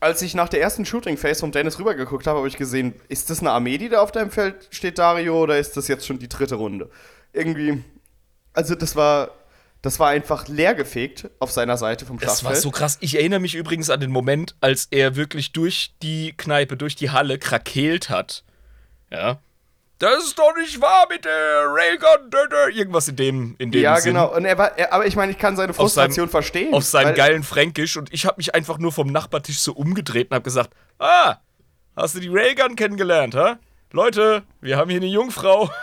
als 0.00 0.22
ich 0.22 0.34
nach 0.34 0.48
der 0.48 0.60
ersten 0.60 0.84
Shooting 0.84 1.16
Phase 1.16 1.40
von 1.40 1.52
Dennis 1.52 1.78
rübergeguckt 1.78 2.26
habe, 2.26 2.38
habe 2.38 2.48
ich 2.48 2.56
gesehen, 2.56 2.94
ist 3.08 3.30
das 3.30 3.40
eine 3.40 3.50
Armee, 3.52 3.78
die 3.78 3.88
da 3.88 4.00
auf 4.00 4.12
deinem 4.12 4.30
Feld 4.30 4.68
steht, 4.70 4.98
Dario, 4.98 5.40
oder 5.42 5.58
ist 5.58 5.76
das 5.76 5.88
jetzt 5.88 6.06
schon 6.06 6.18
die 6.18 6.28
dritte 6.28 6.56
Runde? 6.56 6.90
Irgendwie, 7.32 7.82
also 8.52 8.74
das 8.74 8.96
war, 8.96 9.30
das 9.80 9.98
war 9.98 10.08
einfach 10.10 10.48
leergefegt 10.48 11.30
auf 11.38 11.50
seiner 11.50 11.76
Seite 11.76 12.06
vom 12.06 12.18
Das 12.18 12.28
war 12.28 12.36
Schlachtfeld. 12.52 12.62
so 12.62 12.70
krass. 12.70 12.98
Ich 13.00 13.16
erinnere 13.16 13.40
mich 13.40 13.54
übrigens 13.54 13.90
an 13.90 14.00
den 14.00 14.10
Moment, 14.10 14.54
als 14.60 14.88
er 14.90 15.16
wirklich 15.16 15.52
durch 15.52 15.94
die 16.02 16.34
Kneipe, 16.36 16.76
durch 16.76 16.96
die 16.96 17.10
Halle 17.10 17.38
krakeelt 17.38 18.10
hat. 18.10 18.44
Ja. 19.10 19.40
Das 20.02 20.24
ist 20.24 20.36
doch 20.36 20.52
nicht 20.56 20.80
wahr 20.80 21.06
mit 21.08 21.24
der 21.24 21.68
dö. 22.28 22.72
Irgendwas 22.72 23.06
in 23.06 23.14
dem, 23.14 23.54
in 23.58 23.70
dem 23.70 23.82
ja, 23.82 23.94
Sinn. 24.00 24.14
genau. 24.14 24.34
Und 24.34 24.44
er 24.44 24.58
war, 24.58 24.76
er, 24.76 24.92
aber 24.92 25.06
ich 25.06 25.14
meine, 25.14 25.30
ich 25.30 25.38
kann 25.38 25.54
seine 25.54 25.70
Auf 25.70 25.76
seinem- 25.76 25.84
Frustration 25.84 26.28
verstehen. 26.28 26.74
Auf 26.74 26.82
seinem 26.82 27.14
geilen 27.14 27.44
Fränkisch 27.44 27.96
und 27.96 28.12
ich 28.12 28.26
habe 28.26 28.34
mich 28.38 28.52
einfach 28.52 28.78
nur 28.78 28.90
vom 28.90 29.06
Nachbartisch 29.06 29.60
so 29.60 29.72
umgedreht 29.72 30.32
und 30.32 30.34
habe 30.34 30.42
gesagt: 30.42 30.70
Ah, 30.98 31.36
hast 31.94 32.16
du 32.16 32.18
die 32.18 32.30
Railgun 32.32 32.74
kennengelernt, 32.74 33.36
ha? 33.36 33.60
Leute, 33.92 34.42
wir 34.60 34.76
haben 34.76 34.90
hier 34.90 34.98
eine 34.98 35.06
Jungfrau. 35.06 35.70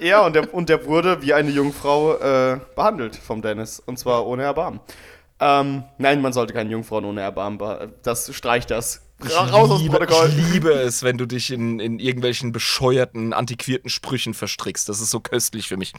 Ja, 0.00 0.26
und 0.26 0.34
der, 0.34 0.52
und 0.52 0.68
der 0.68 0.84
wurde 0.84 1.22
wie 1.22 1.32
eine 1.32 1.48
Jungfrau 1.48 2.16
äh, 2.18 2.58
behandelt 2.76 3.16
vom 3.16 3.40
Dennis. 3.40 3.80
Und 3.80 3.98
zwar 3.98 4.26
ohne 4.26 4.42
Erbarmen. 4.42 4.80
Ähm, 5.40 5.84
nein, 5.96 6.20
man 6.20 6.34
sollte 6.34 6.52
keine 6.52 6.68
Jungfrauen 6.68 7.06
ohne 7.06 7.22
Erbarmen 7.22 7.56
behandeln. 7.56 7.94
Das 8.02 8.34
streicht 8.34 8.70
das. 8.70 9.00
Ra 9.30 9.44
raus 9.44 9.70
aus 9.70 9.82
dem 9.82 9.90
Protokoll. 9.92 10.28
ich 10.36 10.52
liebe 10.52 10.72
es, 10.72 11.02
wenn 11.02 11.18
du 11.18 11.26
dich 11.26 11.50
in, 11.50 11.78
in 11.80 11.98
irgendwelchen 11.98 12.52
bescheuerten, 12.52 13.32
antiquierten 13.32 13.90
Sprüchen 13.90 14.34
verstrickst. 14.34 14.88
Das 14.88 15.00
ist 15.00 15.10
so 15.10 15.20
köstlich 15.20 15.68
für 15.68 15.76
mich. 15.76 15.92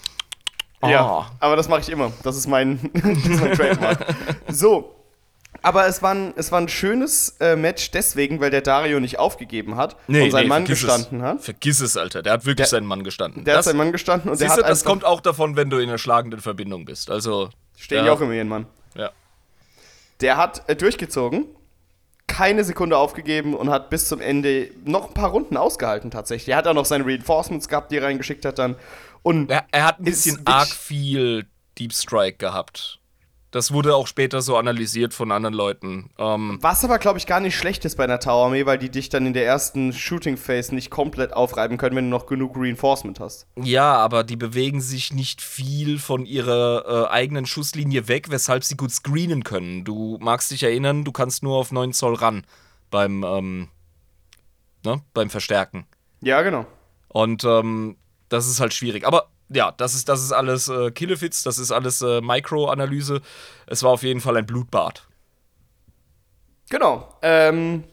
Ja, 0.86 1.06
Ah. 1.06 1.32
aber 1.40 1.56
das 1.56 1.70
mache 1.70 1.82
ich 1.82 1.90
immer. 1.90 2.12
Das 2.24 2.36
ist 2.36 2.48
mein, 2.48 2.80
das 2.94 3.04
ist 3.18 3.40
mein 3.42 3.54
Trademark. 3.54 4.06
So. 4.50 4.96
Aber 5.62 5.88
es 5.88 6.02
war 6.02 6.14
ein, 6.14 6.34
es 6.36 6.52
war 6.52 6.60
ein 6.60 6.68
schönes 6.68 7.38
äh, 7.40 7.56
Match 7.56 7.92
deswegen, 7.92 8.42
weil 8.42 8.50
der 8.50 8.60
Dario 8.62 9.00
nicht 9.00 9.18
aufgegeben 9.18 9.78
hat 9.78 9.96
und 10.10 10.32
sein 10.32 10.48
Mann 10.50 10.66
vergiss 10.66 10.82
gestanden 10.82 11.20
es. 11.22 11.26
hat. 11.26 11.42
Vergiss 11.42 11.80
es, 11.80 11.96
Alter. 11.96 12.22
Der 12.22 12.34
hat 12.34 12.46
wirklich 12.46 12.68
seinen 12.68 12.86
Mann 12.88 13.04
gestanden. 13.06 13.46
Der 13.46 13.54
hat 13.54 13.60
das, 13.60 13.66
seinen 13.68 13.78
Mann 13.78 13.92
gestanden 13.94 14.30
und 14.30 14.42
der 14.42 14.50
hat 14.50 14.58
du, 14.58 14.64
das 14.64 14.84
kommt 14.84 15.06
auch 15.06 15.22
davon, 15.22 15.56
wenn 15.56 15.70
du 15.70 15.78
in 15.78 15.88
einer 15.88 15.98
schlagenden 16.00 16.42
Verbindung 16.42 16.84
bist. 16.84 17.10
Also. 17.10 17.50
stehen 17.78 18.00
ja, 18.00 18.08
ja 18.08 18.12
auch 18.12 18.20
immer 18.20 18.34
ihren 18.34 18.50
Mann. 18.50 18.66
Ja. 18.96 19.12
Der 20.20 20.36
hat 20.36 20.68
äh, 20.68 20.76
durchgezogen, 20.76 21.46
keine 22.28 22.64
Sekunde 22.64 22.98
aufgegeben 22.98 23.54
und 23.54 23.70
hat 23.70 23.90
bis 23.90 24.08
zum 24.08 24.20
Ende 24.20 24.72
noch 24.86 25.10
ein 25.10 25.14
paar 25.14 25.30
Runden 25.30 25.58
ausgehalten 25.58 26.12
tatsächlich. 26.12 26.50
Er 26.50 26.58
hat 26.58 26.68
auch 26.68 26.74
noch 26.74 26.86
seine 26.86 27.06
Reinforcements 27.06 27.68
gehabt, 27.68 27.92
die 27.92 27.98
er 27.98 28.04
reingeschickt 28.04 28.46
hat 28.46 28.60
dann. 28.60 28.76
Und 29.22 29.50
Er, 29.52 29.66
er 29.72 29.86
hat 29.86 30.00
ein 30.00 30.06
bisschen 30.06 30.42
arg 30.46 30.68
viel 30.68 31.46
Deep 31.78 31.94
Strike 31.94 32.38
gehabt. 32.38 33.00
Das 33.54 33.72
wurde 33.72 33.96
auch 33.96 34.08
später 34.08 34.42
so 34.42 34.58
analysiert 34.58 35.14
von 35.14 35.32
anderen 35.32 35.54
Leuten. 35.54 36.10
Ähm, 36.18 36.58
Was 36.62 36.84
aber, 36.84 36.98
glaube 36.98 37.20
ich, 37.20 37.28
gar 37.28 37.40
nicht 37.40 37.56
schlecht 37.56 37.86
ist 37.86 37.98
bei 37.98 38.04
einer 38.04 38.20
Tower-Armee, 38.20 38.66
weil 38.66 38.80
die 38.80 38.90
dich 38.90 39.10
dann 39.10 39.28
in 39.28 39.34
der 39.34 39.46
ersten 39.46 39.94
Shooting-Phase 39.94 40.74
nicht 40.74 40.90
komplett 40.90 41.34
aufreiben 41.34 41.78
können, 41.78 41.96
wenn 41.96 42.06
du 42.06 42.10
noch 42.10 42.26
genug 42.26 42.58
Reinforcement 42.58 43.20
hast. 43.20 43.46
ja, 43.56 43.94
aber 43.94 44.24
die 44.24 44.38
bewegen 44.38 44.82
sich 44.82 45.14
nicht 45.14 45.40
viel 45.40 46.00
von 46.00 46.26
ihrer 46.26 47.06
äh, 47.06 47.12
eigenen 47.12 47.46
Schusslinie 47.46 48.08
weg, 48.08 48.32
weshalb 48.32 48.64
sie 48.64 48.76
gut 48.76 48.90
screenen 48.90 49.44
können. 49.44 49.84
Du 49.84 50.18
magst 50.20 50.50
dich 50.50 50.64
erinnern, 50.64 51.04
du 51.04 51.12
kannst 51.12 51.44
nur 51.44 51.58
auf 51.58 51.72
9 51.72 51.94
Zoll 51.94 52.16
ran 52.16 52.48
beim, 52.90 53.24
ähm, 53.24 53.68
ne, 54.84 55.04
beim 55.14 55.30
Verstärken. 55.30 55.86
Ja, 56.22 56.42
genau. 56.42 56.66
Und 57.08 57.44
ähm, 57.44 57.98
das 58.30 58.48
ist 58.48 58.60
halt 58.60 58.74
schwierig. 58.74 59.06
Aber 59.06 59.28
ja, 59.54 59.72
das 59.72 59.94
ist, 59.96 60.10
das 60.10 60.22
ist 60.24 60.32
alles 60.32 60.68
äh, 60.68 60.92
Killefits, 60.92 61.44
das 61.44 61.58
ist 61.58 61.72
alles 61.72 62.02
äh, 62.02 62.22
Micro-Analyse. 62.22 63.22
Es 63.68 63.84
war 63.84 63.92
auf 63.92 64.04
jeden 64.04 64.22
Fall 64.22 64.38
ein 64.38 64.46
Blutbad. 64.46 65.08
Genau. 66.70 67.18
Ähm, 67.22 67.84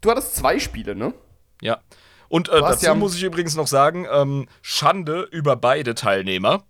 du 0.00 0.10
hattest 0.10 0.36
zwei 0.36 0.58
Spiele, 0.58 0.94
ne? 0.94 1.14
Ja. 1.60 1.80
Und 2.28 2.48
äh, 2.48 2.60
dazu 2.60 2.86
ja- 2.86 2.94
muss 2.94 3.14
ich 3.14 3.22
übrigens 3.22 3.56
noch 3.56 3.66
sagen, 3.66 4.06
ähm, 4.10 4.46
Schande 4.62 5.22
über 5.30 5.56
beide 5.56 5.94
Teilnehmer. 5.94 6.64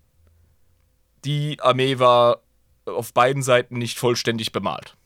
Die 1.25 1.59
Armee 1.61 1.99
war 1.99 2.41
auf 2.87 3.13
beiden 3.13 3.43
Seiten 3.43 3.77
nicht 3.79 3.99
vollständig 3.99 4.53
bemalt. 4.53 4.97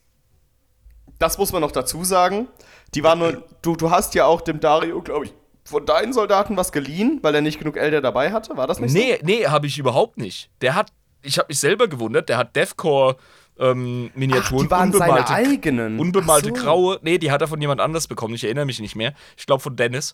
Das 1.19 1.37
muss 1.37 1.51
man 1.51 1.61
noch 1.61 1.71
dazu 1.71 2.03
sagen. 2.03 2.47
Die 2.93 3.03
waren 3.03 3.19
nur, 3.19 3.43
du, 3.61 3.75
du 3.75 3.91
hast 3.91 4.15
ja 4.15 4.25
auch 4.25 4.41
dem 4.41 4.59
Dario, 4.59 5.01
glaube 5.01 5.25
ich, 5.25 5.33
von 5.65 5.85
deinen 5.85 6.13
Soldaten 6.13 6.55
was 6.57 6.71
geliehen, 6.71 7.19
weil 7.23 7.35
er 7.35 7.41
nicht 7.41 7.57
genug 7.59 7.75
Elder 7.75 8.01
dabei 8.01 8.31
hatte. 8.31 8.55
War 8.55 8.67
das 8.67 8.79
nicht 8.79 8.93
Nee, 8.93 9.19
nee, 9.23 9.47
habe 9.47 9.67
ich 9.67 9.77
überhaupt 9.77 10.17
nicht. 10.17 10.49
Der 10.61 10.75
hat, 10.75 10.93
ich 11.23 11.37
habe 11.37 11.47
mich 11.49 11.59
selber 11.59 11.87
gewundert, 11.87 12.29
der 12.29 12.37
hat 12.37 12.55
Deathcore 12.55 13.17
ähm, 13.57 14.11
so? 14.13 14.19
Miniaturen 14.19 14.65
die 14.65 14.71
waren 14.71 14.91
unbemalte, 14.91 15.27
seine 15.27 15.47
eigenen. 15.47 15.99
unbemalte 15.99 16.51
Ach 16.53 16.57
so. 16.57 16.63
graue. 16.63 16.99
Nee, 17.01 17.17
die 17.17 17.31
hat 17.31 17.41
er 17.41 17.47
von 17.47 17.59
jemand 17.59 17.81
anders 17.81 18.07
bekommen. 18.07 18.35
Ich 18.35 18.43
erinnere 18.43 18.65
mich 18.65 18.79
nicht 18.79 18.95
mehr. 18.95 19.13
Ich 19.37 19.45
glaube 19.45 19.61
von 19.61 19.75
Dennis. 19.75 20.13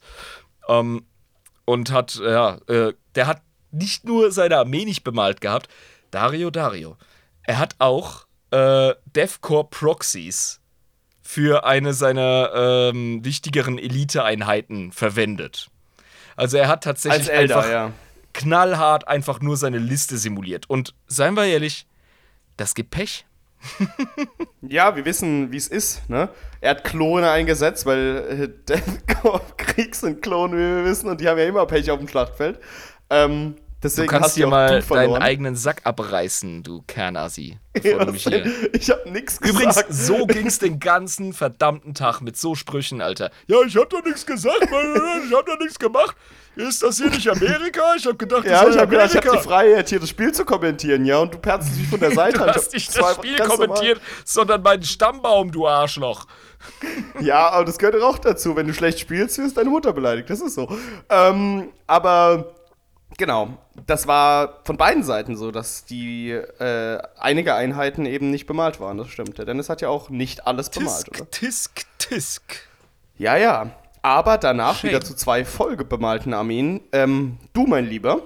Ähm, 0.69 1.05
und 1.65 1.91
hat, 1.91 2.15
ja, 2.15 2.57
äh, 2.67 2.93
der 3.15 3.27
hat 3.27 3.41
nicht 3.71 4.05
nur 4.05 4.31
seine 4.31 4.57
Armee 4.57 4.85
nicht 4.85 5.03
bemalt 5.03 5.41
gehabt. 5.41 5.67
Dario, 6.11 6.49
Dario. 6.49 6.97
Er 7.43 7.57
hat 7.57 7.75
auch 7.79 8.25
äh, 8.51 8.93
Deathcore 9.05 9.67
Proxies 9.69 10.60
für 11.31 11.63
eine 11.63 11.93
seiner 11.93 12.51
ähm, 12.53 13.23
wichtigeren 13.23 13.77
Elite-Einheiten 13.77 14.91
verwendet. 14.91 15.69
Also 16.35 16.57
er 16.57 16.67
hat 16.67 16.83
tatsächlich 16.83 17.31
Elder, 17.31 17.55
einfach 17.55 17.71
ja. 17.71 17.91
knallhart 18.33 19.07
einfach 19.07 19.39
nur 19.39 19.55
seine 19.55 19.77
Liste 19.77 20.17
simuliert. 20.17 20.69
Und 20.69 20.93
seien 21.07 21.37
wir 21.37 21.45
ehrlich, 21.45 21.87
das 22.57 22.75
gibt 22.75 22.91
Pech. 22.91 23.25
Ja, 24.63 24.95
wir 24.95 25.05
wissen, 25.05 25.51
wie 25.51 25.57
es 25.57 25.67
ist, 25.67 26.07
ne? 26.07 26.29
Er 26.59 26.71
hat 26.71 26.83
Klone 26.83 27.31
eingesetzt, 27.31 27.87
weil 27.87 28.53
äh, 28.69 28.79
Krieg 29.57 29.95
sind 29.95 30.21
Klone, 30.21 30.55
wie 30.55 30.59
wir 30.59 30.85
wissen, 30.85 31.09
und 31.09 31.19
die 31.19 31.27
haben 31.27 31.39
ja 31.39 31.45
immer 31.45 31.65
Pech 31.65 31.89
auf 31.89 31.97
dem 31.97 32.07
Schlachtfeld. 32.07 32.59
Ähm, 33.09 33.55
deswegen 33.83 34.07
Du 34.07 34.11
kannst 34.17 34.35
dir 34.35 34.47
mal 34.47 34.81
deinen 34.81 35.15
eigenen 35.15 35.55
Sack 35.55 35.81
abreißen, 35.85 36.63
du 36.63 36.83
Kernasi. 36.87 37.57
Ja, 37.83 38.03
du 38.03 38.11
ich 38.73 38.89
hab 38.89 39.05
nix 39.05 39.37
Übrigens, 39.39 39.75
gesagt. 39.77 39.93
so 39.93 40.25
ging's 40.25 40.59
den 40.59 40.79
ganzen 40.81 41.31
verdammten 41.31 41.93
Tag 41.93 42.19
mit 42.19 42.35
so 42.35 42.53
Sprüchen, 42.53 43.01
Alter. 43.01 43.31
Ja, 43.47 43.61
ich 43.65 43.77
hab 43.77 43.89
doch 43.89 44.03
nichts 44.03 44.25
gesagt, 44.25 44.69
Mann. 44.69 45.21
ich 45.25 45.33
hab 45.33 45.45
doch 45.45 45.57
nichts 45.57 45.79
gemacht. 45.79 46.17
Ist 46.57 46.83
das 46.83 46.97
hier 46.97 47.09
nicht 47.09 47.29
Amerika? 47.29 47.81
Ich 47.95 48.05
hab 48.05 48.19
gedacht, 48.19 48.43
das 48.45 48.51
Ja, 48.51 48.67
ich 48.67 48.77
hab 48.77 48.89
gedacht, 48.89 49.11
ich 49.11 49.15
hab 49.15 49.23
Amerika. 49.25 49.41
die 49.41 49.47
Freiheit, 49.47 49.87
hier 49.87 50.01
das 50.01 50.09
Spiel 50.09 50.33
zu 50.33 50.43
kommentieren, 50.43 51.05
ja, 51.05 51.19
und 51.19 51.33
du 51.33 51.37
perzt 51.37 51.73
mich 51.77 51.87
von 51.87 52.01
der 52.01 52.11
Seite 52.15 52.39
Du 52.39 52.45
hast 52.45 52.73
nicht 52.73 52.89
das 52.97 53.15
Spiel 53.15 53.37
ganz 53.37 53.49
normal- 53.51 53.67
kommentiert, 53.67 54.01
sondern 54.25 54.61
meinen 54.61 54.83
Stammbaum, 54.83 55.49
du 55.51 55.65
Arschloch. 55.67 56.25
Ja, 57.21 57.49
aber 57.51 57.65
das 57.65 57.77
gehört 57.79 58.01
auch 58.03 58.19
dazu. 58.19 58.55
Wenn 58.55 58.67
du 58.67 58.73
schlecht 58.73 58.99
spielst, 58.99 59.37
wirst 59.37 59.55
deine 59.57 59.69
Mutter 59.69 59.93
beleidigt. 59.93 60.29
Das 60.29 60.41
ist 60.41 60.55
so. 60.55 60.67
Ähm, 61.09 61.69
aber 61.87 62.53
genau, 63.21 63.49
das 63.85 64.07
war 64.07 64.61
von 64.63 64.77
beiden 64.77 65.03
Seiten 65.03 65.37
so, 65.37 65.51
dass 65.51 65.85
die 65.85 66.31
äh, 66.31 66.97
einige 67.19 67.53
Einheiten 67.53 68.07
eben 68.07 68.31
nicht 68.31 68.47
bemalt 68.47 68.79
waren. 68.79 68.97
Das 68.97 69.09
stimmt. 69.09 69.37
Der 69.37 69.45
Dennis 69.45 69.69
hat 69.69 69.81
ja 69.81 69.89
auch 69.89 70.09
nicht 70.09 70.47
alles 70.47 70.71
bemalt, 70.71 71.07
oder? 71.09 71.29
Tisk, 71.29 71.85
tisk. 71.99 72.67
Ja, 73.17 73.37
ja. 73.37 73.69
Aber 74.01 74.39
danach 74.39 74.77
Shame. 74.79 74.89
wieder 74.89 75.01
zu 75.01 75.15
zwei 75.15 75.45
vollgebemalten 75.45 76.33
Armeen. 76.33 76.81
Ähm, 76.91 77.37
du, 77.53 77.67
mein 77.67 77.85
Lieber, 77.85 78.23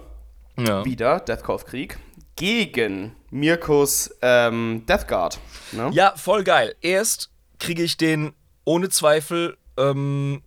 Ja. 0.57 0.85
wieder 0.85 1.19
Deathcore 1.19 1.65
Krieg 1.65 1.97
gegen 2.37 3.13
Mirkos 3.29 4.15
ähm, 4.21 4.83
Death 4.87 5.07
Guard. 5.09 5.39
Ne? 5.73 5.89
Ja, 5.91 6.13
voll 6.15 6.45
geil. 6.45 6.73
Erst 6.79 7.29
kriege 7.59 7.83
ich 7.83 7.97
den 7.97 8.31
ohne 8.63 8.87
Zweifel 8.87 9.57
ähm, 9.77 10.41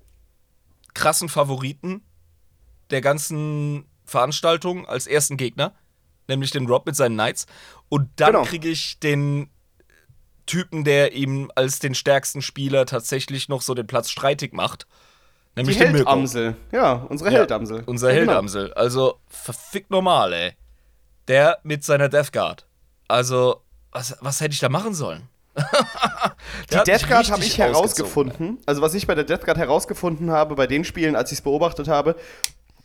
krassen 0.94 1.28
Favoriten 1.28 2.02
der 2.90 3.02
ganzen 3.02 3.84
Veranstaltung 4.08 4.86
als 4.88 5.06
ersten 5.06 5.36
Gegner, 5.36 5.72
nämlich 6.28 6.50
den 6.50 6.66
Rob 6.66 6.86
mit 6.86 6.96
seinen 6.96 7.14
Knights. 7.14 7.46
Und 7.88 8.08
dann 8.16 8.32
Genau. 8.32 8.44
kriege 8.44 8.68
ich 8.68 8.98
den 9.00 9.50
Typen, 10.46 10.82
der 10.84 11.12
ihm 11.12 11.50
als 11.54 11.78
den 11.78 11.94
stärksten 11.94 12.40
Spieler 12.42 12.86
tatsächlich 12.86 13.48
noch 13.48 13.60
so 13.62 13.74
den 13.74 13.86
Platz 13.86 14.08
streitig 14.10 14.52
macht. 14.54 14.86
Die 15.56 15.60
Nämlich 15.62 15.78
den 15.78 15.92
Mirko. 15.92 16.10
Heldamsel. 16.10 16.56
Ja, 16.72 16.92
unsere 17.08 17.30
Ja, 17.32 17.38
Heldamsel. 17.40 17.82
Unser 17.84 18.08
Ja, 18.12 18.20
genau. 18.20 18.32
Heldamsel. 18.32 18.72
Also 18.74 19.18
verfickt 19.28 19.90
normal, 19.90 20.32
ey. 20.32 20.52
Der 21.26 21.58
mit 21.64 21.84
seiner 21.84 22.08
Death 22.08 22.32
Guard. 22.32 22.66
Also, 23.08 23.62
was, 23.92 24.16
was 24.20 24.40
hätte 24.40 24.54
ich 24.54 24.60
da 24.60 24.68
machen 24.70 24.94
sollen? 24.94 25.28
Die 26.70 26.76
Death 26.86 27.08
Guard 27.08 27.30
habe 27.30 27.42
ich 27.44 27.58
herausgefunden. 27.58 28.58
Also, 28.66 28.80
was 28.80 28.94
ich 28.94 29.06
bei 29.06 29.14
der 29.14 29.24
Death 29.24 29.44
Guard 29.44 29.58
herausgefunden 29.58 30.30
habe, 30.30 30.54
bei 30.54 30.66
den 30.66 30.84
Spielen, 30.84 31.16
als 31.16 31.32
ich 31.32 31.38
es 31.38 31.42
beobachtet 31.42 31.88
habe, 31.88 32.14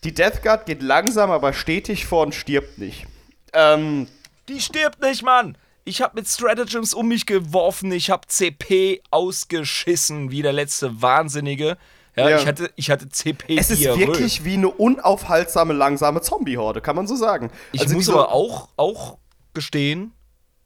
die 0.03 0.13
Death 0.13 0.41
Guard 0.43 0.65
geht 0.65 0.81
langsam, 0.81 1.31
aber 1.31 1.53
stetig 1.53 2.05
vor 2.05 2.23
und 2.23 2.35
stirbt 2.35 2.77
nicht. 2.77 3.05
Ähm, 3.53 4.07
Die 4.47 4.59
stirbt 4.59 5.01
nicht, 5.01 5.23
Mann! 5.23 5.57
Ich 5.85 6.01
habe 6.01 6.15
mit 6.15 6.27
Stratagems 6.27 6.93
um 6.93 7.09
mich 7.09 7.25
geworfen, 7.25 7.91
ich 7.91 8.09
habe 8.09 8.25
CP 8.27 9.01
ausgeschissen, 9.11 10.31
wie 10.31 10.41
der 10.41 10.53
letzte 10.53 11.01
Wahnsinnige. 11.01 11.77
Ja, 12.15 12.29
Ja. 12.29 12.37
Ich, 12.39 12.47
hatte, 12.47 12.71
ich 12.75 12.89
hatte 12.89 13.09
CP 13.09 13.57
es 13.57 13.69
ist 13.69 13.83
wirklich 13.83 14.45
wie 14.45 14.53
eine 14.53 14.69
unaufhaltsame, 14.69 15.73
langsame 15.73 16.21
Zombie-Horde, 16.21 16.79
kann 16.81 16.95
man 16.95 17.07
so 17.07 17.15
sagen. 17.15 17.49
Ich 17.71 17.81
Also 17.81 17.95
muss 17.95 18.07
aber 18.09 18.31
auch, 18.31 18.69
auch 18.77 19.17
gestehen, 19.53 20.13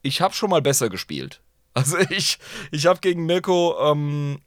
ich 0.01 0.21
habe 0.21 0.33
schon 0.33 0.49
mal 0.49 0.61
besser 0.61 0.89
gespielt. 0.89 1.41
Also 1.73 1.97
ich, 2.09 2.37
ich 2.71 2.85
habe 2.85 2.99
gegen 2.99 3.25
Mirko 3.25 3.75
ähm, 3.91 4.39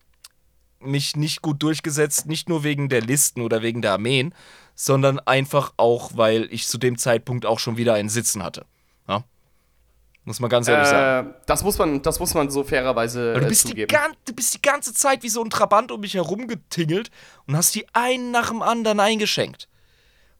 mich 0.80 1.16
nicht 1.16 1.42
gut 1.42 1.62
durchgesetzt, 1.62 2.26
nicht 2.26 2.48
nur 2.48 2.64
wegen 2.64 2.88
der 2.88 3.02
Listen 3.02 3.42
oder 3.42 3.62
wegen 3.62 3.82
der 3.82 3.92
Armeen, 3.92 4.34
sondern 4.74 5.18
einfach 5.20 5.74
auch, 5.76 6.12
weil 6.14 6.48
ich 6.50 6.66
zu 6.66 6.78
dem 6.78 6.98
Zeitpunkt 6.98 7.46
auch 7.46 7.58
schon 7.58 7.76
wieder 7.76 7.94
einen 7.94 8.08
Sitzen 8.08 8.42
hatte. 8.42 8.64
Ja? 9.06 9.24
Muss 10.24 10.40
man 10.40 10.50
ganz 10.50 10.68
ehrlich 10.68 10.88
sagen. 10.88 11.30
Äh, 11.30 11.34
das, 11.46 11.62
muss 11.62 11.78
man, 11.78 12.02
das 12.02 12.18
muss 12.18 12.34
man 12.34 12.50
so 12.50 12.64
fairerweise 12.64 13.34
du 13.34 13.40
äh, 13.40 13.48
bist, 13.48 13.64
die 13.64 13.68
zugeben. 13.68 13.88
gan 13.88 14.12
du 14.24 14.32
bist 14.32 14.54
die 14.54 14.62
ganze 14.62 14.94
Zeit 14.94 15.22
wie 15.22 15.28
so 15.28 15.42
ein 15.42 15.50
Trabant 15.50 15.92
um 15.92 16.00
mich 16.00 16.14
herum 16.14 16.46
getingelt 16.46 17.10
und 17.46 17.56
hast 17.56 17.74
die 17.74 17.86
einen 17.92 18.30
nach 18.30 18.48
dem 18.48 18.62
anderen 18.62 19.00
eingeschenkt. 19.00 19.68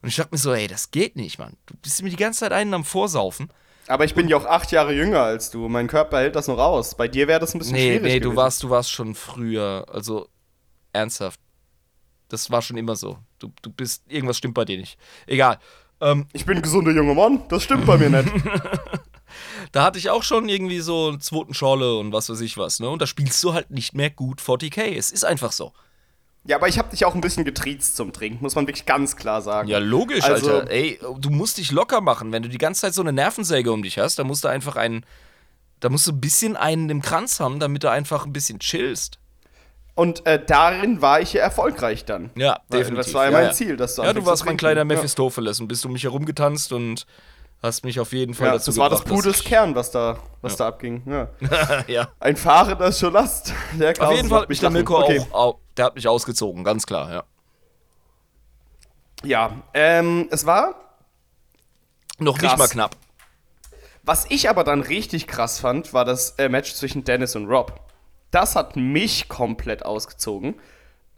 Und 0.03 0.09
ich 0.09 0.16
dachte 0.16 0.30
mir 0.32 0.38
so, 0.38 0.53
ey, 0.55 0.66
das 0.66 0.91
geht 0.91 1.16
nicht, 1.16 1.38
Mann. 1.38 1.57
Du 1.66 1.74
bist 1.82 2.03
mir 2.03 2.11
die 2.11 2.16
ganze 2.16 2.41
Zeit 2.41 2.53
einen 2.53 2.72
am 2.72 2.84
Vorsaufen. 2.84 3.53
Aber 3.91 4.05
ich 4.05 4.14
bin 4.14 4.28
ja 4.28 4.36
auch 4.36 4.45
acht 4.47 4.70
Jahre 4.72 4.93
jünger 4.95 5.20
als 5.22 5.51
du. 5.51 5.68
Mein 5.68 5.88
Körper 5.88 6.18
hält 6.20 6.36
das 6.36 6.47
noch 6.49 6.59
aus. 6.59 6.95
Bei 6.95 7.09
dir 7.09 7.26
wäre 7.28 7.41
das 7.41 7.55
ein 7.55 7.59
bisschen 7.59 7.74
Nee, 7.74 7.88
schwierig. 7.99 8.03
nee, 8.03 8.20
du 8.20 8.28
gewesen. 8.30 8.36
warst, 8.36 8.62
du 8.62 8.70
warst 8.70 8.91
schon 8.93 9.14
früher, 9.14 9.84
also 9.93 10.28
ernsthaft. 10.93 11.41
Das 12.28 12.51
war 12.51 12.62
schon 12.62 12.76
immer 12.76 12.95
so. 12.95 13.18
Du, 13.41 13.51
du 13.62 13.70
bist, 13.70 14.05
irgendwas 14.09 14.38
stimmt 14.38 14.55
bei 14.55 14.64
dir 14.64 14.78
nicht. 14.78 14.97
Egal. 15.26 15.59
Ähm, 16.01 16.26
Ich 16.32 16.47
bin 16.47 16.57
ein 16.59 16.62
gesunder 16.62 16.93
junger 16.93 17.14
Mann. 17.14 17.43
Das 17.49 17.64
stimmt 17.64 17.84
bei 17.86 17.99
mir 17.99 18.11
nicht. 18.11 18.32
da 19.72 19.82
hatte 19.84 19.99
ich 19.99 20.11
auch 20.11 20.22
schon 20.22 20.49
irgendwie 20.49 20.80
so 20.80 21.09
einen 21.09 21.20
zweiten 21.20 21.55
Schorle 21.55 21.97
und 21.99 22.12
was 22.12 22.30
weiß 22.30 22.41
ich 22.43 22.57
was, 22.57 22.78
ne? 22.80 22.88
Und 22.88 23.03
da 23.03 23.07
spielst 23.07 23.43
du 23.43 23.53
halt 23.55 23.70
nicht 23.70 23.95
mehr 23.95 24.11
gut 24.11 24.41
40k. 24.41 24.82
Es 24.97 25.11
ist 25.11 25.24
einfach 25.24 25.53
so. 25.53 25.72
Ja, 26.45 26.57
aber 26.57 26.68
ich 26.68 26.78
habe 26.78 26.88
dich 26.91 27.05
auch 27.05 27.14
ein 27.14 27.20
bisschen 27.20 27.45
getriezt 27.45 27.97
zum 27.97 28.12
Trinken, 28.12 28.38
muss 28.43 28.55
man 28.55 28.66
wirklich 28.66 28.86
ganz 28.86 29.16
klar 29.16 29.43
sagen. 29.43 29.68
Ja, 29.68 29.78
logisch, 29.78 30.24
Also- 30.24 30.61
Alter. 30.61 30.70
Ey, 30.70 30.99
du 31.18 31.30
musst 31.30 31.59
dich 31.59 31.70
locker 31.70 32.01
machen. 32.01 32.32
Wenn 32.32 32.43
du 32.43 32.49
die 32.49 32.59
ganze 32.59 32.80
Zeit 32.82 32.95
so 32.95 33.03
eine 33.03 33.12
Nervensäge 33.12 33.70
um 33.72 33.82
dich 33.82 33.99
hast, 33.99 34.18
dann 34.18 34.26
musst 34.26 34.45
du 34.45 34.49
einfach 34.49 34.76
einen. 34.76 35.05
Da 35.80 35.88
musst 35.91 36.07
du 36.07 36.12
ein 36.12 36.20
bisschen 36.20 36.57
einen 36.57 36.88
im 36.91 37.03
Kranz 37.03 37.41
haben, 37.41 37.61
damit 37.61 37.84
du 37.84 37.91
einfach 37.91 38.24
ein 38.26 38.32
bisschen 38.32 38.59
chillst. 38.59 39.18
Und 39.95 40.24
äh, 40.26 40.43
darin 40.45 41.03
war 41.03 41.20
ich 41.20 41.34
ja 41.34 41.43
erfolgreich 41.43 42.05
dann. 42.07 42.30
Ja, 42.36 42.61
definitiv. 42.72 43.05
Das 43.07 43.14
war 43.14 43.24
ja 43.26 43.30
Ja, 43.32 43.36
mein 43.36 43.47
ja. 43.49 43.53
Ziel, 43.53 43.76
dass 43.76 43.97
du 43.97 44.03
Ja, 44.03 44.12
du 44.14 44.24
warst 44.24 44.47
mein 44.47 44.57
kleiner 44.57 44.84
Mephistopheles 44.84 45.61
und 45.61 45.68
bist 45.68 45.84
um 45.84 45.93
mich 45.93 46.05
herumgetanzt 46.05 46.72
und 46.72 47.07
hast 47.62 47.84
mich 47.84 48.00
auf 48.00 48.12
jeden 48.12 48.34
Fall 48.34 48.46
Ja, 48.46 48.52
ja 48.52 48.58
dazu 48.58 48.70
das 48.70 48.78
war 48.78 48.90
das 48.90 49.00
gebracht, 49.00 49.22
Blut 49.22 49.24
des 49.26 49.38
dass 49.38 49.44
Kern, 49.46 49.74
was 49.74 49.90
da, 49.90 50.18
was 50.40 50.56
da 50.56 50.68
abging. 50.68 51.02
Ja. 51.06 51.28
ja. 51.86 52.08
Ein 52.18 52.36
fahrender 52.36 52.92
Scholast. 52.92 53.52
Der 53.78 53.90
Auf 54.00 54.14
jeden 54.14 54.28
Fall 54.28 54.42
hat 54.42 54.48
mich 54.48 54.61
der. 54.61 54.70
Mirko 54.70 55.02
okay. 55.02 55.20
auch, 55.32 55.54
au- 55.54 55.61
der 55.76 55.86
hat 55.86 55.94
mich 55.94 56.08
ausgezogen, 56.08 56.64
ganz 56.64 56.86
klar, 56.86 57.12
ja. 57.12 57.24
Ja, 59.22 59.52
ähm, 59.74 60.28
es 60.30 60.46
war 60.46 60.74
Noch 62.18 62.38
Krass. 62.38 62.52
nicht 62.52 62.58
mal 62.58 62.68
knapp. 62.68 62.96
Was 64.02 64.26
ich 64.30 64.48
aber 64.48 64.64
dann 64.64 64.80
richtig 64.80 65.26
krass 65.26 65.61
fand, 65.61 65.92
war 65.92 66.06
das 66.06 66.30
äh, 66.38 66.48
Match 66.48 66.72
zwischen 66.74 67.04
Dennis 67.04 67.36
und 67.36 67.46
Rob. 67.46 67.78
Das 68.30 68.56
hat 68.56 68.76
mich 68.76 69.28
komplett 69.28 69.84
ausgezogen. 69.84 70.54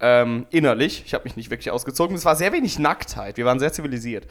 Ähm, 0.01 0.47
innerlich. 0.51 1.05
Ich 1.07 1.15
habe 1.15 1.23
mich 1.25 1.37
nicht 1.37 1.49
wirklich 1.51 1.71
ausgezogen. 1.71 2.17
Es 2.17 2.25
war 2.25 2.35
sehr 2.35 2.53
wenig 2.53 2.81
Nacktheit. 2.81 3.37
Wir 3.37 3.45
waren 3.45 3.61
sehr 3.61 3.73
zivilisiert. 3.73 4.27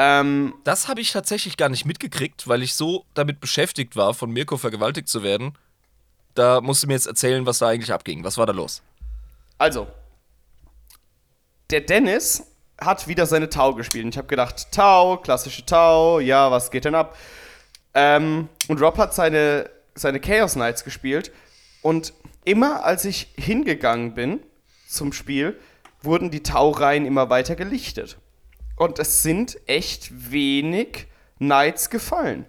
Ähm, 0.00 0.54
Das 0.62 0.86
habe 0.86 1.00
ich 1.00 1.10
tatsächlich 1.10 1.56
gar 1.56 1.68
nicht 1.68 1.84
mitgekriegt, 1.84 2.46
weil 2.46 2.62
ich 2.62 2.74
so 2.74 3.04
damit 3.14 3.40
beschäftigt 3.40 3.96
war, 3.96 4.14
von 4.14 4.30
Mirko 4.30 4.56
vergewaltigt 4.56 5.08
zu 5.08 5.24
werden. 5.24 5.58
Da 6.34 6.60
musst 6.60 6.84
du 6.84 6.86
mir 6.86 6.92
jetzt 6.92 7.08
erzählen, 7.08 7.44
was 7.46 7.58
da 7.58 7.66
eigentlich 7.68 7.92
abging. 7.92 8.22
Was 8.22 8.38
war 8.38 8.46
da 8.46 8.52
los? 8.52 8.80
also, 9.58 9.88
der 11.70 11.80
Dennis 11.80 12.44
hat 12.80 13.08
wieder 13.08 13.26
seine 13.26 13.48
Tau 13.48 13.74
gespielt. 13.74 14.04
Und 14.04 14.14
ich 14.14 14.18
habe 14.18 14.28
gedacht, 14.28 14.70
Tau, 14.70 15.16
klassische 15.16 15.66
Tau, 15.66 16.20
ja, 16.20 16.48
was 16.50 16.70
geht 16.70 16.84
denn 16.84 16.94
ab? 16.94 17.16
Ähm, 17.92 18.48
und 18.68 18.80
Rob 18.80 18.96
hat 18.98 19.14
seine, 19.14 19.68
seine 19.96 20.20
Chaos 20.20 20.52
Knights 20.52 20.84
gespielt. 20.84 21.32
Und 21.82 22.12
immer 22.44 22.84
als 22.84 23.04
ich 23.04 23.28
hingegangen 23.36 24.14
bin 24.14 24.40
zum 24.88 25.12
Spiel, 25.12 25.58
wurden 26.02 26.30
die 26.30 26.44
Taureihen 26.44 27.04
immer 27.04 27.28
weiter 27.30 27.56
gelichtet. 27.56 28.16
Und 28.78 28.98
es 28.98 29.22
sind 29.22 29.58
echt 29.66 30.30
wenig 30.30 31.08
Knights 31.38 31.90
gefallen. 31.90 32.46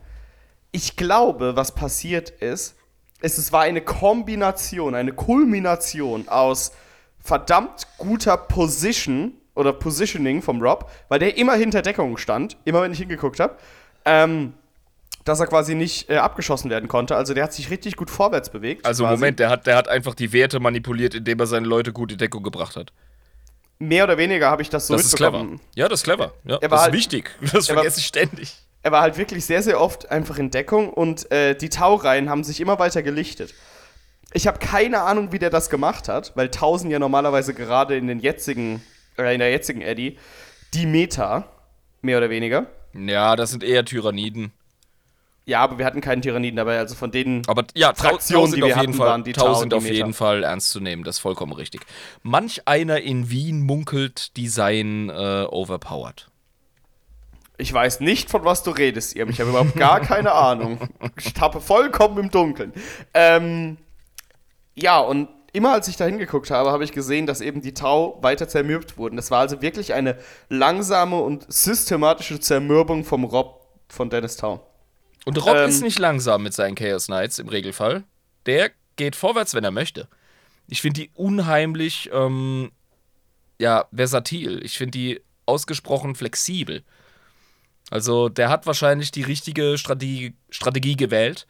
Ich 0.71 0.95
glaube, 0.95 1.55
was 1.55 1.73
passiert 1.73 2.29
ist, 2.29 2.75
ist, 3.21 3.37
es 3.37 3.51
war 3.51 3.61
eine 3.61 3.81
Kombination, 3.81 4.95
eine 4.95 5.11
Kulmination 5.11 6.29
aus 6.29 6.71
verdammt 7.19 7.87
guter 7.97 8.37
Position 8.37 9.33
oder 9.55 9.73
Positioning 9.73 10.41
vom 10.41 10.61
Rob, 10.61 10.89
weil 11.09 11.19
der 11.19 11.37
immer 11.37 11.55
hinter 11.55 11.81
Deckung 11.81 12.17
stand, 12.17 12.55
immer 12.63 12.81
wenn 12.81 12.93
ich 12.93 12.99
hingeguckt 12.99 13.39
habe, 13.39 13.57
ähm, 14.05 14.53
dass 15.25 15.39
er 15.39 15.47
quasi 15.47 15.75
nicht 15.75 16.09
äh, 16.09 16.17
abgeschossen 16.17 16.69
werden 16.69 16.87
konnte. 16.87 17.15
Also 17.15 17.33
der 17.33 17.43
hat 17.43 17.53
sich 17.53 17.69
richtig 17.69 17.97
gut 17.97 18.09
vorwärts 18.09 18.49
bewegt. 18.49 18.85
Also 18.85 19.03
quasi. 19.03 19.17
Moment, 19.17 19.39
der 19.39 19.49
hat, 19.49 19.67
der 19.67 19.75
hat 19.75 19.89
einfach 19.89 20.15
die 20.15 20.31
Werte 20.31 20.59
manipuliert, 20.59 21.13
indem 21.13 21.39
er 21.39 21.47
seine 21.47 21.67
Leute 21.67 21.91
gut 21.91 22.11
in 22.11 22.17
Deckung 22.17 22.43
gebracht 22.43 22.75
hat. 22.75 22.93
Mehr 23.79 24.03
oder 24.03 24.17
weniger 24.17 24.49
habe 24.49 24.61
ich 24.61 24.69
das 24.69 24.87
so 24.87 24.93
Das 24.95 25.05
ist 25.05 25.15
clever. 25.15 25.37
mitbekommen. 25.39 25.61
Ja, 25.73 25.87
das 25.87 26.01
ist 26.01 26.03
clever. 26.03 26.33
Ja, 26.43 26.57
Er 26.57 26.69
war 26.69 26.69
das 26.69 26.79
ist 26.79 26.83
halt- 26.83 26.93
wichtig. 26.93 27.31
Das 27.53 27.69
er 27.69 27.75
war- 27.75 27.83
vergesse 27.83 27.99
ich 28.01 28.05
ständig. 28.05 28.53
er 28.83 28.91
war 28.91 29.01
halt 29.01 29.17
wirklich 29.17 29.45
sehr, 29.45 29.63
sehr 29.63 29.79
oft 29.79 30.11
einfach 30.11 30.37
in 30.37 30.51
Deckung 30.51 30.89
und 30.91 31.31
äh, 31.31 31.55
die 31.55 31.69
Taureihen 31.69 32.29
haben 32.29 32.43
sich 32.43 32.59
immer 32.59 32.77
weiter 32.77 33.01
gelichtet. 33.03 33.53
Ich 34.33 34.47
habe 34.47 34.59
keine 34.59 35.01
Ahnung, 35.01 35.31
wie 35.31 35.39
der 35.39 35.49
das 35.49 35.69
gemacht 35.69 36.07
hat, 36.09 36.33
weil 36.35 36.51
Tausend 36.51 36.91
ja 36.91 36.99
normalerweise 36.99 37.53
gerade 37.53 37.97
in 37.97 38.07
den 38.07 38.19
jetzigen, 38.19 38.83
äh, 39.17 39.33
in 39.33 39.39
der 39.39 39.49
jetzigen 39.49 39.81
Eddy 39.81 40.17
die 40.73 40.85
Meta, 40.85 41.47
mehr 42.01 42.17
oder 42.17 42.29
weniger. 42.29 42.67
Ja, 42.93 43.35
das 43.35 43.51
sind 43.51 43.63
eher 43.63 43.85
Tyranniden. 43.85 44.51
Ja, 45.45 45.61
aber 45.61 45.79
wir 45.79 45.85
hatten 45.85 46.01
keinen 46.01 46.21
Tyranniden 46.21 46.57
dabei, 46.57 46.77
also 46.77 46.93
von 46.95 47.11
denen. 47.11 47.41
Aber 47.47 47.63
ja, 47.73 47.93
sind 47.95 48.29
die 48.29 48.35
auf 48.35 48.53
wir 48.53 48.67
jeden 48.67 48.75
hatten, 48.75 48.93
Fall, 48.93 49.07
waren 49.07 49.23
die 49.23 49.33
Tau 49.33 49.47
Tau 49.47 49.53
sind 49.55 49.63
und 49.63 49.69
die 49.73 49.77
auf 49.77 49.83
Meter. 49.83 49.95
jeden 49.95 50.13
Fall 50.13 50.43
ernst 50.43 50.69
zu 50.69 50.79
nehmen, 50.79 51.03
das 51.03 51.15
ist 51.15 51.21
vollkommen 51.21 51.53
richtig. 51.53 51.81
Manch 52.21 52.67
einer 52.67 53.01
in 53.01 53.31
Wien 53.31 53.61
munkelt, 53.61 54.37
die 54.37 54.47
seien 54.47 55.09
äh, 55.09 55.45
overpowered. 55.49 56.29
Ich 57.57 57.73
weiß 57.73 57.99
nicht, 57.99 58.29
von 58.29 58.45
was 58.45 58.63
du 58.63 58.71
redest, 58.71 59.15
ihr. 59.15 59.27
Ich 59.27 59.39
habe 59.41 59.49
überhaupt 59.49 59.75
gar 59.75 59.99
keine 60.01 60.31
Ahnung. 60.31 60.77
Ich 61.17 61.33
tappe 61.33 61.59
vollkommen 61.59 62.17
im 62.19 62.31
Dunkeln. 62.31 62.71
Ähm, 63.13 63.77
ja, 64.75 64.99
und 64.99 65.27
immer 65.51 65.73
als 65.73 65.87
ich 65.87 65.97
da 65.97 66.05
hingeguckt 66.05 66.51
habe, 66.51 66.71
habe 66.71 66.83
ich 66.83 66.91
gesehen, 66.91 67.25
dass 67.25 67.41
eben 67.41 67.61
die 67.61 67.73
Tau 67.73 68.17
weiter 68.21 68.47
zermürbt 68.47 68.97
wurden. 68.97 69.15
Das 69.17 69.31
war 69.31 69.39
also 69.39 69.61
wirklich 69.61 69.93
eine 69.93 70.17
langsame 70.47 71.19
und 71.19 71.51
systematische 71.51 72.39
Zermürbung 72.39 73.03
vom 73.03 73.23
Rob 73.23 73.65
von 73.89 74.09
Dennis 74.09 74.37
Tau. 74.37 74.65
Und 75.25 75.37
Rob 75.37 75.55
Ähm. 75.55 75.69
ist 75.69 75.81
nicht 75.81 75.99
langsam 75.99 76.43
mit 76.43 76.53
seinen 76.53 76.75
Chaos 76.75 77.07
Knights 77.07 77.39
im 77.39 77.49
Regelfall. 77.49 78.03
Der 78.45 78.71
geht 78.95 79.15
vorwärts, 79.15 79.53
wenn 79.53 79.63
er 79.63 79.71
möchte. 79.71 80.07
Ich 80.67 80.81
finde 80.81 81.01
die 81.01 81.11
unheimlich, 81.13 82.09
ähm, 82.13 82.71
ja, 83.59 83.85
versatil. 83.93 84.63
Ich 84.63 84.77
finde 84.77 84.91
die 84.91 85.21
ausgesprochen 85.45 86.15
flexibel. 86.15 86.83
Also, 87.89 88.29
der 88.29 88.49
hat 88.49 88.67
wahrscheinlich 88.67 89.11
die 89.11 89.23
richtige 89.23 89.77
Strategie, 89.77 90.35
Strategie 90.49 90.95
gewählt. 90.95 91.47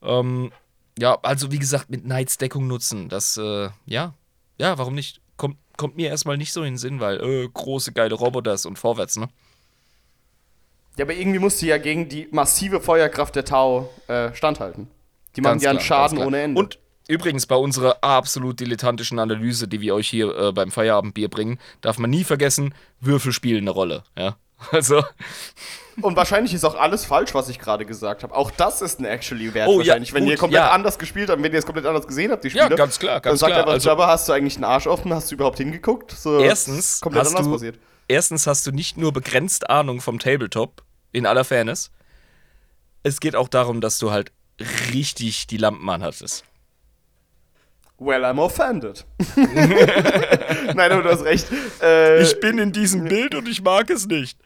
Ähm, 0.00 0.52
ja, 0.98 1.18
also 1.22 1.50
wie 1.50 1.58
gesagt, 1.58 1.90
mit 1.90 2.04
Knights 2.04 2.38
Deckung 2.38 2.66
nutzen. 2.68 3.08
Das, 3.08 3.36
äh, 3.36 3.70
ja, 3.86 4.14
ja, 4.58 4.78
warum 4.78 4.94
nicht? 4.94 5.20
Kommt, 5.36 5.56
kommt 5.76 5.96
mir 5.96 6.08
erstmal 6.08 6.36
nicht 6.36 6.52
so 6.52 6.60
in 6.60 6.74
den 6.74 6.78
Sinn, 6.78 7.00
weil, 7.00 7.20
äh, 7.20 7.48
große, 7.52 7.92
geile 7.92 8.14
Roboters 8.14 8.64
und 8.66 8.78
vorwärts, 8.78 9.16
ne? 9.16 9.28
Ja, 10.98 11.04
aber 11.04 11.14
irgendwie 11.14 11.38
musste 11.38 11.66
ja 11.66 11.78
gegen 11.78 12.08
die 12.08 12.28
massive 12.30 12.80
Feuerkraft 12.80 13.34
der 13.36 13.44
Tau 13.44 13.88
äh, 14.08 14.34
standhalten. 14.34 14.88
Die 15.36 15.40
machen 15.40 15.52
Ganz 15.54 15.62
ja 15.62 15.70
einen 15.70 15.78
klar, 15.78 16.08
Schaden 16.08 16.18
ohne 16.18 16.42
Ende. 16.42 16.58
Und 16.60 16.78
übrigens 17.08 17.46
bei 17.46 17.56
unserer 17.56 17.96
absolut 18.02 18.60
dilettantischen 18.60 19.18
Analyse, 19.18 19.68
die 19.68 19.80
wir 19.80 19.94
euch 19.94 20.08
hier 20.08 20.36
äh, 20.36 20.52
beim 20.52 20.70
Feierabendbier 20.70 21.28
bringen, 21.28 21.58
darf 21.80 21.98
man 21.98 22.10
nie 22.10 22.24
vergessen, 22.24 22.74
Würfel 23.00 23.32
spielen 23.32 23.62
eine 23.64 23.70
Rolle. 23.70 24.04
Ja? 24.18 24.36
Also, 24.70 25.02
Und 26.00 26.14
wahrscheinlich 26.14 26.54
ist 26.54 26.64
auch 26.64 26.76
alles 26.76 27.04
falsch, 27.04 27.34
was 27.34 27.48
ich 27.48 27.58
gerade 27.58 27.84
gesagt 27.84 28.22
habe. 28.22 28.32
Auch 28.32 28.50
das 28.52 28.80
ist 28.80 29.00
ein 29.00 29.04
actually 29.04 29.52
Wert 29.54 29.66
Oh, 29.68 29.72
ja, 29.72 29.78
wahrscheinlich. 29.78 30.14
wenn 30.14 30.22
gut, 30.22 30.30
ihr 30.32 30.38
komplett 30.38 30.62
ja. 30.62 30.70
anders 30.70 30.98
gespielt 31.00 31.28
habt, 31.30 31.42
wenn 31.42 31.52
ihr 31.52 31.58
es 31.58 31.66
komplett 31.66 31.84
anders 31.86 32.06
gesehen 32.06 32.30
habt, 32.30 32.44
die 32.44 32.48
Ja, 32.48 32.62
Spiele. 32.64 32.76
ganz 32.76 32.98
klar, 33.00 33.14
ganz 33.20 33.24
dann 33.24 33.36
sagt 33.38 33.50
klar. 33.52 33.58
einfach 33.62 33.72
Also- 33.72 33.88
Jabba, 33.88 34.06
hast 34.06 34.28
du 34.28 34.32
eigentlich 34.32 34.54
einen 34.54 34.64
Arsch 34.64 34.86
offen? 34.86 35.12
Hast 35.12 35.30
du 35.32 35.34
überhaupt 35.34 35.58
hingeguckt? 35.58 36.12
So, 36.12 36.38
erstens 36.38 37.00
komplett 37.00 37.24
hast, 37.24 37.30
anders 37.30 37.46
du, 37.46 37.52
passiert. 37.54 37.78
Erstens 38.12 38.46
hast 38.46 38.66
du 38.66 38.70
nicht 38.72 38.96
nur 38.96 39.12
begrenzt 39.12 39.68
Ahnung 39.70 40.00
vom 40.00 40.18
Tabletop, 40.18 40.82
in 41.12 41.26
aller 41.26 41.44
Fairness. 41.44 41.90
Es 43.02 43.20
geht 43.20 43.34
auch 43.34 43.48
darum, 43.48 43.80
dass 43.80 43.98
du 43.98 44.10
halt 44.12 44.32
richtig 44.92 45.46
die 45.46 45.56
Lampen 45.56 45.88
anhattest. 45.88 46.44
Well, 47.98 48.24
I'm 48.24 48.40
offended. 48.40 49.04
Nein, 49.36 50.92
aber 50.92 51.02
du 51.02 51.10
hast 51.10 51.24
recht. 51.24 51.46
Äh, 51.80 52.24
bin 52.40 52.58
in 52.58 52.72
diesem 52.72 53.04
Bild 53.04 53.34
und 53.34 53.48
ich 53.48 53.62
mag 53.62 53.90
es 53.90 54.06
nicht. 54.06 54.38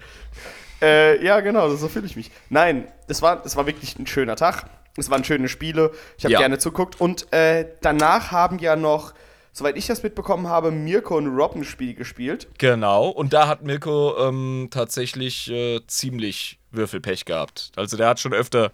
Äh, 0.83 1.25
ja, 1.25 1.41
genau, 1.41 1.75
so 1.75 1.89
fühle 1.89 2.05
ich 2.07 2.17
mich. 2.17 2.31
Nein, 2.51 2.87
es 3.09 3.23
war, 3.23 3.45
es 3.47 3.57
war 3.57 3.67
wirklich 3.67 3.99
ein 3.99 4.07
schöner 4.07 4.37
Tag. 4.37 4.65
Es 4.99 5.09
waren 5.11 5.25
schöne 5.25 5.49
Spiele. 5.49 5.93
Ich 6.19 6.25
habe 6.25 6.33
Ja. 6.35 6.39
gerne 6.41 6.59
zuguckt. 6.59 7.01
Und 7.01 7.33
äh, 7.33 7.67
danach 7.81 8.31
haben 8.31 8.59
ja 8.59 8.77
noch, 8.77 9.15
soweit 9.57 9.77
ich 9.79 9.87
das 9.87 10.03
mitbekommen 10.03 10.49
habe, 10.49 10.71
Mirko 10.71 11.17
und 11.17 11.29
Rob 11.29 11.55
ein 11.57 11.65
Spiel 11.65 11.95
gespielt. 11.95 12.47
Genau, 12.59 13.09
und 13.09 13.33
da 13.33 13.49
hat 13.49 13.63
Mirko 13.63 14.29
ähm, 14.29 14.69
tatsächlich 14.71 15.51
äh, 15.51 15.81
ziemlich 15.87 16.59
Würfelpech 16.73 17.25
gehabt. 17.25 17.73
Also 17.75 17.97
der 17.97 18.09
hat 18.09 18.21
schon 18.21 18.35
öfter 18.35 18.71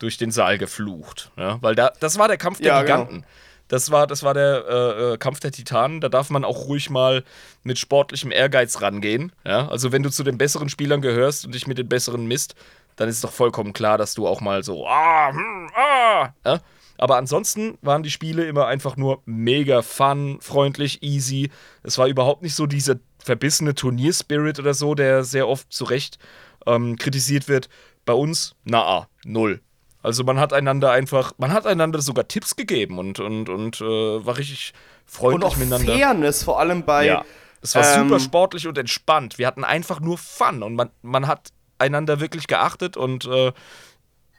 durch 0.00 0.18
den 0.18 0.32
Saal 0.32 0.58
geflucht. 0.58 1.30
Ja? 1.36 1.58
Weil 1.62 1.76
da, 1.76 1.92
das 2.00 2.18
war 2.18 2.26
der 2.26 2.36
Kampf 2.36 2.58
der 2.58 2.66
Ja, 2.66 2.82
genau. 2.82 3.04
Giganten. 3.04 3.26
Das 3.68 3.92
war, 3.92 4.08
das 4.08 4.24
war 4.24 4.34
der 4.34 4.64
äh, 4.68 5.12
äh, 5.12 5.18
Kampf 5.18 5.38
der 5.38 5.52
Titanen. 5.52 6.00
Da 6.00 6.08
darf 6.08 6.30
man 6.30 6.44
auch 6.44 6.66
ruhig 6.66 6.90
mal 6.90 7.22
mit 7.62 7.78
sportlichem 7.78 8.32
Ehrgeiz 8.32 8.82
rangehen. 8.82 9.32
Ja? 9.44 9.68
Also 9.68 9.92
wenn 9.92 10.02
du 10.02 10.10
zu 10.10 10.24
den 10.24 10.36
besseren 10.36 10.68
Spielern 10.68 11.00
gehörst 11.00 11.46
und 11.46 11.54
dich 11.54 11.68
mit 11.68 11.78
den 11.78 11.88
besseren 11.88 12.26
misst, 12.26 12.56
dann 12.96 13.08
ist 13.08 13.22
doch 13.22 13.32
vollkommen 13.32 13.72
klar, 13.72 13.98
dass 13.98 14.14
du 14.14 14.26
auch 14.26 14.40
mal 14.40 14.64
so, 14.64 14.86
ah, 14.86 15.30
hm, 15.30 15.70
ah. 15.76 16.28
Ja? 16.44 16.60
Aber 16.98 17.16
ansonsten 17.16 17.76
waren 17.82 18.02
die 18.02 18.10
Spiele 18.10 18.44
immer 18.44 18.66
einfach 18.66 18.96
nur 18.96 19.22
mega 19.24 19.82
fun, 19.82 20.38
freundlich, 20.40 21.02
easy. 21.02 21.50
Es 21.82 21.98
war 21.98 22.06
überhaupt 22.06 22.42
nicht 22.42 22.54
so 22.54 22.66
dieser 22.66 22.96
verbissene 23.18 23.74
Turnierspirit 23.74 24.58
oder 24.58 24.74
so, 24.74 24.94
der 24.94 25.24
sehr 25.24 25.48
oft 25.48 25.72
zu 25.72 25.84
Recht 25.84 26.18
ähm, 26.66 26.96
kritisiert 26.96 27.48
wird. 27.48 27.68
Bei 28.04 28.12
uns, 28.12 28.54
na, 28.64 29.08
null. 29.24 29.60
Also 30.02 30.22
man 30.22 30.38
hat 30.38 30.52
einander 30.52 30.90
einfach, 30.90 31.32
man 31.38 31.52
hat 31.52 31.66
einander 31.66 32.02
sogar 32.02 32.28
Tipps 32.28 32.56
gegeben 32.56 32.98
und, 32.98 33.20
und, 33.20 33.48
und 33.48 33.80
äh, 33.80 33.84
war 33.84 34.36
richtig 34.36 34.74
Und 34.74 35.10
freundlich 35.10 35.52
auch 35.52 35.56
miteinander. 35.56 35.94
Fairness, 35.94 36.42
vor 36.42 36.60
allem 36.60 36.84
bei. 36.84 37.06
Ja. 37.06 37.24
Es 37.62 37.74
war 37.74 37.96
ähm, 37.96 38.08
super 38.08 38.20
sportlich 38.20 38.68
und 38.68 38.76
entspannt. 38.76 39.38
Wir 39.38 39.46
hatten 39.46 39.64
einfach 39.64 40.00
nur 40.00 40.18
Fun 40.18 40.62
und 40.62 40.74
man, 40.74 40.90
man 41.00 41.26
hat 41.26 41.48
einander 41.78 42.20
wirklich 42.20 42.46
geachtet 42.46 42.98
und 42.98 43.24
äh, 43.24 43.52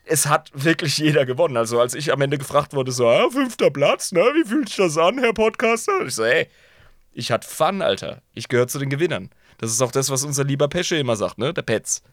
es 0.05 0.27
hat 0.27 0.51
wirklich 0.53 0.97
jeder 0.97 1.25
gewonnen. 1.25 1.57
Also 1.57 1.79
als 1.79 1.93
ich 1.93 2.11
am 2.13 2.21
Ende 2.21 2.37
gefragt 2.37 2.73
wurde, 2.73 2.91
so, 2.91 3.07
ah, 3.07 3.29
fünfter 3.29 3.71
Platz, 3.71 4.11
ne? 4.11 4.21
Wie 4.21 4.47
fühlt 4.47 4.69
sich 4.69 4.77
das 4.77 4.97
an, 4.97 5.19
Herr 5.19 5.33
Podcaster? 5.33 5.99
Und 5.99 6.07
ich 6.07 6.15
so, 6.15 6.23
ey, 6.23 6.47
ich 7.13 7.31
hatte 7.31 7.47
Fun, 7.47 7.81
Alter. 7.81 8.21
Ich 8.33 8.47
gehöre 8.47 8.67
zu 8.67 8.79
den 8.79 8.89
Gewinnern. 8.89 9.29
Das 9.57 9.71
ist 9.71 9.81
auch 9.81 9.91
das, 9.91 10.09
was 10.09 10.23
unser 10.23 10.43
lieber 10.43 10.67
Pesche 10.67 10.97
immer 10.97 11.15
sagt, 11.15 11.37
ne? 11.37 11.53
Der 11.53 11.61
Petz. 11.61 12.03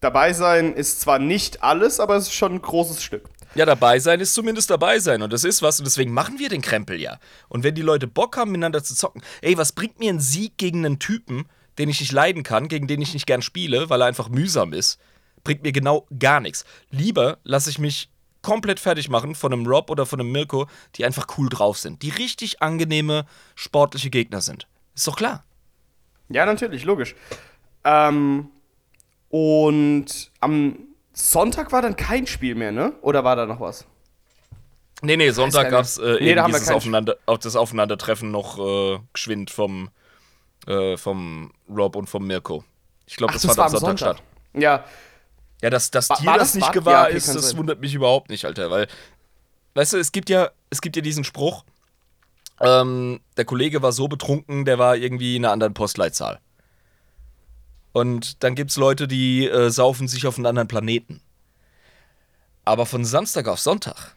Dabei 0.00 0.32
sein 0.32 0.74
ist 0.74 1.00
zwar 1.00 1.18
nicht 1.18 1.62
alles, 1.62 2.00
aber 2.00 2.16
es 2.16 2.24
ist 2.24 2.34
schon 2.34 2.54
ein 2.54 2.62
großes 2.62 3.02
Stück. 3.02 3.28
Ja, 3.54 3.66
dabei 3.66 3.98
sein 3.98 4.20
ist 4.20 4.34
zumindest 4.34 4.70
dabei 4.70 4.98
sein. 4.98 5.20
Und 5.22 5.32
das 5.32 5.44
ist 5.44 5.62
was. 5.62 5.78
Und 5.78 5.84
deswegen 5.84 6.12
machen 6.12 6.38
wir 6.38 6.48
den 6.48 6.62
Krempel 6.62 7.00
ja. 7.00 7.18
Und 7.48 7.64
wenn 7.64 7.74
die 7.74 7.82
Leute 7.82 8.06
Bock 8.06 8.36
haben, 8.36 8.50
miteinander 8.50 8.82
zu 8.82 8.94
zocken, 8.94 9.22
ey, 9.42 9.58
was 9.58 9.72
bringt 9.72 9.98
mir 9.98 10.10
ein 10.10 10.20
Sieg 10.20 10.56
gegen 10.56 10.86
einen 10.86 10.98
Typen, 10.98 11.44
den 11.78 11.88
ich 11.88 12.00
nicht 12.00 12.12
leiden 12.12 12.42
kann, 12.42 12.68
gegen 12.68 12.86
den 12.86 13.02
ich 13.02 13.14
nicht 13.14 13.26
gern 13.26 13.42
spiele, 13.42 13.90
weil 13.90 14.00
er 14.00 14.06
einfach 14.06 14.28
mühsam 14.28 14.72
ist? 14.72 14.98
Bringt 15.44 15.62
mir 15.62 15.72
genau 15.72 16.06
gar 16.18 16.40
nichts. 16.40 16.64
Lieber 16.90 17.38
lasse 17.42 17.70
ich 17.70 17.78
mich 17.78 18.08
komplett 18.42 18.80
fertig 18.80 19.08
machen 19.08 19.34
von 19.34 19.52
einem 19.52 19.66
Rob 19.66 19.90
oder 19.90 20.04
von 20.04 20.20
einem 20.20 20.32
Mirko, 20.32 20.66
die 20.96 21.04
einfach 21.04 21.26
cool 21.38 21.48
drauf 21.48 21.78
sind. 21.78 22.02
Die 22.02 22.10
richtig 22.10 22.60
angenehme, 22.60 23.24
sportliche 23.54 24.10
Gegner 24.10 24.40
sind. 24.40 24.66
Ist 24.94 25.06
doch 25.06 25.16
klar. 25.16 25.44
Ja, 26.28 26.44
natürlich, 26.44 26.84
logisch. 26.84 27.14
Ähm, 27.84 28.50
und 29.28 30.30
am 30.40 30.78
Sonntag 31.12 31.72
war 31.72 31.82
dann 31.82 31.96
kein 31.96 32.26
Spiel 32.26 32.54
mehr, 32.54 32.72
ne? 32.72 32.92
Oder 33.02 33.24
war 33.24 33.36
da 33.36 33.46
noch 33.46 33.60
was? 33.60 33.86
Nee, 35.02 35.16
nee, 35.16 35.30
Sonntag 35.30 35.70
gab 35.70 35.84
es 35.84 35.98
äh, 35.98 36.18
Nee, 36.20 36.30
eben 36.30 36.46
dieses 36.46 36.70
Aufeinander, 36.70 37.16
auch 37.26 37.38
das 37.38 37.56
Aufeinandertreffen 37.56 38.30
noch 38.30 38.58
äh, 38.58 39.00
geschwind 39.12 39.50
vom, 39.50 39.90
äh, 40.66 40.96
vom 40.96 41.52
Rob 41.68 41.96
und 41.96 42.08
vom 42.08 42.26
Mirko. 42.26 42.64
Ich 43.06 43.16
glaube, 43.16 43.32
das, 43.32 43.44
fand 43.44 43.58
am 43.58 43.68
Sonntag, 43.70 43.98
statt. 43.98 44.22
Ja, 44.54 44.84
Ja, 45.62 45.70
dass, 45.70 45.90
dass 45.90 46.10
War- 46.10 46.18
dir 46.20 46.26
war 46.26 46.38
das 46.38 46.48
das- 46.48 46.54
nicht 46.56 46.66
war- 46.66 46.72
gewahr 46.72 46.92
ja, 46.94 47.04
okay, 47.08 47.16
ist, 47.16 47.28
das 47.34 47.50
sein. 47.50 47.58
wundert 47.58 47.80
mich 47.80 47.94
überhaupt 47.94 48.28
nicht, 48.30 48.44
Alter. 48.44 48.70
Weil, 48.70 48.88
weißt 49.74 49.94
du, 49.94 49.96
es 49.98 50.12
gibt 50.12 50.28
ja, 50.28 50.50
es 50.70 50.80
gibt 50.80 50.96
ja 50.96 51.02
diesen 51.02 51.24
Spruch, 51.24 51.64
ähm, 52.60 53.20
der 53.36 53.44
Kollege 53.44 53.80
war 53.82 53.92
so 53.92 54.08
betrunken, 54.08 54.64
der 54.64 54.78
war 54.78 54.96
irgendwie 54.96 55.36
in 55.36 55.44
einer 55.44 55.52
anderen 55.52 55.74
Postleitzahl. 55.74 56.40
Und 57.92 58.42
dann 58.42 58.54
gibt 58.54 58.70
es 58.70 58.76
Leute, 58.76 59.06
die 59.06 59.46
äh, 59.46 59.70
saufen 59.70 60.08
sich 60.08 60.26
auf 60.26 60.36
einen 60.36 60.46
anderen 60.46 60.68
Planeten. 60.68 61.20
Aber 62.64 62.86
von 62.86 63.04
Samstag 63.04 63.48
auf 63.48 63.60
Sonntag. 63.60 64.16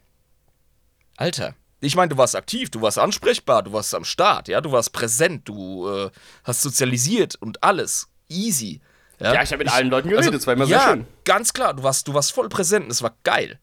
Alter. 1.17 1.55
Ich 1.81 1.95
meine, 1.95 2.09
du 2.09 2.17
warst 2.17 2.35
aktiv, 2.35 2.69
du 2.71 2.81
warst 2.81 2.97
ansprechbar, 2.97 3.63
du 3.63 3.73
warst 3.73 3.93
am 3.93 4.05
Start, 4.05 4.47
ja, 4.47 4.61
du 4.61 4.71
warst 4.71 4.93
präsent, 4.93 5.47
du 5.47 5.87
äh, 5.89 6.09
hast 6.43 6.61
sozialisiert 6.61 7.35
und 7.35 7.63
alles. 7.63 8.07
Easy. 8.29 8.81
Ja 9.19 9.41
ich 9.41 9.51
habe 9.51 9.63
mit 9.63 9.71
allen 9.71 9.89
Leuten 9.89 10.09
geredet, 10.09 10.33
das 10.33 10.47
war 10.47 10.53
immer 10.53 10.65
sehr 10.65 10.77
ja, 10.77 10.89
schön. 10.89 11.07
ganz 11.23 11.53
klar, 11.53 11.73
du 11.73 11.83
warst, 11.83 12.07
du 12.07 12.13
warst 12.13 12.33
voll 12.33 12.49
präsent 12.49 12.85
und 12.85 12.91
es 12.91 13.01
war 13.01 13.15
geil. 13.23 13.59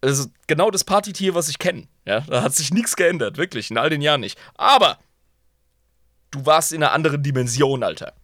Also 0.00 0.26
genau 0.46 0.70
das 0.70 0.84
Partytier, 0.84 1.34
was 1.34 1.48
ich 1.48 1.58
kenne. 1.58 1.88
Ja, 2.04 2.20
da 2.20 2.42
hat 2.42 2.54
sich 2.54 2.72
nichts 2.72 2.96
geändert, 2.96 3.36
wirklich, 3.36 3.70
in 3.70 3.78
all 3.78 3.90
den 3.90 4.00
Jahren 4.00 4.20
nicht. 4.20 4.38
Aber 4.54 4.98
du 6.30 6.46
warst 6.46 6.72
in 6.72 6.82
einer 6.82 6.92
anderen 6.92 7.22
Dimension, 7.22 7.82
Alter. 7.82 8.14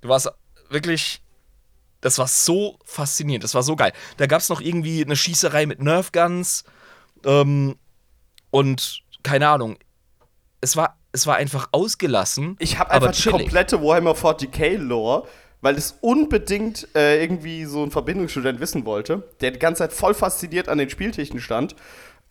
Du 0.00 0.08
warst 0.08 0.30
wirklich. 0.68 1.20
Das 2.00 2.18
war 2.18 2.28
so 2.28 2.78
faszinierend, 2.84 3.44
das 3.44 3.54
war 3.54 3.62
so 3.62 3.76
geil. 3.76 3.94
Da 4.18 4.26
gab 4.26 4.42
es 4.42 4.50
noch 4.50 4.60
irgendwie 4.60 5.02
eine 5.02 5.16
Schießerei 5.16 5.64
mit 5.64 5.80
Nerfguns 5.80 6.64
ähm, 7.24 7.76
und 8.50 9.00
keine 9.22 9.48
Ahnung. 9.48 9.78
Es 10.60 10.76
war, 10.76 10.98
es 11.14 11.26
war 11.28 11.36
einfach 11.36 11.68
ausgelassen. 11.72 12.56
Ich 12.58 12.78
habe 12.78 12.90
einfach 12.90 13.12
die 13.12 13.30
komplette 13.30 13.80
Warhammer 13.80 14.12
40k 14.12 14.76
Lore, 14.76 15.26
weil 15.60 15.76
es 15.76 15.96
unbedingt 16.00 16.88
äh, 16.96 17.22
irgendwie 17.22 17.64
so 17.66 17.82
ein 17.84 17.90
Verbindungsstudent 17.92 18.58
wissen 18.60 18.84
wollte, 18.84 19.22
der 19.40 19.52
die 19.52 19.58
ganze 19.60 19.78
Zeit 19.84 19.92
voll 19.92 20.12
fasziniert 20.12 20.68
an 20.68 20.78
den 20.78 20.90
Spieltischen 20.90 21.40
stand. 21.40 21.76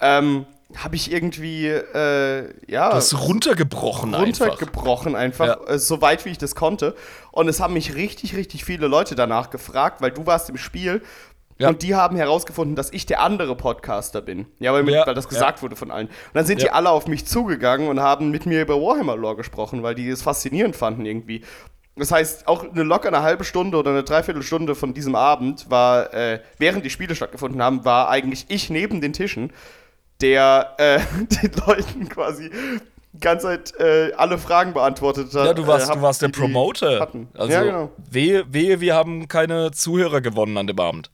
Ähm, 0.01 0.45
habe 0.75 0.95
ich 0.95 1.11
irgendwie, 1.11 1.67
äh, 1.67 2.53
ja, 2.67 2.89
Du 2.89 2.95
hast 2.95 3.13
runtergebrochen 3.13 4.13
einfach. 4.15 4.47
runtergebrochen 4.49 5.15
einfach, 5.15 5.45
Ja. 5.47 5.59
äh, 5.67 5.79
so 5.79 6.01
weit 6.01 6.25
wie 6.25 6.29
ich 6.29 6.37
das 6.37 6.53
konnte. 6.55 6.95
Und 7.31 7.47
es 7.47 7.59
haben 7.61 7.73
mich 7.75 7.95
richtig, 7.95 8.35
richtig 8.35 8.65
viele 8.65 8.87
Leute 8.87 9.15
danach 9.15 9.49
gefragt, 9.49 10.01
weil 10.01 10.11
du 10.11 10.25
warst 10.25 10.49
im 10.49 10.57
Spiel 10.57 11.01
Ja. 11.63 11.69
und 11.69 11.81
die 11.81 11.95
haben 11.95 12.15
herausgefunden, 12.15 12.75
dass 12.75 12.91
ich 12.93 13.05
der 13.05 13.21
andere 13.21 13.55
Podcaster 13.55 14.21
bin. 14.21 14.45
Ja, 14.59 14.71
weil, 14.73 14.83
mit, 14.83 14.93
Ja, 14.93 15.05
weil 15.07 15.15
das 15.15 15.25
ja. 15.25 15.29
gesagt 15.29 15.61
wurde 15.63 15.75
von 15.75 15.91
allen. 15.91 16.07
Und 16.07 16.13
dann 16.33 16.45
sind 16.45 16.61
die 16.61 16.67
Ja. 16.67 16.73
alle 16.73 16.89
auf 16.89 17.07
mich 17.07 17.25
zugegangen 17.25 17.87
und 17.87 17.99
haben 17.99 18.31
mit 18.31 18.45
mir 18.45 18.61
über 18.61 18.75
Warhammer 18.81 19.15
Lore 19.17 19.37
gesprochen, 19.37 19.83
weil 19.83 19.95
die 19.95 20.07
es 20.09 20.21
faszinierend 20.21 20.75
fanden 20.75 21.05
irgendwie. 21.05 21.43
Das 21.95 22.11
heißt, 22.11 22.47
auch 22.47 22.63
eine 22.63 22.83
locker 22.83 23.09
eine 23.09 23.21
halbe 23.21 23.43
Stunde 23.43 23.77
oder 23.77 23.91
eine 23.91 24.03
Dreiviertelstunde 24.03 24.73
von 24.73 24.93
diesem 24.93 25.15
Abend 25.15 25.69
war, 25.69 26.11
äh, 26.13 26.39
während 26.57 26.83
die 26.85 26.89
Spiele 26.89 27.15
stattgefunden 27.15 27.61
haben, 27.61 27.85
war 27.85 28.09
eigentlich 28.09 28.45
ich 28.49 28.69
neben 28.71 28.99
den 28.99 29.13
Tischen, 29.13 29.53
der 30.21 30.73
äh, 30.77 30.99
den 31.41 31.51
Leuten 31.67 32.09
quasi 32.09 32.49
die 33.13 33.19
ganze 33.19 33.45
Zeit 33.45 33.79
äh, 33.79 34.11
alle 34.17 34.39
Fragen 34.39 34.73
beantwortet 34.73 35.27
hat. 35.35 35.45
Ja, 35.45 35.53
du 35.53 35.67
warst, 35.67 35.91
äh, 35.91 35.93
du 35.93 36.01
warst 36.01 36.21
der 36.23 36.29
Promoter. 36.29 37.07
Also, 37.35 37.53
ja, 37.53 37.61
genau. 37.63 37.91
wehe, 38.09 38.43
wehe, 38.51 38.81
wir 38.81 38.95
haben 38.95 39.27
keine 39.27 39.69
Zuhörer 39.69 40.21
gewonnen 40.21 40.57
an 40.57 40.65
dem 40.65 40.79
Abend. 40.79 41.11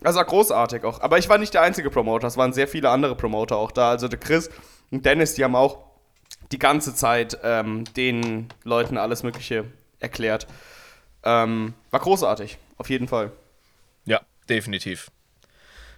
War 0.00 0.24
großartig 0.24 0.84
auch. 0.84 1.00
Aber 1.00 1.18
ich 1.18 1.28
war 1.28 1.38
nicht 1.38 1.54
der 1.54 1.62
einzige 1.62 1.90
Promoter. 1.90 2.26
Es 2.26 2.36
waren 2.36 2.52
sehr 2.52 2.68
viele 2.68 2.90
andere 2.90 3.14
Promoter 3.14 3.56
auch 3.56 3.70
da. 3.70 3.90
Also 3.90 4.08
der 4.08 4.18
Chris 4.18 4.50
und 4.90 5.04
Dennis, 5.04 5.34
die 5.34 5.44
haben 5.44 5.54
auch 5.54 5.78
die 6.52 6.58
ganze 6.58 6.94
Zeit 6.94 7.38
ähm, 7.42 7.84
den 7.96 8.48
Leuten 8.64 8.96
alles 8.96 9.22
Mögliche 9.22 9.66
erklärt. 9.98 10.46
Ähm, 11.22 11.74
war 11.90 12.00
großartig, 12.00 12.58
auf 12.78 12.88
jeden 12.88 13.08
Fall. 13.08 13.30
Ja, 14.04 14.20
definitiv. 14.48 15.10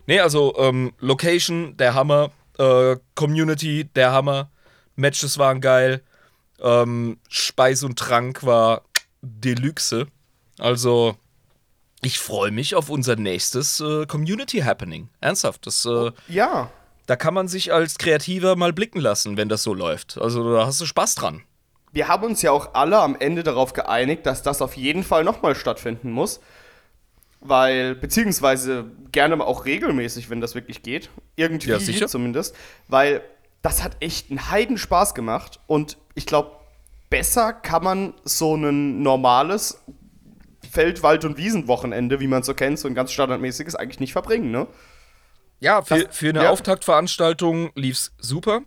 Nee, 0.06 0.20
also 0.20 0.54
ähm, 0.58 0.92
Location, 0.98 1.76
der 1.76 1.94
Hammer. 1.94 2.30
Äh, 2.58 2.96
Community, 3.14 3.84
der 3.84 4.12
Hammer. 4.12 4.50
Matches 4.96 5.38
waren 5.38 5.60
geil. 5.60 6.02
Ähm, 6.60 7.18
Speis 7.28 7.82
und 7.82 7.98
Trank 7.98 8.44
war 8.44 8.82
Deluxe. 9.22 10.08
Also, 10.58 11.16
ich 12.02 12.18
freue 12.18 12.50
mich 12.50 12.74
auf 12.74 12.88
unser 12.90 13.16
nächstes 13.16 13.80
äh, 13.80 14.06
Community 14.06 14.58
Happening. 14.60 15.08
Ernsthaft. 15.20 15.66
Das, 15.66 15.84
äh, 15.84 16.10
Ja, 16.28 16.70
da 17.06 17.16
kann 17.16 17.34
man 17.34 17.48
sich 17.48 17.72
als 17.72 17.98
Kreativer 17.98 18.54
mal 18.56 18.72
blicken 18.72 19.00
lassen, 19.00 19.36
wenn 19.36 19.48
das 19.48 19.62
so 19.62 19.74
läuft. 19.74 20.18
Also, 20.18 20.52
da 20.54 20.66
hast 20.66 20.80
du 20.80 20.86
Spaß 20.86 21.14
dran. 21.16 21.42
wir 21.92 22.08
haben 22.08 22.24
uns 22.24 22.40
ja 22.42 22.50
auch 22.52 22.74
alle 22.74 22.98
am 23.00 23.16
Ende 23.18 23.42
darauf 23.42 23.72
geeinigt, 23.74 24.24
dass 24.26 24.42
das 24.42 24.62
auf 24.62 24.76
jeden 24.76 25.02
Fall 25.04 25.24
nochmal 25.24 25.54
stattfinden 25.54 26.10
muss. 26.12 26.40
Weil, 27.40 27.96
beziehungsweise 27.96 28.84
gerne 29.10 29.34
mal 29.36 29.44
auch 29.44 29.64
regelmäßig, 29.64 30.30
wenn 30.30 30.40
das 30.40 30.54
wirklich 30.54 30.82
geht. 30.82 31.10
Irgendwie 31.36 31.70
Ja, 31.70 31.80
sicher. 31.80 32.06
zumindest. 32.08 32.54
Weil 32.88 33.20
das 33.62 33.82
hat 33.82 33.96
echt 34.00 34.30
einen 34.30 34.48
Heidenspaß 34.50 35.14
gemacht. 35.14 35.58
Und 35.66 35.98
ich 36.14 36.24
glaube, 36.26 36.52
besser 37.10 37.52
kann 37.52 37.82
man 37.82 38.14
so 38.24 38.54
ein 38.54 39.02
normales 39.02 39.82
Feld-, 40.72 41.02
Wald- 41.02 41.26
und 41.26 41.36
Wiesenwochenende, 41.36 42.18
wie 42.18 42.26
man 42.26 42.40
es 42.40 42.46
so 42.46 42.54
kennt, 42.54 42.78
so 42.78 42.88
ein 42.88 42.94
ganz 42.94 43.12
standardmäßiges, 43.12 43.74
eigentlich 43.74 44.00
nicht 44.00 44.12
verbringen, 44.12 44.50
ne? 44.50 44.66
Ja, 45.60 45.82
für, 45.82 46.08
für 46.10 46.30
eine 46.30 46.44
ja. 46.44 46.50
Auftaktveranstaltung 46.50 47.70
lief's 47.74 48.12
super. 48.18 48.62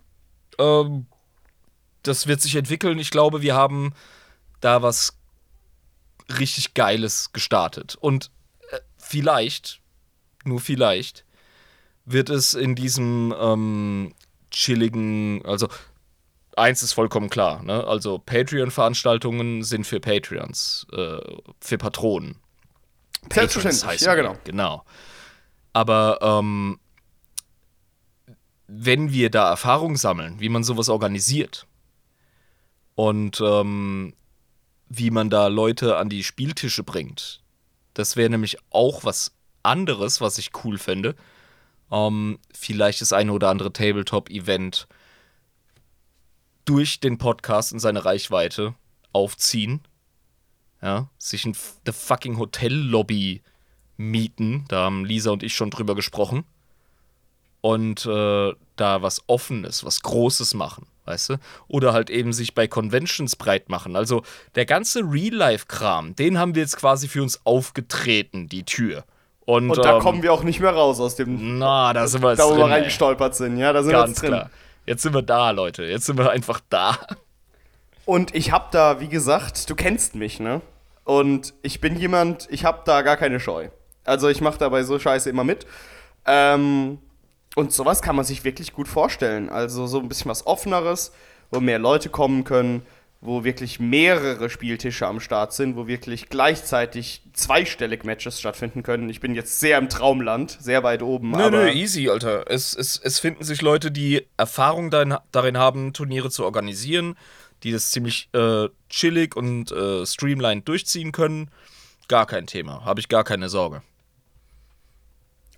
Ähm, 0.58 1.06
das 2.04 2.28
wird 2.28 2.40
sich 2.40 2.54
entwickeln. 2.54 3.00
Ich 3.00 3.10
glaube, 3.10 3.42
wir 3.42 3.56
haben 3.56 3.92
da 4.60 4.82
was 4.82 5.18
richtig 6.38 6.74
Geiles 6.74 7.32
gestartet. 7.32 7.96
Und 8.00 8.30
äh, 8.70 8.78
vielleicht, 8.96 9.80
nur 10.44 10.60
vielleicht, 10.60 11.24
wird 12.04 12.30
es 12.30 12.54
in 12.54 12.76
diesem 12.76 13.34
ähm, 13.36 14.14
chilligen, 14.52 15.44
also 15.44 15.68
eins 16.56 16.82
ist 16.82 16.94
vollkommen 16.94 17.30
klar, 17.30 17.62
ne? 17.62 17.86
Also 17.86 18.18
Patreon-Veranstaltungen 18.18 19.62
sind 19.62 19.86
für 19.86 20.00
Patreons, 20.00 20.86
äh, 20.92 21.18
für 21.60 21.78
Patronen. 21.78 22.36
Selbstverständlich, 23.32 23.82
Patrons 23.82 24.00
ja, 24.02 24.14
genau. 24.14 24.36
Genau. 24.44 24.84
Aber 25.72 26.18
ähm, 26.22 26.78
wenn 28.66 29.12
wir 29.12 29.30
da 29.30 29.50
Erfahrung 29.50 29.96
sammeln, 29.96 30.40
wie 30.40 30.48
man 30.48 30.64
sowas 30.64 30.88
organisiert 30.88 31.66
und 32.94 33.40
ähm, 33.40 34.14
wie 34.88 35.10
man 35.10 35.30
da 35.30 35.48
Leute 35.48 35.96
an 35.96 36.08
die 36.08 36.24
Spieltische 36.24 36.82
bringt, 36.82 37.42
das 37.94 38.16
wäre 38.16 38.30
nämlich 38.30 38.58
auch 38.70 39.04
was 39.04 39.32
anderes, 39.62 40.20
was 40.20 40.38
ich 40.38 40.50
cool 40.64 40.78
fände. 40.78 41.14
Ähm, 41.90 42.38
vielleicht 42.52 43.00
das 43.00 43.12
eine 43.12 43.32
oder 43.32 43.50
andere 43.50 43.72
Tabletop-Event 43.72 44.86
durch 46.66 47.00
den 47.00 47.16
Podcast 47.16 47.72
und 47.72 47.78
seine 47.78 48.04
Reichweite 48.04 48.74
aufziehen. 49.12 49.80
Ja, 50.82 51.08
sich 51.16 51.46
ein 51.46 51.56
eine 51.86 51.92
fucking 51.94 52.38
Hotellobby 52.38 53.42
mieten. 53.96 54.66
Da 54.68 54.84
haben 54.84 55.06
Lisa 55.06 55.30
und 55.30 55.42
ich 55.42 55.54
schon 55.54 55.70
drüber 55.70 55.94
gesprochen. 55.94 56.44
Und 57.62 58.04
äh, 58.06 58.52
da 58.76 59.02
was 59.02 59.22
Offenes, 59.26 59.84
was 59.84 60.02
Großes 60.02 60.54
machen, 60.54 60.86
weißt 61.06 61.30
du? 61.30 61.36
Oder 61.66 61.92
halt 61.92 62.10
eben 62.10 62.32
sich 62.32 62.54
bei 62.54 62.68
Conventions 62.68 63.34
breit 63.36 63.70
machen. 63.70 63.96
Also 63.96 64.22
der 64.54 64.66
ganze 64.66 65.00
Real-Life-Kram, 65.00 66.14
den 66.14 66.38
haben 66.38 66.54
wir 66.54 66.62
jetzt 66.62 66.76
quasi 66.76 67.08
für 67.08 67.22
uns 67.22 67.44
aufgetreten, 67.44 68.48
die 68.48 68.64
Tür. 68.64 69.04
Und, 69.46 69.70
Und 69.70 69.78
da 69.78 69.96
ähm, 69.96 70.02
kommen 70.02 70.22
wir 70.22 70.32
auch 70.32 70.42
nicht 70.42 70.60
mehr 70.60 70.72
raus 70.72 71.00
aus 71.00 71.16
dem, 71.16 71.58
Na, 71.58 71.92
da 71.92 72.06
sind 72.06 72.22
wir 72.22 72.30
jetzt 72.30 72.40
da 72.40 72.44
wo 72.44 72.50
wir 72.50 72.56
drin, 72.56 72.66
ey. 72.66 72.72
reingestolpert 72.74 73.34
sind. 73.34 73.58
Ja, 73.58 73.72
da 73.72 73.82
sind 73.82 73.92
wir 73.92 74.06
jetzt 74.06 74.20
drin. 74.20 74.28
klar. 74.28 74.50
Jetzt 74.86 75.02
sind 75.02 75.14
wir 75.14 75.22
da, 75.22 75.50
Leute. 75.50 75.84
Jetzt 75.84 76.06
sind 76.06 76.16
wir 76.16 76.30
einfach 76.30 76.60
da. 76.70 76.96
Und 78.04 78.34
ich 78.34 78.52
hab 78.52 78.70
da, 78.70 79.00
wie 79.00 79.08
gesagt, 79.08 79.68
du 79.68 79.74
kennst 79.74 80.14
mich, 80.14 80.38
ne? 80.38 80.62
Und 81.04 81.54
ich 81.62 81.80
bin 81.80 81.96
jemand, 81.96 82.46
ich 82.50 82.64
hab 82.64 82.84
da 82.84 83.02
gar 83.02 83.16
keine 83.16 83.40
Scheu. 83.40 83.68
Also 84.04 84.28
ich 84.28 84.40
mach 84.40 84.56
dabei 84.56 84.84
so 84.84 84.98
Scheiße 84.98 85.28
immer 85.28 85.44
mit. 85.44 85.66
Ähm, 86.24 86.98
und 87.56 87.72
sowas 87.72 88.02
kann 88.02 88.14
man 88.14 88.24
sich 88.24 88.44
wirklich 88.44 88.72
gut 88.72 88.86
vorstellen. 88.86 89.48
Also 89.48 89.86
so 89.86 89.98
ein 89.98 90.08
bisschen 90.08 90.30
was 90.30 90.46
Offeneres, 90.46 91.12
wo 91.50 91.60
mehr 91.60 91.80
Leute 91.80 92.08
kommen 92.08 92.44
können, 92.44 92.82
wo 93.20 93.44
wirklich 93.44 93.80
mehrere 93.80 94.50
Spieltische 94.50 95.06
am 95.06 95.20
Start 95.20 95.52
sind, 95.52 95.76
wo 95.76 95.86
wirklich 95.86 96.28
gleichzeitig 96.28 97.22
zweistellig 97.32 98.04
Matches 98.04 98.38
stattfinden 98.38 98.82
können. 98.82 99.08
Ich 99.08 99.20
bin 99.20 99.34
jetzt 99.34 99.58
sehr 99.58 99.78
im 99.78 99.88
Traumland, 99.88 100.56
sehr 100.60 100.82
weit 100.82 101.02
oben. 101.02 101.30
Nö, 101.30 101.50
nö, 101.50 101.68
easy, 101.70 102.08
Alter. 102.08 102.50
Es, 102.50 102.74
es, 102.74 102.98
es 102.98 103.18
finden 103.18 103.44
sich 103.44 103.62
Leute, 103.62 103.90
die 103.90 104.26
Erfahrung 104.36 104.90
darin, 104.90 105.16
darin 105.32 105.58
haben, 105.58 105.92
Turniere 105.92 106.30
zu 106.30 106.44
organisieren, 106.44 107.16
die 107.62 107.72
das 107.72 107.90
ziemlich 107.90 108.28
äh, 108.32 108.68
chillig 108.90 109.34
und 109.34 109.72
äh, 109.72 110.04
streamlined 110.04 110.68
durchziehen 110.68 111.12
können. 111.12 111.50
Gar 112.08 112.26
kein 112.26 112.46
Thema. 112.46 112.84
Habe 112.84 113.00
ich 113.00 113.08
gar 113.08 113.24
keine 113.24 113.48
Sorge. 113.48 113.82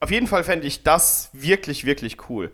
Auf 0.00 0.10
jeden 0.10 0.28
Fall 0.28 0.44
fände 0.44 0.66
ich 0.66 0.84
das 0.84 1.30
wirklich, 1.32 1.84
wirklich 1.84 2.30
cool. 2.30 2.52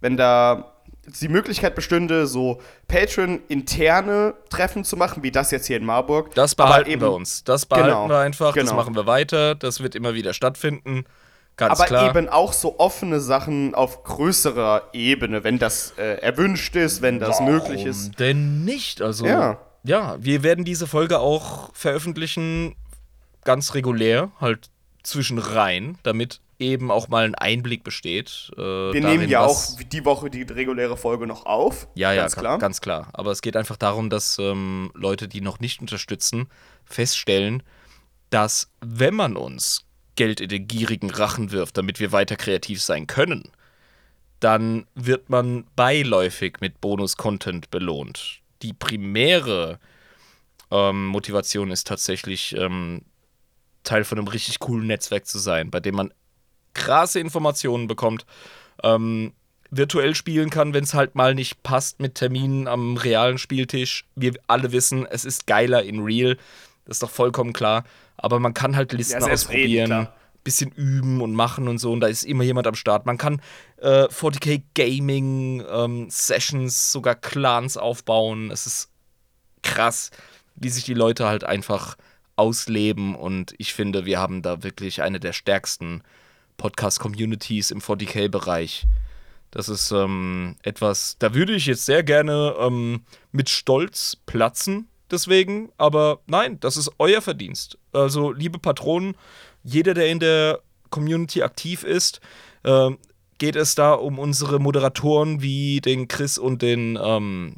Wenn 0.00 0.16
da 0.16 0.71
die 1.06 1.28
Möglichkeit 1.28 1.74
bestünde, 1.74 2.26
so 2.26 2.60
Patreon-interne 2.88 4.34
Treffen 4.50 4.84
zu 4.84 4.96
machen, 4.96 5.22
wie 5.22 5.30
das 5.30 5.50
jetzt 5.50 5.66
hier 5.66 5.76
in 5.76 5.84
Marburg. 5.84 6.34
Das 6.34 6.54
behalten 6.54 6.90
eben, 6.90 7.00
wir 7.00 7.12
uns. 7.12 7.42
Das 7.44 7.66
behalten 7.66 7.88
genau, 7.88 8.08
wir 8.08 8.18
einfach. 8.18 8.54
Genau. 8.54 8.66
Das 8.66 8.76
machen 8.76 8.94
wir 8.94 9.06
weiter. 9.06 9.54
Das 9.54 9.82
wird 9.82 9.94
immer 9.94 10.14
wieder 10.14 10.32
stattfinden. 10.32 11.04
Ganz 11.56 11.78
aber 11.78 11.86
klar. 11.86 12.10
eben 12.10 12.28
auch 12.28 12.52
so 12.52 12.78
offene 12.78 13.20
Sachen 13.20 13.74
auf 13.74 14.04
größerer 14.04 14.88
Ebene, 14.92 15.44
wenn 15.44 15.58
das 15.58 15.92
äh, 15.98 16.14
erwünscht 16.20 16.76
ist, 16.76 17.02
wenn 17.02 17.18
das 17.20 17.40
Warum 17.40 17.52
möglich 17.52 17.84
ist. 17.84 18.18
Denn 18.18 18.64
nicht, 18.64 19.02
also 19.02 19.26
ja. 19.26 19.58
ja, 19.82 20.16
wir 20.18 20.42
werden 20.42 20.64
diese 20.64 20.86
Folge 20.86 21.18
auch 21.18 21.70
veröffentlichen, 21.74 22.74
ganz 23.44 23.74
regulär, 23.74 24.30
halt 24.40 24.70
zwischen 25.02 25.38
rein, 25.38 25.98
damit 26.04 26.40
eben 26.62 26.90
auch 26.90 27.08
mal 27.08 27.24
ein 27.24 27.34
Einblick 27.34 27.84
besteht. 27.84 28.50
Äh, 28.56 28.60
wir 28.60 29.00
darin, 29.00 29.18
nehmen 29.18 29.28
ja 29.28 29.44
auch 29.44 29.76
die 29.80 30.04
Woche 30.04 30.30
die 30.30 30.42
reguläre 30.42 30.96
Folge 30.96 31.26
noch 31.26 31.44
auf. 31.44 31.88
Ja, 31.94 32.14
ganz 32.14 32.34
ja, 32.34 32.40
klar. 32.40 32.58
ganz 32.58 32.80
klar. 32.80 33.08
Aber 33.12 33.30
es 33.32 33.42
geht 33.42 33.56
einfach 33.56 33.76
darum, 33.76 34.08
dass 34.08 34.38
ähm, 34.38 34.90
Leute, 34.94 35.28
die 35.28 35.40
noch 35.40 35.60
nicht 35.60 35.80
unterstützen, 35.80 36.48
feststellen, 36.84 37.62
dass 38.30 38.70
wenn 38.80 39.14
man 39.14 39.36
uns 39.36 39.84
Geld 40.16 40.40
in 40.40 40.48
den 40.48 40.66
gierigen 40.66 41.10
Rachen 41.10 41.52
wirft, 41.52 41.76
damit 41.76 42.00
wir 42.00 42.12
weiter 42.12 42.36
kreativ 42.36 42.80
sein 42.80 43.06
können, 43.06 43.50
dann 44.40 44.86
wird 44.94 45.28
man 45.28 45.64
beiläufig 45.76 46.58
mit 46.60 46.80
Bonus-Content 46.80 47.70
belohnt. 47.70 48.40
Die 48.62 48.72
primäre 48.72 49.78
ähm, 50.70 51.06
Motivation 51.06 51.70
ist 51.70 51.86
tatsächlich, 51.86 52.56
ähm, 52.56 53.02
Teil 53.84 54.04
von 54.04 54.18
einem 54.18 54.28
richtig 54.28 54.58
coolen 54.58 54.86
Netzwerk 54.86 55.26
zu 55.26 55.38
sein, 55.38 55.70
bei 55.70 55.80
dem 55.80 55.96
man 55.96 56.12
krasse 56.74 57.20
Informationen 57.20 57.86
bekommt, 57.86 58.26
ähm, 58.82 59.32
virtuell 59.70 60.14
spielen 60.14 60.50
kann, 60.50 60.74
wenn 60.74 60.84
es 60.84 60.94
halt 60.94 61.14
mal 61.14 61.34
nicht 61.34 61.62
passt 61.62 61.98
mit 61.98 62.14
Terminen 62.14 62.68
am 62.68 62.96
realen 62.96 63.38
Spieltisch. 63.38 64.04
Wir 64.14 64.34
alle 64.46 64.70
wissen, 64.70 65.06
es 65.06 65.24
ist 65.24 65.46
geiler 65.46 65.82
in 65.82 66.00
Real. 66.00 66.36
Das 66.84 66.96
ist 66.96 67.02
doch 67.02 67.10
vollkommen 67.10 67.52
klar. 67.52 67.84
Aber 68.18 68.38
man 68.38 68.54
kann 68.54 68.76
halt 68.76 68.92
Listen 68.92 69.22
ja, 69.22 69.32
ausprobieren, 69.32 69.92
reden, 69.92 70.08
bisschen 70.44 70.70
üben 70.72 71.22
und 71.22 71.34
machen 71.34 71.68
und 71.68 71.78
so. 71.78 71.90
Und 71.92 72.00
da 72.00 72.06
ist 72.06 72.24
immer 72.24 72.44
jemand 72.44 72.66
am 72.66 72.74
Start. 72.74 73.06
Man 73.06 73.16
kann 73.16 73.40
äh, 73.78 74.04
40k 74.04 74.62
Gaming 74.74 75.64
ähm, 75.70 76.10
Sessions, 76.10 76.92
sogar 76.92 77.14
Clans 77.14 77.78
aufbauen. 77.78 78.50
Es 78.50 78.66
ist 78.66 78.90
krass, 79.62 80.10
wie 80.54 80.68
sich 80.68 80.84
die 80.84 80.94
Leute 80.94 81.26
halt 81.26 81.44
einfach 81.44 81.96
ausleben. 82.36 83.14
Und 83.14 83.54
ich 83.56 83.72
finde, 83.72 84.04
wir 84.04 84.18
haben 84.18 84.42
da 84.42 84.62
wirklich 84.62 85.00
eine 85.00 85.18
der 85.18 85.32
stärksten 85.32 86.02
Podcast-Communities 86.56 87.70
im 87.70 87.80
40k-Bereich. 87.80 88.86
Das 89.50 89.68
ist 89.68 89.90
ähm, 89.92 90.56
etwas, 90.62 91.16
da 91.18 91.34
würde 91.34 91.54
ich 91.54 91.66
jetzt 91.66 91.84
sehr 91.84 92.02
gerne 92.02 92.54
ähm, 92.58 93.04
mit 93.32 93.50
Stolz 93.50 94.16
platzen, 94.24 94.88
deswegen. 95.10 95.70
Aber 95.76 96.20
nein, 96.26 96.58
das 96.60 96.76
ist 96.76 96.90
euer 96.98 97.20
Verdienst. 97.20 97.78
Also, 97.92 98.32
liebe 98.32 98.58
Patronen, 98.58 99.14
jeder, 99.62 99.92
der 99.92 100.08
in 100.08 100.20
der 100.20 100.60
Community 100.88 101.42
aktiv 101.42 101.84
ist, 101.84 102.20
äh, 102.62 102.90
geht 103.38 103.56
es 103.56 103.74
da 103.74 103.92
um 103.92 104.18
unsere 104.18 104.58
Moderatoren 104.58 105.42
wie 105.42 105.80
den 105.80 106.08
Chris 106.08 106.38
und 106.38 106.62
den 106.62 106.98
ähm, 107.02 107.56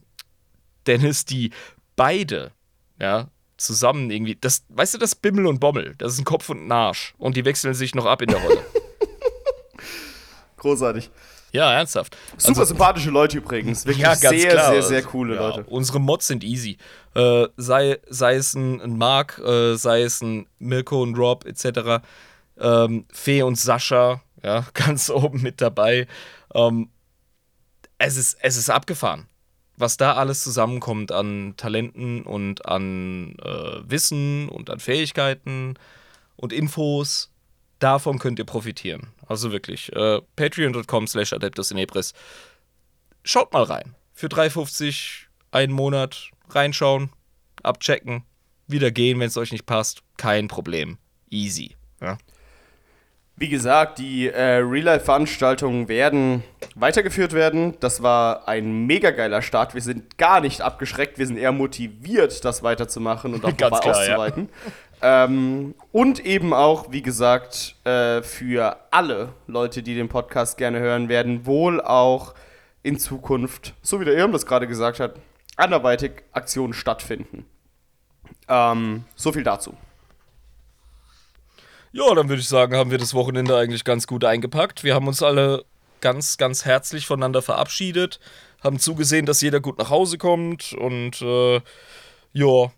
Dennis, 0.87 1.25
die 1.25 1.51
beide, 1.95 2.53
ja, 3.01 3.29
zusammen 3.57 4.11
irgendwie, 4.11 4.37
das, 4.41 4.65
weißt 4.69 4.95
du, 4.95 4.99
das 4.99 5.15
Bimmel 5.15 5.47
und 5.47 5.61
Bommel, 5.61 5.95
das 5.99 6.15
ist 6.15 6.19
ein 6.19 6.25
Kopf 6.25 6.49
und 6.51 6.67
ein 6.67 6.73
Arsch 6.73 7.15
und 7.19 7.37
die 7.37 7.45
wechseln 7.45 7.75
sich 7.75 7.95
noch 7.95 8.07
ab 8.07 8.21
in 8.23 8.29
der 8.29 8.43
Rolle. 8.43 8.65
Großartig. 10.65 11.11
Ja, 11.53 11.75
ernsthaft. 11.75 12.17
Super 12.39 12.61
also, 12.61 12.65
sympathische 12.73 13.11
Leute 13.11 13.37
übrigens. 13.37 13.85
Wirklich 13.87 13.99
ja, 13.99 14.15
sehr, 14.15 14.53
klar. 14.53 14.73
sehr, 14.73 14.83
sehr 14.83 15.03
coole 15.03 15.35
ja, 15.35 15.47
Leute. 15.47 15.65
Unsere 15.65 16.01
Mods 16.01 16.27
sind 16.27 16.43
easy. 16.43 16.79
Äh, 17.15 17.49
sei, 17.59 17.99
sei 18.09 18.37
es 18.37 18.55
ein, 18.55 18.81
ein 18.81 18.97
Mark, 18.97 19.39
äh, 19.45 19.77
sei 19.77 20.03
es 20.03 20.23
ein 20.23 20.47
Mirko 20.59 21.03
und 21.03 21.19
Rob 21.19 21.45
etc. 21.45 22.03
Ähm, 22.59 23.05
Fee 23.13 23.43
und 23.43 23.59
Sascha, 23.59 24.23
ja, 24.43 24.65
ganz 24.75 25.11
oben 25.11 25.43
mit 25.43 25.61
dabei. 25.61 26.07
Ähm, 26.55 26.89
es, 27.99 28.17
ist, 28.17 28.39
es 28.41 28.57
ist 28.57 28.71
abgefahren. 28.71 29.29
Was 29.77 29.99
da 29.99 30.15
alles 30.15 30.43
zusammenkommt 30.43 31.13
an 31.13 31.55
Talenten 31.59 32.23
und 32.23 32.65
an 32.65 33.37
äh, 33.43 33.91
Wissen 33.91 34.49
und 34.49 34.71
an 34.71 34.81
Fähigkeiten 34.81 35.75
und 36.37 36.55
Infos, 36.55 37.31
davon 37.81 38.19
könnt 38.19 38.39
ihr 38.39 38.47
profitieren. 38.47 39.14
Also 39.27 39.53
wirklich. 39.53 39.93
Äh, 39.93 40.21
Patreon.com 40.37 41.07
slash 41.07 41.33
Adeptus 41.33 41.71
in 41.71 41.79
Ebris. 41.79 42.13
Schaut 43.23 43.53
mal 43.53 43.63
rein. 43.63 43.95
Für 44.13 44.29
3,50 44.29 45.27
einen 45.51 45.73
Monat 45.73 46.31
reinschauen, 46.51 47.11
abchecken, 47.63 48.25
wieder 48.67 48.91
gehen, 48.91 49.21
wenn 49.21 49.29
es 49.29 49.37
euch 49.37 49.53
nicht 49.53 49.67
passt. 49.67 50.03
Kein 50.17 50.49
Problem. 50.49 50.99
Easy. 51.31 51.77
Ja. 52.01 52.19
Wie 53.37 53.49
gesagt, 53.49 53.99
die 53.99 54.29
äh, 54.29 54.59
Real-Life-Veranstaltungen 54.59 55.89
werden 55.89 56.45
weitergeführt 56.77 57.33
werden. 57.33 57.75
Das 57.81 58.01
war 58.01 58.47
ein 58.47 58.87
mega 58.87 59.11
geiler 59.11 59.43
Start. 59.43 59.75
Wir 59.75 59.81
sind 59.83 60.19
gar 60.19 60.41
nicht 60.41 60.61
abgeschreckt, 60.61 61.19
wir 61.19 61.27
sind 61.27 61.37
eher 61.37 61.51
motiviert, 61.51 62.45
das 62.45 62.63
weiterzumachen 62.63 63.35
und 63.35 63.45
auch 63.45 63.57
klar, 63.57 63.73
auszuweiten. 63.73 64.51
Ähm, 65.07 65.75
und 65.93 66.25
eben 66.25 66.55
auch, 66.55 66.91
wie 66.91 67.03
gesagt, 67.03 67.77
äh, 67.85 68.23
für 68.23 68.79
alle 68.91 69.35
Leute, 69.47 69.83
die 69.83 69.95
den 69.95 70.09
Podcast 70.09 70.57
gerne 70.57 70.79
hören 70.79 71.11
werden, 71.11 71.45
wohl 71.45 71.83
auch 71.83 72.33
in 72.83 72.99
Zukunft, 72.99 73.75
so 73.83 74.01
wie 74.01 74.07
der 74.07 74.15
Irm 74.15 74.33
das 74.33 74.47
gerade 74.47 74.67
gesagt 74.67 75.01
hat, 75.01 75.17
anderweitig 75.57 76.23
Aktionen 76.33 76.73
stattfinden. 76.73 77.45
Ähm, 78.49 79.05
so 79.15 79.31
viel 79.31 79.43
dazu. 79.43 79.77
Ja, 81.93 82.15
dann 82.15 82.31
würde 82.31 82.41
ich 82.41 82.49
sagen, 82.49 82.75
haben 82.75 82.91
wir 82.91 82.97
das 82.97 83.13
Wochenende 83.13 83.59
eigentlich 83.59 83.85
ganz 83.85 84.07
gut 84.07 84.25
eingepackt. 84.25 84.85
Wir 84.85 84.95
haben 84.95 85.07
uns 85.07 85.23
alle 85.23 85.67
ganz, 86.01 86.39
ganz 86.39 86.65
herzlich 86.65 87.07
voneinander 87.07 87.43
verabschiedet, 87.43 88.21
haben 88.63 88.79
zugesehen, 88.79 89.27
dass 89.27 89.43
jeder 89.43 89.61
gut 89.61 89.77
nach 89.77 89.91
Hause 89.91 90.17
kommt 90.17 90.73
und 90.73 91.21
äh, 91.21 91.61
ja. 92.33 92.73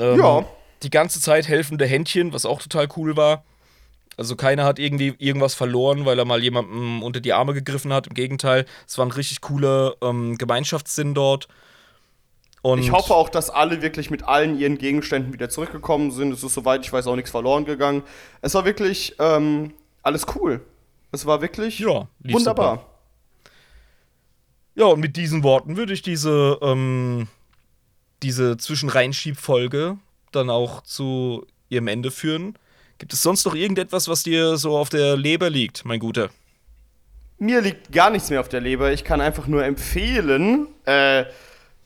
Ähm, 0.00 0.18
ja 0.18 0.44
die 0.82 0.90
ganze 0.90 1.20
Zeit 1.20 1.48
helfende 1.48 1.86
Händchen, 1.86 2.32
was 2.32 2.46
auch 2.46 2.60
total 2.60 2.88
cool 2.96 3.16
war. 3.16 3.44
Also 4.16 4.36
keiner 4.36 4.64
hat 4.64 4.78
irgendwie 4.78 5.14
irgendwas 5.18 5.54
verloren, 5.54 6.04
weil 6.04 6.18
er 6.18 6.24
mal 6.24 6.42
jemandem 6.42 7.02
unter 7.02 7.20
die 7.20 7.32
Arme 7.32 7.54
gegriffen 7.54 7.92
hat. 7.92 8.06
Im 8.06 8.14
Gegenteil, 8.14 8.66
es 8.86 8.98
war 8.98 9.06
ein 9.06 9.12
richtig 9.12 9.40
cooler 9.40 9.94
ähm, 10.02 10.36
Gemeinschaftssinn 10.36 11.14
dort. 11.14 11.48
Und 12.62 12.80
ich 12.80 12.92
hoffe 12.92 13.14
auch, 13.14 13.30
dass 13.30 13.48
alle 13.48 13.80
wirklich 13.80 14.10
mit 14.10 14.24
allen 14.24 14.58
ihren 14.58 14.76
Gegenständen 14.76 15.32
wieder 15.32 15.48
zurückgekommen 15.48 16.10
sind. 16.10 16.32
Es 16.32 16.42
ist, 16.44 16.52
soweit 16.52 16.84
ich 16.84 16.92
weiß, 16.92 17.06
auch 17.06 17.16
nichts 17.16 17.30
verloren 17.30 17.64
gegangen. 17.64 18.02
Es 18.42 18.52
war 18.52 18.66
wirklich 18.66 19.16
ähm, 19.18 19.72
alles 20.02 20.26
cool. 20.34 20.60
Es 21.12 21.24
war 21.24 21.40
wirklich 21.40 21.78
ja, 21.78 22.06
wunderbar. 22.18 22.74
Super. 22.74 22.86
Ja, 24.74 24.84
und 24.86 25.00
mit 25.00 25.16
diesen 25.16 25.42
Worten 25.42 25.76
würde 25.76 25.92
ich 25.92 26.02
diese, 26.02 26.58
ähm, 26.62 27.26
diese 28.22 28.56
Zwischenreinschieb-Folge 28.58 29.96
dann 30.32 30.50
auch 30.50 30.82
zu 30.82 31.46
ihrem 31.68 31.88
Ende 31.88 32.10
führen. 32.10 32.54
Gibt 32.98 33.12
es 33.12 33.22
sonst 33.22 33.46
noch 33.46 33.54
irgendetwas, 33.54 34.08
was 34.08 34.22
dir 34.22 34.56
so 34.56 34.76
auf 34.76 34.88
der 34.90 35.16
Leber 35.16 35.48
liegt, 35.48 35.84
mein 35.84 36.00
Guter? 36.00 36.28
Mir 37.38 37.62
liegt 37.62 37.92
gar 37.92 38.10
nichts 38.10 38.28
mehr 38.28 38.40
auf 38.40 38.50
der 38.50 38.60
Leber. 38.60 38.92
Ich 38.92 39.04
kann 39.04 39.22
einfach 39.22 39.46
nur 39.46 39.64
empfehlen, 39.64 40.66
äh, 40.84 41.24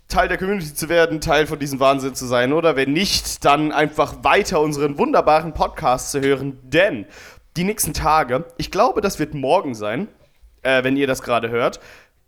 Teil 0.09 0.29
der 0.29 0.39
Community 0.39 0.75
zu 0.75 0.89
werden, 0.89 1.21
Teil 1.21 1.47
von 1.47 1.59
diesem 1.59 1.79
Wahnsinn 1.79 2.15
zu 2.15 2.27
sein. 2.27 2.53
Oder 2.53 2.75
wenn 2.75 2.93
nicht, 2.93 3.45
dann 3.45 3.71
einfach 3.71 4.25
weiter 4.25 4.61
unseren 4.61 4.99
wunderbaren 4.99 5.55
Podcast 5.55 6.11
zu 6.11 6.21
hören. 6.21 6.59
Denn 6.65 7.07
die 7.57 7.65
nächsten 7.65 7.95
Tage, 7.95 8.45
ich 8.57 8.71
glaube, 8.71 9.01
das 9.01 9.21
wird 9.21 9.35
morgen 9.35 9.75
sein, 9.75 10.09
äh, 10.63 10.83
wenn 10.83 10.97
ihr 10.97 11.07
das 11.07 11.23
gerade 11.23 11.51
hört, 11.51 11.79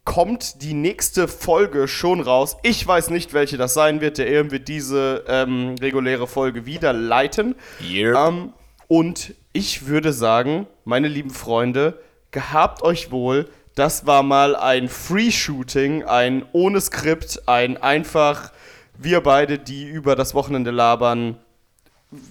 kommt 0.07 0.63
die 0.63 0.73
nächste 0.73 1.29
Folge 1.29 1.89
schon 1.89 2.23
raus. 2.23 2.57
Ich 2.63 2.87
weiß 2.87 3.11
nicht, 3.11 3.35
welche 3.35 3.59
das 3.59 3.75
sein 3.75 4.01
wird. 4.01 4.17
Der 4.17 4.29
Ehren 4.29 4.51
wird 4.51 4.69
diese 4.69 5.25
ähm, 5.29 5.75
reguläre 5.79 6.27
Folge 6.27 6.65
wieder 6.65 6.95
leiten. 6.95 7.57
Yep. 7.83 8.17
Ähm, 8.17 8.53
und 8.89 9.35
ich 9.53 9.87
würde 9.87 10.15
sagen, 10.15 10.67
meine 10.85 11.09
lieben 11.09 11.31
Freunde, 11.31 12.01
gehabt 12.31 12.83
euch 12.83 13.11
wohl. 13.11 13.51
Das 13.75 14.07
war 14.07 14.23
mal 14.23 14.57
ein 14.57 14.89
Free-Shooting, 14.89 16.05
ein 16.05 16.47
ohne 16.53 16.81
Skript, 16.81 17.43
ein 17.47 17.77
einfach 17.77 18.53
wir 18.97 19.21
beide, 19.21 19.59
die 19.59 19.85
über 19.85 20.17
das 20.17 20.35
Wochenende 20.35 20.71
labern, 20.71 21.37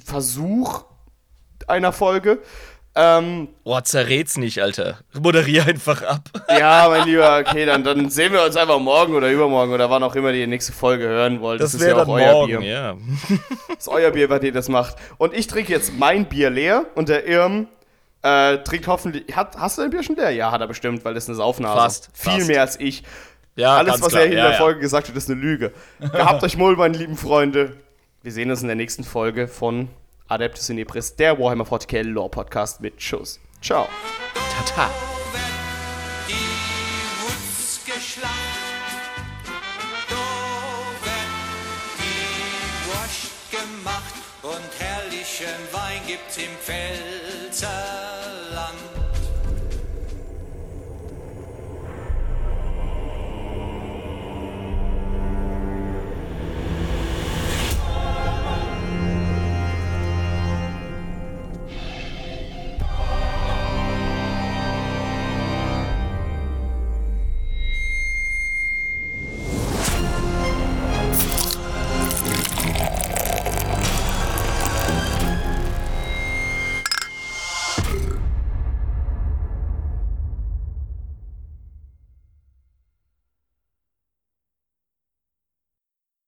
Versuch 0.04 0.86
einer 1.68 1.92
Folge. 1.92 2.40
Ähm, 2.98 3.50
Boah, 3.66 3.84
zerrät's 3.84 4.38
nicht, 4.38 4.62
Alter. 4.62 5.00
Moderier 5.20 5.66
einfach 5.66 6.02
ab. 6.04 6.30
ja, 6.48 6.86
mein 6.88 7.06
Lieber, 7.06 7.40
okay, 7.46 7.66
dann, 7.66 7.84
dann 7.84 8.10
sehen 8.10 8.32
wir 8.32 8.44
uns 8.44 8.56
einfach 8.56 8.80
morgen 8.80 9.14
oder 9.16 9.30
übermorgen 9.30 9.74
oder 9.74 9.90
wann 9.90 10.02
auch 10.02 10.16
immer 10.16 10.30
ihr 10.30 10.46
die 10.46 10.48
nächste 10.48 10.72
Folge 10.72 11.04
hören 11.04 11.42
wollt. 11.42 11.60
Das, 11.60 11.74
ist 11.74 11.82
wäre 11.82 11.98
ja 11.98 12.04
auch 12.04 12.08
euer 12.08 12.32
morgen, 12.32 12.60
Bier. 12.60 12.70
ja. 12.70 12.98
Das 13.68 13.80
ist 13.80 13.88
euer 13.90 14.12
Bier, 14.12 14.30
was 14.30 14.42
ihr 14.44 14.54
das 14.54 14.70
macht. 14.70 14.96
Und 15.18 15.34
ich 15.34 15.48
trinke 15.48 15.74
jetzt 15.74 15.94
mein 15.98 16.26
Bier 16.26 16.50
leer 16.50 16.86
und 16.96 17.10
der 17.10 17.28
Irm 17.28 17.68
äh, 18.22 18.60
trinkt 18.60 18.88
hoffentlich. 18.88 19.36
Hat, 19.36 19.58
hast 19.58 19.78
du 19.78 19.82
dein 19.82 19.92
Bier 19.92 20.02
schon 20.02 20.16
leer? 20.16 20.32
Ja, 20.32 20.52
hat 20.52 20.62
er 20.62 20.68
bestimmt, 20.68 21.04
weil 21.04 21.14
das 21.14 21.26
ist 21.26 21.30
eine 21.30 21.36
Saufnase. 21.36 21.78
Fast, 21.78 22.10
Viel 22.14 22.32
fast. 22.32 22.48
mehr 22.48 22.62
als 22.62 22.80
ich. 22.80 23.04
Ja, 23.58 23.78
Alles, 23.78 24.02
was 24.02 24.10
klar. 24.10 24.22
er 24.22 24.28
in 24.28 24.34
ja, 24.38 24.44
der 24.44 24.52
ja. 24.54 24.58
Folge 24.58 24.80
gesagt 24.80 25.10
hat, 25.10 25.16
ist 25.16 25.30
eine 25.30 25.40
Lüge. 25.40 25.74
Gehabt 26.00 26.44
euch 26.44 26.58
wohl, 26.58 26.76
meine 26.78 26.98
lieben 26.98 27.18
Freunde. 27.18 27.74
Wir 28.22 28.32
sehen 28.32 28.50
uns 28.50 28.62
in 28.62 28.68
der 28.68 28.76
nächsten 28.76 29.04
Folge 29.04 29.48
von 29.48 29.90
Adeptus 30.28 30.70
in 30.70 30.80
Ibris, 30.80 31.16
der 31.16 31.38
Warhammer 31.40 31.66
40k 31.66 32.02
Lore 32.02 32.30
Podcast 32.30 32.82
mit 32.82 33.02
Schuss. 33.02 33.40
Ciao. 33.62 33.88
Tata. 34.34 34.90
gemacht 43.52 44.16
und 44.42 44.80
herrlichen 44.80 45.48
Wein 45.72 46.02
gibt's 46.08 46.38
im 46.38 46.52
Pfälzerland. 46.60 47.25